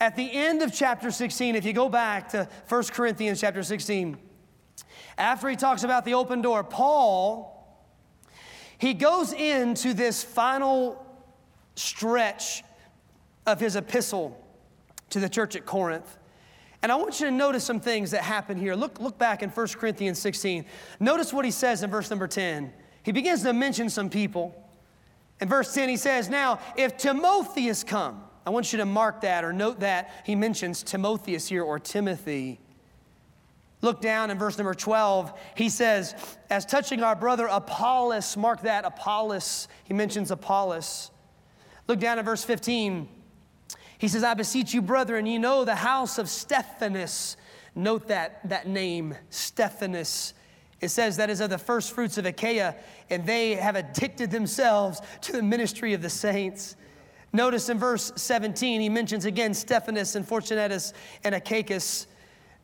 At 0.00 0.14
the 0.14 0.30
end 0.32 0.62
of 0.62 0.72
chapter 0.72 1.10
16, 1.10 1.56
if 1.56 1.64
you 1.64 1.72
go 1.72 1.88
back 1.88 2.28
to 2.30 2.48
1 2.68 2.84
Corinthians 2.92 3.40
chapter 3.40 3.62
16, 3.62 4.16
after 5.16 5.48
he 5.48 5.56
talks 5.56 5.82
about 5.82 6.04
the 6.04 6.14
open 6.14 6.40
door, 6.40 6.62
Paul, 6.62 7.54
he 8.78 8.94
goes 8.94 9.32
into 9.32 9.92
this 9.92 10.22
final 10.22 11.04
stretch 11.74 12.62
of 13.44 13.58
his 13.58 13.74
epistle 13.74 14.38
to 15.10 15.18
the 15.18 15.28
church 15.28 15.56
at 15.56 15.66
Corinth. 15.66 16.16
And 16.80 16.92
I 16.92 16.94
want 16.94 17.18
you 17.18 17.26
to 17.26 17.32
notice 17.32 17.64
some 17.64 17.80
things 17.80 18.12
that 18.12 18.22
happen 18.22 18.56
here. 18.56 18.74
Look, 18.74 19.00
look 19.00 19.18
back 19.18 19.42
in 19.42 19.50
1 19.50 19.66
Corinthians 19.68 20.20
16. 20.20 20.64
Notice 21.00 21.32
what 21.32 21.44
he 21.44 21.50
says 21.50 21.82
in 21.82 21.90
verse 21.90 22.08
number 22.08 22.28
10. 22.28 22.72
He 23.02 23.10
begins 23.10 23.42
to 23.42 23.52
mention 23.52 23.90
some 23.90 24.08
people. 24.10 24.54
In 25.40 25.48
verse 25.48 25.74
10, 25.74 25.88
he 25.88 25.96
says, 25.96 26.28
Now, 26.28 26.60
if 26.76 26.96
Timotheus 26.96 27.82
come, 27.82 28.22
I 28.48 28.50
want 28.50 28.72
you 28.72 28.78
to 28.78 28.86
mark 28.86 29.20
that 29.20 29.44
or 29.44 29.52
note 29.52 29.80
that 29.80 30.10
he 30.24 30.34
mentions 30.34 30.82
Timotheus 30.82 31.48
here 31.48 31.62
or 31.62 31.78
Timothy. 31.78 32.58
Look 33.82 34.00
down 34.00 34.30
in 34.30 34.38
verse 34.38 34.56
number 34.56 34.72
12. 34.72 35.38
He 35.54 35.68
says, 35.68 36.14
As 36.48 36.64
touching 36.64 37.02
our 37.02 37.14
brother 37.14 37.44
Apollos, 37.44 38.38
mark 38.38 38.62
that 38.62 38.86
Apollos. 38.86 39.68
He 39.84 39.92
mentions 39.92 40.30
Apollos. 40.30 41.10
Look 41.88 42.00
down 42.00 42.18
at 42.18 42.24
verse 42.24 42.42
15. 42.42 43.06
He 43.98 44.08
says, 44.08 44.24
I 44.24 44.32
beseech 44.32 44.72
you, 44.72 44.80
brethren, 44.80 45.26
you 45.26 45.38
know 45.38 45.66
the 45.66 45.74
house 45.74 46.16
of 46.16 46.30
Stephanas. 46.30 47.36
Note 47.74 48.08
that, 48.08 48.48
that 48.48 48.66
name, 48.66 49.14
Stephanas. 49.28 50.32
It 50.80 50.88
says 50.88 51.18
that 51.18 51.28
is 51.28 51.40
of 51.40 51.50
the 51.50 51.58
first 51.58 51.92
fruits 51.92 52.16
of 52.16 52.24
Achaia, 52.24 52.76
and 53.10 53.26
they 53.26 53.56
have 53.56 53.76
addicted 53.76 54.30
themselves 54.30 55.02
to 55.20 55.32
the 55.32 55.42
ministry 55.42 55.92
of 55.92 56.00
the 56.00 56.08
saints. 56.08 56.76
Notice 57.32 57.68
in 57.68 57.78
verse 57.78 58.12
17, 58.16 58.80
he 58.80 58.88
mentions 58.88 59.24
again 59.24 59.52
Stephanas 59.52 60.16
and 60.16 60.26
Fortunatus 60.26 60.94
and 61.24 61.34
Achaicus. 61.34 62.06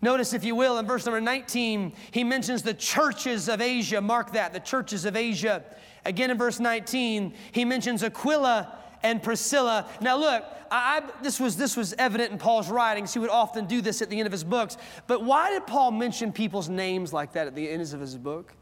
Notice, 0.01 0.33
if 0.33 0.45
you 0.45 0.55
will, 0.55 0.79
in 0.79 0.87
verse 0.87 1.07
number 1.07 1.21
19, 1.21 1.93
he 2.11 2.25
mentions 2.25 2.63
the 2.63 2.75
churches 2.75 3.49
of 3.49 3.61
Asia. 3.61 4.01
Mark 4.01 4.33
that, 4.33 4.53
the 4.53 4.61
churches 4.61 5.05
of 5.05 5.17
Asia. 5.17 5.65
Again, 6.05 6.31
in 6.31 6.39
verse 6.39 6.61
19, 6.61 7.35
he 7.53 7.65
mentions 7.65 8.03
Aquila 8.03 8.79
and 9.03 9.23
Priscilla. 9.23 9.89
Now, 10.01 10.17
look, 10.17 10.45
I, 10.71 10.99
I, 10.99 11.23
this, 11.23 11.41
was, 11.41 11.57
this 11.57 11.77
was 11.77 11.95
evident 11.99 12.33
in 12.33 12.39
Paul's 12.39 12.71
writings. 12.71 13.13
He 13.13 13.19
would 13.19 13.31
often 13.31 13.67
do 13.67 13.81
this 13.81 14.03
at 14.03 14.11
the 14.11 14.19
end 14.19 14.27
of 14.27 14.33
his 14.33 14.45
books. 14.45 14.77
But 15.07 15.25
why 15.25 15.51
did 15.51 15.67
Paul 15.67 15.91
mention 15.91 16.33
people's 16.33 16.69
names 16.69 17.13
like 17.13 17.33
that 17.33 17.47
at 17.47 17.55
the 17.55 17.69
end 17.69 17.81
of 17.81 18.01
his 18.01 18.17
book? 18.17 18.55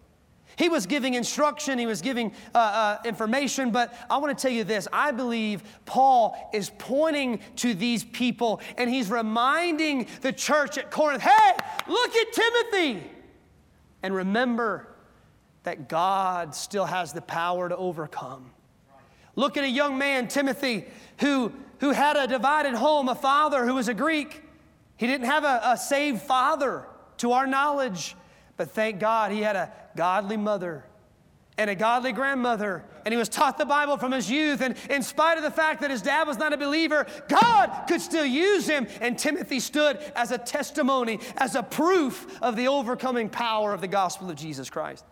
He 0.57 0.69
was 0.69 0.87
giving 0.87 1.15
instruction, 1.15 1.79
he 1.79 1.87
was 1.87 2.03
giving 2.03 2.33
uh, 2.55 2.59
uh, 2.59 2.99
information, 3.05 3.71
but 3.71 3.95
I 4.11 4.19
want 4.19 4.37
to 4.37 4.41
tell 4.41 4.53
you 4.53 4.65
this. 4.65 4.87
I 4.93 5.11
believe 5.11 5.63
Paul 5.85 6.51
is 6.53 6.71
pointing 6.79 7.41
to 7.57 7.75
these 7.75 8.05
people 8.05 8.61
and 8.77 8.91
he's 8.91 9.11
reminding 9.11 10.09
the 10.21 10.33
church 10.33 10.79
at 10.79 10.91
Corinth 10.91 11.23
hey, 11.23 11.53
look 11.89 12.15
at 12.15 12.33
Timothy. 12.33 13.03
And 14.03 14.15
remember 14.15 14.89
that 15.63 15.89
God 15.89 16.55
still 16.55 16.85
has 16.85 17.13
the 17.13 17.23
power 17.23 17.69
to 17.69 17.77
overcome. 17.77 18.51
Look 19.37 19.57
at 19.57 19.65
a 19.65 19.69
young 19.69 19.97
man, 19.97 20.29
Timothy, 20.29 20.85
who, 21.21 21.53
who 21.79 21.91
had 21.91 22.17
a 22.17 22.27
divided 22.27 22.75
home, 22.75 23.09
a 23.09 23.15
father 23.15 23.65
who 23.65 23.75
was 23.75 23.89
a 23.89 23.95
Greek. 23.95 24.43
He 24.97 25.07
didn't 25.07 25.27
have 25.27 25.45
a, 25.45 25.61
a 25.65 25.77
saved 25.77 26.21
father 26.21 26.87
to 27.19 27.33
our 27.33 27.47
knowledge. 27.47 28.15
But 28.57 28.73
thank 28.73 29.01
God 29.01 29.33
he 29.33 29.41
had 29.41 29.57
a 29.57 29.73
godly 29.97 30.37
mother 30.37 30.85
and 31.59 31.69
a 31.69 31.75
godly 31.75 32.13
grandmother. 32.13 32.85
And 33.05 33.13
he 33.13 33.19
was 33.19 33.29
taught 33.29 33.59
the 33.59 33.67
Bible 33.67 33.97
from 33.97 34.13
his 34.13 34.31
youth. 34.31 34.61
And 34.61 34.77
in 34.89 35.03
spite 35.03 35.37
of 35.37 35.45
the 35.45 35.51
fact 35.51 35.81
that 35.81 35.91
his 35.91 36.03
dad 36.03 36.27
was 36.27 36.39
not 36.39 36.53
a 36.53 36.57
believer, 36.57 37.07
God 37.29 37.85
could 37.89 38.01
still 38.01 38.25
use 38.25 38.67
him. 38.67 38.87
And 39.01 39.19
Timothy 39.19 39.61
stood 39.61 39.99
as 40.17 40.31
a 40.31 40.39
testimony, 40.39 41.21
as 41.37 41.55
a 41.55 41.63
proof 41.63 42.39
of 42.41 42.57
the 42.57 42.69
overcoming 42.69 43.29
power 43.29 43.75
of 43.75 43.81
the 43.81 43.89
gospel 43.89 44.31
of 44.31 44.37
Jesus 44.37 44.71
Christ. 44.71 45.05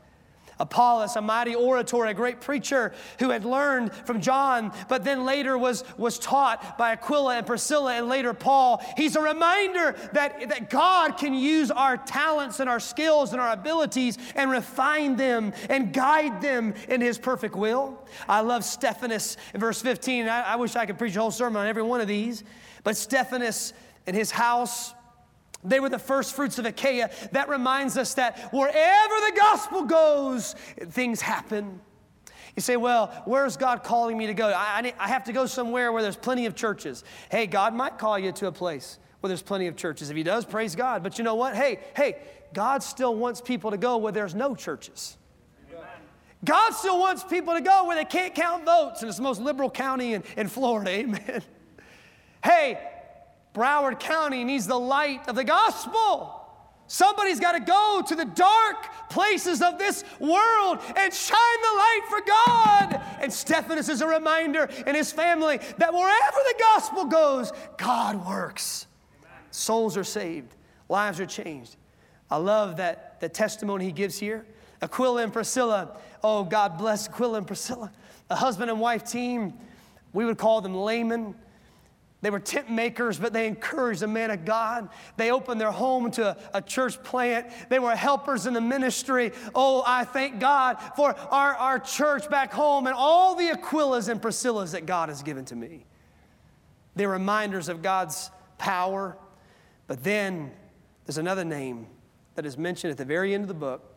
Apollos, 0.61 1.17
a 1.17 1.21
mighty 1.21 1.55
orator, 1.55 2.05
a 2.05 2.15
great 2.15 2.41
preacher 2.41 2.93
who 3.19 3.31
had 3.31 3.45
learned 3.45 3.93
from 3.93 4.21
John, 4.21 4.73
but 4.89 5.03
then 5.03 5.25
later 5.25 5.59
was, 5.59 5.83
was 5.97 6.19
taught 6.19 6.79
by 6.79 6.93
Aquila 6.93 7.39
and 7.39 7.47
Priscilla 7.47 7.95
and 7.95 8.09
later 8.09 8.33
Paul. 8.33 8.85
He's 8.97 9.17
a 9.17 9.21
reminder 9.21 9.97
that, 10.13 10.49
that 10.49 10.71
God 10.71 11.17
can 11.17 11.35
use 11.35 11.71
our 11.71 11.97
talents 11.97 12.61
and 12.61 12.69
our 12.69 12.81
skills 12.81 13.33
and 13.33 13.41
our 13.41 13.53
abilities 13.53 14.19
and 14.37 14.51
refine 14.51 15.17
them 15.17 15.53
and 15.69 15.93
guide 15.93 16.41
them 16.41 16.75
in 16.89 17.01
His 17.01 17.19
perfect 17.19 17.57
will. 17.57 17.99
I 18.29 18.41
love 18.41 18.65
Stephanas 18.65 19.37
in 19.55 19.61
verse 19.61 19.81
15. 19.81 20.29
I, 20.29 20.53
I 20.53 20.57
wish 20.57 20.77
I 20.77 20.87
could 20.87 20.99
preach 20.99 21.17
a 21.17 21.21
whole 21.21 21.31
sermon 21.31 21.63
on 21.63 21.67
every 21.67 21.83
one 21.83 22.01
of 22.01 22.09
these, 22.09 22.45
but 22.85 22.97
Stephanas 22.97 23.73
and 24.07 24.17
his 24.17 24.31
house. 24.31 24.95
They 25.63 25.81
were 25.81 25.89
the 25.89 25.99
first 25.99 26.35
fruits 26.35 26.59
of 26.59 26.67
Achaia. 26.67 27.11
That 27.33 27.49
reminds 27.49 27.99
us 27.99 28.15
that 28.15 28.53
wherever 28.53 29.15
the 29.15 29.33
gospel 29.37 29.83
goes, 29.85 30.55
things 30.89 31.21
happen. 31.21 31.81
You 32.57 32.63
say, 32.63 32.77
well, 32.77 33.23
where's 33.27 33.57
God 33.57 33.83
calling 33.85 34.19
me 34.19 34.27
to 34.27 34.35
go? 34.35 34.49
I, 34.49 34.93
I, 34.99 35.09
have 35.09 35.25
to 35.25 35.33
go 35.33 35.47
somewhere 35.47 35.93
where 35.93 36.03
there's 36.03 36.17
plenty 36.17 36.47
of 36.47 36.57
churches. 36.57 37.05
Hey, 37.31 37.47
God 37.47 37.75
might 37.75 37.97
call 37.97 38.19
you 38.19 38.33
to 38.33 38.49
a 38.49 38.53
place 38.53 38.99
where 39.21 39.29
there's 39.29 39.43
plenty 39.43 39.67
of 39.67 39.77
churches. 39.77 40.11
If 40.11 40.17
He 40.17 40.23
does, 40.23 40.45
praise 40.45 40.75
God. 40.75 41.03
But 41.03 41.19
you 41.19 41.25
know 41.25 41.37
what? 41.37 41.55
Hey, 41.55 41.79
hey, 41.95 42.17
God 42.53 42.83
still 42.83 43.15
wants 43.15 43.41
people 43.41 43.71
to 43.71 43.77
go 43.77 43.99
where 43.99 44.13
there's 44.13 44.35
no 44.35 44.55
churches. 44.55 45.17
God 46.45 46.71
still 46.71 46.99
wants 46.99 47.23
people 47.23 47.55
to 47.55 47.61
go 47.61 47.87
where 47.87 47.97
they 47.97 48.05
can't 48.05 48.35
count 48.35 48.65
votes, 48.65 49.03
and 49.03 49.09
it's 49.09 49.19
the 49.19 49.23
most 49.23 49.41
liberal 49.41 49.71
county 49.71 50.15
in, 50.15 50.25
in 50.37 50.49
Florida. 50.49 50.91
Amen. 51.01 51.43
Hey, 52.43 52.79
Broward 53.55 53.99
County 53.99 54.45
needs 54.45 54.67
the 54.67 54.79
light 54.79 55.29
of 55.29 55.35
the 55.35 55.45
gospel. 55.45 56.37
Somebody's 56.87 57.39
got 57.39 57.53
to 57.53 57.61
go 57.61 58.03
to 58.09 58.17
the 58.17 58.25
dark 58.25 59.09
places 59.11 59.63
of 59.63 59.79
this 59.79 60.03
world 60.19 60.79
and 60.97 61.15
shine 61.15 61.61
the 61.63 61.77
light 61.77 62.01
for 62.09 62.21
God. 62.27 63.01
And 63.21 63.33
Stephanas 63.33 63.89
is 63.89 64.01
a 64.01 64.09
reminder 64.09 64.69
and 64.87 64.97
his 64.97 65.13
family 65.13 65.59
that 65.79 65.95
wherever 65.95 66.37
the 66.49 66.55
gospel 66.59 67.05
goes, 67.05 67.53
God 67.79 68.27
works. 68.27 68.89
Souls 69.53 69.97
are 69.97 70.03
saved, 70.03 70.53
lives 70.89 71.21
are 71.21 71.27
changed. 71.27 71.77
I 72.29 72.39
love 72.39 72.79
that 72.79 73.21
the 73.21 73.29
testimony 73.29 73.85
he 73.85 73.93
gives 73.93 74.19
here. 74.19 74.45
Aquila 74.83 75.23
and 75.23 75.33
Priscilla, 75.33 75.97
oh, 76.25 76.43
God 76.43 76.79
bless 76.79 77.09
Aquila 77.09 77.39
and 77.39 77.47
Priscilla, 77.47 77.93
a 78.31 78.35
husband 78.35 78.69
and 78.69 78.81
wife 78.81 79.05
team. 79.05 79.55
We 80.13 80.25
would 80.25 80.39
call 80.39 80.61
them 80.61 80.75
laymen. 80.75 81.37
They 82.23 82.31
were 82.31 82.41
tent 82.41 82.71
makers, 82.71 83.19
but 83.19 83.33
they 83.33 83.47
encouraged 83.47 84.01
the 84.01 84.07
man 84.07 84.31
of 84.31 84.45
God. 84.45 84.91
They 85.17 85.31
opened 85.31 85.61
their 85.61 85.71
home 85.71 86.11
to 86.13 86.29
a, 86.29 86.37
a, 86.59 86.61
church 86.63 87.03
plant. 87.03 87.47
They 87.71 87.79
were 87.79 87.97
helpers 87.97 88.47
in 88.47 88.53
the 88.53 88.61
ministry. 88.61 89.33
Oh, 89.55 89.83
I 89.87 90.05
thank 90.05 90.39
God 90.39 90.77
for 90.97 91.19
our, 91.31 91.55
our 91.55 91.79
church 91.79 92.29
back 92.29 92.53
home 92.53 92.87
and 92.87 92.95
all 92.95 93.35
the 93.35 93.49
Aquilas 93.49 94.09
and 94.09 94.21
Priscillas 94.21 94.73
that 94.73 94.85
God 94.85 95.09
has 95.09 95.23
given 95.23 95.47
to 95.47 95.57
me. 95.57 95.87
They're 96.95 97.09
reminders 97.09 97.71
of 97.71 97.81
God's 97.81 98.31
power. 98.59 99.17
But 99.87 100.05
then 100.05 100.51
there's 101.07 101.19
another 101.19 101.45
name 101.45 101.87
that 102.35 102.45
is 102.45 102.59
mentioned 102.59 102.91
at 102.91 102.99
the 102.99 103.05
very 103.05 103.35
end 103.35 103.45
of 103.45 103.49
the 103.49 103.55
book 103.55 103.97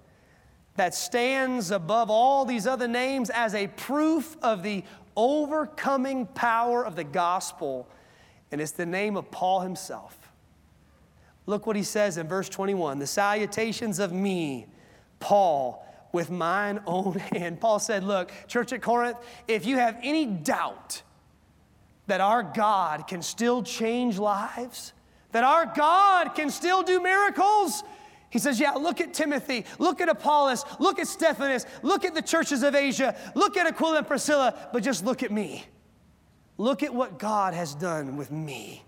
that 0.75 0.95
stands 0.95 1.71
above 1.71 2.09
all 2.09 2.45
these 2.45 2.65
other 2.65 2.87
names 2.87 3.29
as 3.29 3.53
a 3.53 3.67
proof 3.67 4.37
of 4.41 4.63
the 4.63 4.83
overcoming 5.15 6.25
power 6.25 6.85
of 6.85 6.95
the 6.95 7.03
gospel, 7.03 7.87
and 8.53 8.61
it's 8.61 8.71
the 8.71 8.85
name 8.85 9.17
of 9.17 9.31
Paul 9.31 9.61
himself. 9.61 10.31
Look 11.47 11.65
what 11.65 11.75
he 11.75 11.81
says 11.81 12.19
in 12.19 12.27
verse 12.27 12.47
21 12.47 12.99
the 12.99 13.07
salutations 13.07 13.97
of 13.97 14.13
me, 14.13 14.67
Paul, 15.19 15.83
with 16.11 16.29
mine 16.29 16.79
own 16.85 17.13
hand. 17.33 17.59
Paul 17.59 17.79
said, 17.79 18.03
Look, 18.03 18.31
church 18.47 18.71
at 18.71 18.83
Corinth, 18.83 19.17
if 19.47 19.65
you 19.65 19.77
have 19.77 19.97
any 20.03 20.27
doubt 20.27 21.01
that 22.05 22.21
our 22.21 22.43
God 22.43 23.07
can 23.07 23.23
still 23.23 23.63
change 23.63 24.19
lives, 24.19 24.93
that 25.31 25.43
our 25.43 25.65
God 25.65 26.35
can 26.35 26.51
still 26.51 26.83
do 26.83 27.01
miracles, 27.01 27.83
he 28.29 28.37
says, 28.37 28.59
Yeah, 28.59 28.73
look 28.73 29.01
at 29.01 29.15
Timothy, 29.15 29.65
look 29.79 29.99
at 29.99 30.09
Apollos, 30.09 30.63
look 30.79 30.99
at 30.99 31.07
Stephanas, 31.07 31.65
look 31.81 32.05
at 32.05 32.13
the 32.13 32.21
churches 32.21 32.61
of 32.61 32.75
Asia, 32.75 33.15
look 33.33 33.57
at 33.57 33.65
Aquila 33.65 33.97
and 33.97 34.07
Priscilla, 34.07 34.69
but 34.71 34.83
just 34.83 35.03
look 35.03 35.23
at 35.23 35.31
me. 35.31 35.65
Look 36.57 36.83
at 36.83 36.93
what 36.93 37.19
God 37.19 37.53
has 37.53 37.75
done 37.75 38.17
with 38.17 38.31
me. 38.31 38.83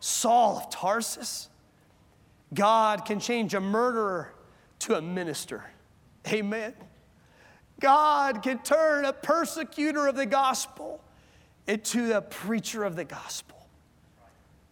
Saul 0.00 0.58
of 0.58 0.70
Tarsus. 0.70 1.48
God 2.52 3.04
can 3.04 3.20
change 3.20 3.54
a 3.54 3.60
murderer 3.60 4.32
to 4.80 4.96
a 4.96 5.02
minister. 5.02 5.64
Amen. 6.28 6.74
God 7.80 8.42
can 8.42 8.58
turn 8.62 9.04
a 9.04 9.12
persecutor 9.12 10.06
of 10.06 10.16
the 10.16 10.26
gospel 10.26 11.02
into 11.66 12.16
a 12.16 12.20
preacher 12.20 12.84
of 12.84 12.96
the 12.96 13.04
gospel. 13.04 13.56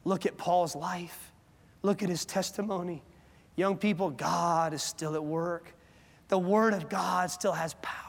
Look 0.04 0.26
at 0.26 0.36
Paul's 0.36 0.74
life. 0.74 1.32
Look 1.82 2.02
at 2.02 2.08
his 2.08 2.24
testimony. 2.24 3.02
Young 3.56 3.76
people, 3.76 4.10
God 4.10 4.74
is 4.74 4.82
still 4.82 5.14
at 5.14 5.24
work. 5.24 5.74
The 6.28 6.38
Word 6.38 6.74
of 6.74 6.88
God 6.88 7.30
still 7.30 7.52
has 7.52 7.74
power. 7.82 8.07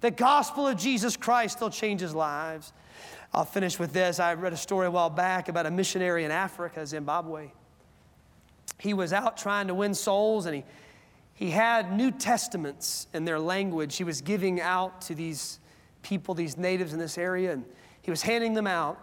The 0.00 0.10
gospel 0.10 0.66
of 0.66 0.78
Jesus 0.78 1.16
Christ 1.16 1.56
still 1.56 1.70
changes 1.70 2.14
lives. 2.14 2.72
I'll 3.32 3.44
finish 3.44 3.78
with 3.78 3.92
this. 3.92 4.18
I 4.18 4.34
read 4.34 4.52
a 4.52 4.56
story 4.56 4.86
a 4.86 4.90
while 4.90 5.10
back 5.10 5.48
about 5.48 5.66
a 5.66 5.70
missionary 5.70 6.24
in 6.24 6.30
Africa, 6.30 6.86
Zimbabwe. 6.86 7.50
He 8.78 8.94
was 8.94 9.12
out 9.12 9.36
trying 9.36 9.68
to 9.68 9.74
win 9.74 9.94
souls 9.94 10.46
and 10.46 10.56
he, 10.56 10.64
he 11.34 11.50
had 11.50 11.96
New 11.96 12.10
Testaments 12.10 13.06
in 13.12 13.24
their 13.24 13.38
language. 13.38 13.96
He 13.96 14.04
was 14.04 14.20
giving 14.20 14.60
out 14.60 15.02
to 15.02 15.14
these 15.14 15.60
people, 16.02 16.34
these 16.34 16.56
natives 16.56 16.92
in 16.92 16.98
this 16.98 17.18
area, 17.18 17.52
and 17.52 17.64
he 18.02 18.10
was 18.10 18.22
handing 18.22 18.54
them 18.54 18.66
out. 18.66 18.98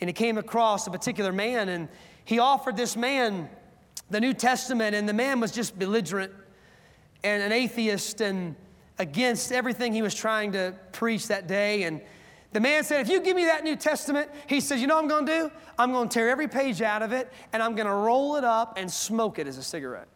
And 0.00 0.08
he 0.08 0.12
came 0.12 0.36
across 0.36 0.86
a 0.86 0.90
particular 0.90 1.32
man 1.32 1.68
and 1.68 1.88
he 2.24 2.38
offered 2.38 2.76
this 2.76 2.96
man 2.96 3.48
the 4.10 4.20
New 4.20 4.34
Testament, 4.34 4.94
and 4.94 5.08
the 5.08 5.14
man 5.14 5.40
was 5.40 5.50
just 5.50 5.78
belligerent 5.78 6.32
and 7.22 7.42
an 7.42 7.52
atheist 7.52 8.20
and 8.20 8.54
against 8.98 9.52
everything 9.52 9.92
he 9.92 10.02
was 10.02 10.14
trying 10.14 10.52
to 10.52 10.74
preach 10.92 11.28
that 11.28 11.46
day. 11.46 11.84
And 11.84 12.00
the 12.52 12.60
man 12.60 12.84
said, 12.84 13.00
If 13.00 13.08
you 13.08 13.20
give 13.20 13.36
me 13.36 13.44
that 13.46 13.64
New 13.64 13.76
Testament, 13.76 14.30
he 14.46 14.60
says, 14.60 14.80
You 14.80 14.86
know 14.86 14.94
what 14.94 15.02
I'm 15.02 15.08
going 15.08 15.26
to 15.26 15.32
do? 15.32 15.50
I'm 15.78 15.92
going 15.92 16.08
to 16.08 16.14
tear 16.14 16.28
every 16.28 16.48
page 16.48 16.82
out 16.82 17.02
of 17.02 17.12
it 17.12 17.32
and 17.52 17.62
I'm 17.62 17.74
going 17.74 17.88
to 17.88 17.94
roll 17.94 18.36
it 18.36 18.44
up 18.44 18.78
and 18.78 18.90
smoke 18.90 19.38
it 19.38 19.46
as 19.46 19.58
a 19.58 19.62
cigarette. 19.62 20.08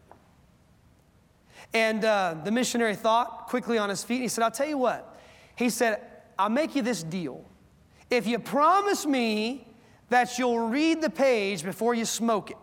And 1.75 2.05
uh, 2.05 2.37
the 2.45 2.51
missionary 2.51 2.95
thought 2.95 3.49
quickly 3.49 3.77
on 3.77 3.89
his 3.89 4.05
feet. 4.05 4.21
He 4.21 4.29
said, 4.29 4.45
I'll 4.45 4.51
tell 4.51 4.69
you 4.69 4.79
what. 4.79 5.19
He 5.57 5.71
said, 5.71 6.01
I'll 6.39 6.49
make 6.49 6.77
you 6.77 6.83
this 6.83 7.03
deal. 7.03 7.45
If 8.11 8.27
you 8.27 8.39
promise 8.39 9.05
me 9.05 9.67
that 10.09 10.39
you'll 10.39 10.69
read 10.69 11.03
the 11.03 11.11
page 11.11 11.63
before 11.63 11.95
you 11.95 12.05
smoke 12.05 12.51
it, 12.53 12.57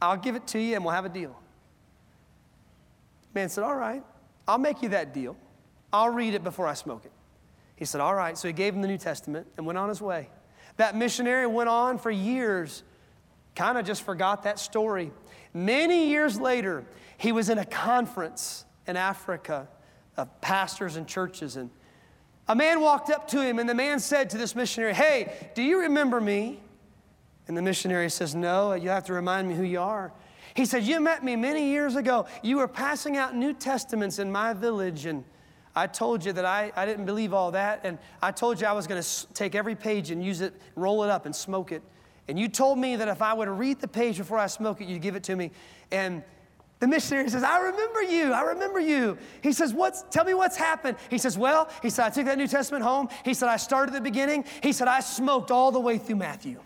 I'll 0.00 0.16
give 0.16 0.34
it 0.36 0.46
to 0.48 0.58
you 0.58 0.76
and 0.76 0.84
we'll 0.84 0.94
have 0.94 1.04
a 1.04 1.10
deal. 1.10 1.36
Man 3.34 3.48
said, 3.48 3.64
All 3.64 3.76
right, 3.76 4.02
I'll 4.50 4.58
make 4.58 4.82
you 4.82 4.88
that 4.88 5.14
deal. 5.14 5.36
I'll 5.92 6.10
read 6.10 6.34
it 6.34 6.42
before 6.42 6.66
I 6.66 6.74
smoke 6.74 7.04
it. 7.04 7.12
He 7.76 7.84
said, 7.84 8.00
All 8.00 8.16
right. 8.16 8.36
So 8.36 8.48
he 8.48 8.52
gave 8.52 8.74
him 8.74 8.82
the 8.82 8.88
New 8.88 8.98
Testament 8.98 9.46
and 9.56 9.64
went 9.64 9.78
on 9.78 9.88
his 9.88 10.02
way. 10.02 10.28
That 10.76 10.96
missionary 10.96 11.46
went 11.46 11.68
on 11.68 11.98
for 11.98 12.10
years, 12.10 12.82
kind 13.54 13.78
of 13.78 13.86
just 13.86 14.02
forgot 14.02 14.42
that 14.42 14.58
story. 14.58 15.12
Many 15.54 16.08
years 16.08 16.40
later, 16.40 16.84
he 17.16 17.30
was 17.30 17.48
in 17.48 17.58
a 17.58 17.64
conference 17.64 18.64
in 18.88 18.96
Africa 18.96 19.68
of 20.16 20.40
pastors 20.40 20.96
and 20.96 21.06
churches, 21.06 21.54
and 21.54 21.70
a 22.48 22.56
man 22.56 22.80
walked 22.80 23.08
up 23.08 23.28
to 23.28 23.40
him, 23.40 23.60
and 23.60 23.68
the 23.68 23.74
man 23.74 24.00
said 24.00 24.30
to 24.30 24.38
this 24.38 24.56
missionary, 24.56 24.94
Hey, 24.94 25.32
do 25.54 25.62
you 25.62 25.82
remember 25.82 26.20
me? 26.20 26.60
And 27.46 27.56
the 27.56 27.62
missionary 27.62 28.10
says, 28.10 28.34
No, 28.34 28.72
you 28.72 28.88
have 28.88 29.04
to 29.04 29.12
remind 29.12 29.48
me 29.48 29.54
who 29.54 29.62
you 29.62 29.80
are. 29.80 30.12
He 30.54 30.64
said, 30.64 30.84
You 30.84 31.00
met 31.00 31.24
me 31.24 31.36
many 31.36 31.70
years 31.70 31.96
ago. 31.96 32.26
You 32.42 32.58
were 32.58 32.68
passing 32.68 33.16
out 33.16 33.34
New 33.34 33.52
Testaments 33.52 34.18
in 34.18 34.30
my 34.30 34.52
village, 34.52 35.06
and 35.06 35.24
I 35.74 35.86
told 35.86 36.24
you 36.24 36.32
that 36.32 36.44
I, 36.44 36.72
I 36.76 36.84
didn't 36.86 37.06
believe 37.06 37.32
all 37.32 37.52
that. 37.52 37.80
And 37.84 37.98
I 38.20 38.32
told 38.32 38.60
you 38.60 38.66
I 38.66 38.72
was 38.72 38.86
going 38.86 39.02
to 39.02 39.26
take 39.34 39.54
every 39.54 39.74
page 39.74 40.10
and 40.10 40.24
use 40.24 40.40
it, 40.40 40.54
roll 40.74 41.04
it 41.04 41.10
up, 41.10 41.26
and 41.26 41.34
smoke 41.34 41.72
it. 41.72 41.82
And 42.28 42.38
you 42.38 42.48
told 42.48 42.78
me 42.78 42.96
that 42.96 43.08
if 43.08 43.22
I 43.22 43.32
would 43.32 43.48
read 43.48 43.80
the 43.80 43.88
page 43.88 44.18
before 44.18 44.38
I 44.38 44.46
smoke 44.46 44.80
it, 44.80 44.88
you'd 44.88 45.02
give 45.02 45.16
it 45.16 45.24
to 45.24 45.36
me. 45.36 45.50
And 45.90 46.22
the 46.80 46.88
missionary 46.88 47.28
says, 47.28 47.42
I 47.42 47.60
remember 47.60 48.02
you. 48.02 48.32
I 48.32 48.42
remember 48.42 48.80
you. 48.80 49.18
He 49.42 49.52
says, 49.52 49.74
What's, 49.74 50.04
tell 50.10 50.24
me 50.24 50.34
what's 50.34 50.56
happened. 50.56 50.96
He 51.10 51.18
says, 51.18 51.36
Well, 51.36 51.68
he 51.82 51.90
said, 51.90 52.06
I 52.06 52.10
took 52.10 52.24
that 52.26 52.38
New 52.38 52.46
Testament 52.46 52.82
home. 52.82 53.08
He 53.24 53.34
said, 53.34 53.48
I 53.48 53.56
started 53.56 53.92
at 53.92 53.98
the 53.98 54.00
beginning. 54.00 54.44
He 54.62 54.72
said, 54.72 54.88
I 54.88 55.00
smoked 55.00 55.50
all 55.50 55.70
the 55.72 55.80
way 55.80 55.98
through 55.98 56.16
Matthew. 56.16 56.60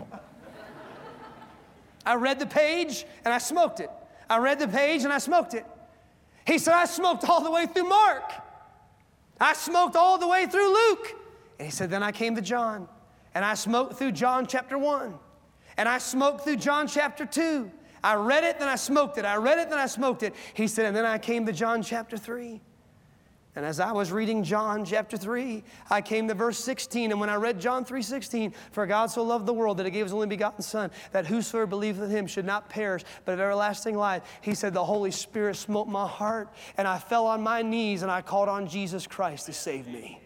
I 2.06 2.16
read 2.16 2.38
the 2.38 2.46
page 2.46 3.06
and 3.24 3.32
I 3.32 3.38
smoked 3.38 3.80
it. 3.80 3.90
I 4.28 4.38
read 4.38 4.58
the 4.58 4.68
page 4.68 5.04
and 5.04 5.12
I 5.12 5.18
smoked 5.18 5.54
it. 5.54 5.66
He 6.46 6.58
said, 6.58 6.74
I 6.74 6.84
smoked 6.84 7.28
all 7.28 7.42
the 7.42 7.50
way 7.50 7.66
through 7.66 7.88
Mark. 7.88 8.32
I 9.40 9.52
smoked 9.54 9.96
all 9.96 10.18
the 10.18 10.28
way 10.28 10.46
through 10.46 10.72
Luke. 10.72 11.14
And 11.58 11.66
he 11.66 11.72
said, 11.72 11.90
then 11.90 12.02
I 12.02 12.12
came 12.12 12.34
to 12.36 12.42
John 12.42 12.88
and 13.34 13.44
I 13.44 13.54
smoked 13.54 13.94
through 13.94 14.12
John 14.12 14.46
chapter 14.46 14.78
1. 14.78 15.14
And 15.76 15.88
I 15.88 15.98
smoked 15.98 16.44
through 16.44 16.56
John 16.56 16.86
chapter 16.86 17.26
2. 17.26 17.70
I 18.02 18.14
read 18.16 18.44
it, 18.44 18.58
then 18.58 18.68
I 18.68 18.76
smoked 18.76 19.18
it. 19.18 19.24
I 19.24 19.36
read 19.36 19.58
it, 19.58 19.70
then 19.70 19.78
I 19.78 19.86
smoked 19.86 20.22
it. 20.22 20.34
He 20.52 20.68
said, 20.68 20.84
and 20.84 20.94
then 20.94 21.06
I 21.06 21.18
came 21.18 21.46
to 21.46 21.52
John 21.52 21.82
chapter 21.82 22.16
3. 22.16 22.60
And 23.56 23.64
as 23.64 23.78
I 23.78 23.92
was 23.92 24.10
reading 24.10 24.42
John 24.42 24.84
chapter 24.84 25.16
3, 25.16 25.62
I 25.88 26.00
came 26.00 26.26
to 26.26 26.34
verse 26.34 26.58
16. 26.58 27.12
And 27.12 27.20
when 27.20 27.30
I 27.30 27.36
read 27.36 27.60
John 27.60 27.84
3 27.84 28.02
16, 28.02 28.52
for 28.72 28.84
God 28.84 29.06
so 29.06 29.22
loved 29.22 29.46
the 29.46 29.52
world 29.52 29.76
that 29.76 29.86
he 29.86 29.92
gave 29.92 30.06
his 30.06 30.12
only 30.12 30.26
begotten 30.26 30.60
Son, 30.60 30.90
that 31.12 31.26
whosoever 31.26 31.66
believeth 31.66 32.02
in 32.02 32.10
him 32.10 32.26
should 32.26 32.44
not 32.44 32.68
perish, 32.68 33.04
but 33.24 33.32
have 33.32 33.40
everlasting 33.40 33.96
life. 33.96 34.24
He 34.40 34.54
said, 34.54 34.74
The 34.74 34.84
Holy 34.84 35.12
Spirit 35.12 35.54
smote 35.54 35.86
my 35.86 36.06
heart, 36.06 36.48
and 36.76 36.88
I 36.88 36.98
fell 36.98 37.26
on 37.26 37.42
my 37.42 37.62
knees 37.62 38.02
and 38.02 38.10
I 38.10 38.22
called 38.22 38.48
on 38.48 38.66
Jesus 38.66 39.06
Christ 39.06 39.46
to 39.46 39.52
save 39.52 39.86
me. 39.86 40.20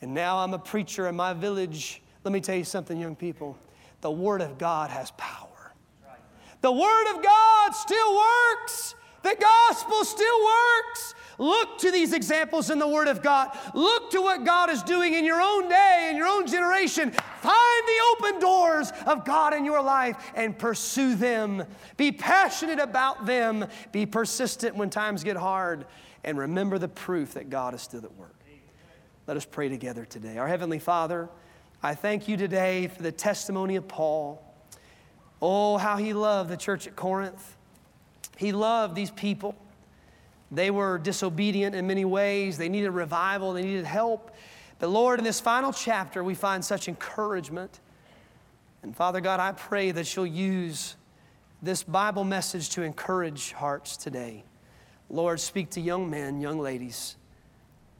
And 0.00 0.12
now 0.12 0.38
I'm 0.38 0.52
a 0.52 0.58
preacher 0.58 1.06
in 1.08 1.14
my 1.14 1.32
village. 1.32 2.02
Let 2.24 2.32
me 2.32 2.40
tell 2.40 2.56
you 2.56 2.64
something, 2.64 2.98
young 2.98 3.16
people. 3.16 3.56
the 4.00 4.10
Word 4.10 4.42
of 4.42 4.58
God 4.58 4.90
has 4.90 5.12
power. 5.12 5.72
The 6.60 6.72
Word 6.72 7.16
of 7.16 7.22
God 7.22 7.74
still 7.74 8.16
works. 8.16 8.96
The 9.22 9.36
gospel 9.40 10.04
still 10.04 10.44
works. 10.44 11.14
Look 11.38 11.78
to 11.78 11.90
these 11.90 12.12
examples 12.12 12.70
in 12.70 12.78
the 12.78 12.88
Word 12.88 13.08
of 13.08 13.22
God. 13.22 13.56
Look 13.74 14.10
to 14.12 14.20
what 14.20 14.44
God 14.44 14.70
is 14.70 14.82
doing 14.82 15.14
in 15.14 15.24
your 15.24 15.40
own 15.40 15.68
day, 15.68 16.08
in 16.10 16.16
your 16.16 16.26
own 16.26 16.46
generation. 16.46 17.10
Find 17.10 17.82
the 17.86 18.28
open 18.28 18.40
doors 18.40 18.92
of 19.06 19.24
God 19.24 19.52
in 19.52 19.64
your 19.64 19.82
life 19.82 20.16
and 20.34 20.58
pursue 20.58 21.14
them. 21.14 21.64
Be 21.96 22.12
passionate 22.12 22.78
about 22.78 23.26
them. 23.26 23.66
Be 23.92 24.06
persistent 24.06 24.76
when 24.76 24.90
times 24.90 25.24
get 25.24 25.36
hard. 25.36 25.86
And 26.24 26.38
remember 26.38 26.78
the 26.78 26.88
proof 26.88 27.34
that 27.34 27.50
God 27.50 27.74
is 27.74 27.82
still 27.82 28.04
at 28.04 28.14
work. 28.16 28.34
Let 29.26 29.36
us 29.36 29.44
pray 29.44 29.68
together 29.68 30.04
today. 30.04 30.38
Our 30.38 30.46
Heavenly 30.46 30.78
Father, 30.78 31.28
I 31.82 31.94
thank 31.94 32.28
you 32.28 32.36
today 32.36 32.86
for 32.86 33.02
the 33.02 33.12
testimony 33.12 33.76
of 33.76 33.88
Paul. 33.88 34.42
Oh, 35.42 35.76
how 35.76 35.96
he 35.96 36.12
loved 36.12 36.48
the 36.48 36.56
church 36.56 36.86
at 36.86 36.96
Corinth. 36.96 37.56
He 38.36 38.52
loved 38.52 38.94
these 38.94 39.10
people. 39.10 39.56
They 40.50 40.70
were 40.70 40.98
disobedient 40.98 41.74
in 41.74 41.86
many 41.86 42.04
ways. 42.04 42.58
They 42.58 42.68
needed 42.68 42.90
revival, 42.90 43.52
they 43.52 43.62
needed 43.62 43.84
help. 43.84 44.30
But 44.78 44.88
Lord, 44.88 45.18
in 45.18 45.24
this 45.24 45.40
final 45.40 45.72
chapter, 45.72 46.22
we 46.22 46.34
find 46.34 46.64
such 46.64 46.88
encouragement. 46.88 47.80
And 48.82 48.94
Father 48.94 49.20
God, 49.20 49.40
I 49.40 49.52
pray 49.52 49.90
that 49.90 50.14
you'll 50.14 50.26
use 50.26 50.96
this 51.62 51.82
Bible 51.82 52.24
message 52.24 52.70
to 52.70 52.82
encourage 52.82 53.52
hearts 53.52 53.96
today. 53.96 54.44
Lord, 55.08 55.40
speak 55.40 55.70
to 55.70 55.80
young 55.80 56.10
men, 56.10 56.40
young 56.40 56.58
ladies. 56.58 57.16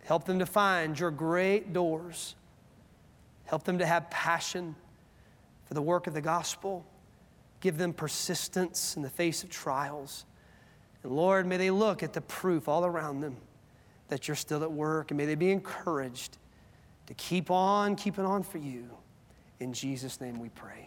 Help 0.04 0.24
them 0.24 0.38
to 0.38 0.46
find 0.46 0.98
your 0.98 1.10
great 1.10 1.72
doors. 1.72 2.36
Help 3.46 3.64
them 3.64 3.78
to 3.78 3.86
have 3.86 4.10
passion 4.10 4.76
for 5.64 5.74
the 5.74 5.82
work 5.82 6.06
of 6.06 6.14
the 6.14 6.20
gospel. 6.20 6.84
Give 7.60 7.78
them 7.78 7.92
persistence 7.92 8.96
in 8.96 9.02
the 9.02 9.10
face 9.10 9.42
of 9.42 9.50
trials. 9.50 10.24
And 11.06 11.14
Lord, 11.14 11.46
may 11.46 11.56
they 11.56 11.70
look 11.70 12.02
at 12.02 12.14
the 12.14 12.20
proof 12.20 12.66
all 12.66 12.84
around 12.84 13.20
them 13.20 13.36
that 14.08 14.26
you're 14.26 14.34
still 14.34 14.64
at 14.64 14.72
work, 14.72 15.12
and 15.12 15.18
may 15.18 15.24
they 15.24 15.36
be 15.36 15.52
encouraged 15.52 16.36
to 17.06 17.14
keep 17.14 17.48
on 17.48 17.94
keeping 17.94 18.24
on 18.24 18.42
for 18.42 18.58
you. 18.58 18.90
In 19.60 19.72
Jesus' 19.72 20.20
name 20.20 20.40
we 20.40 20.48
pray. 20.48 20.85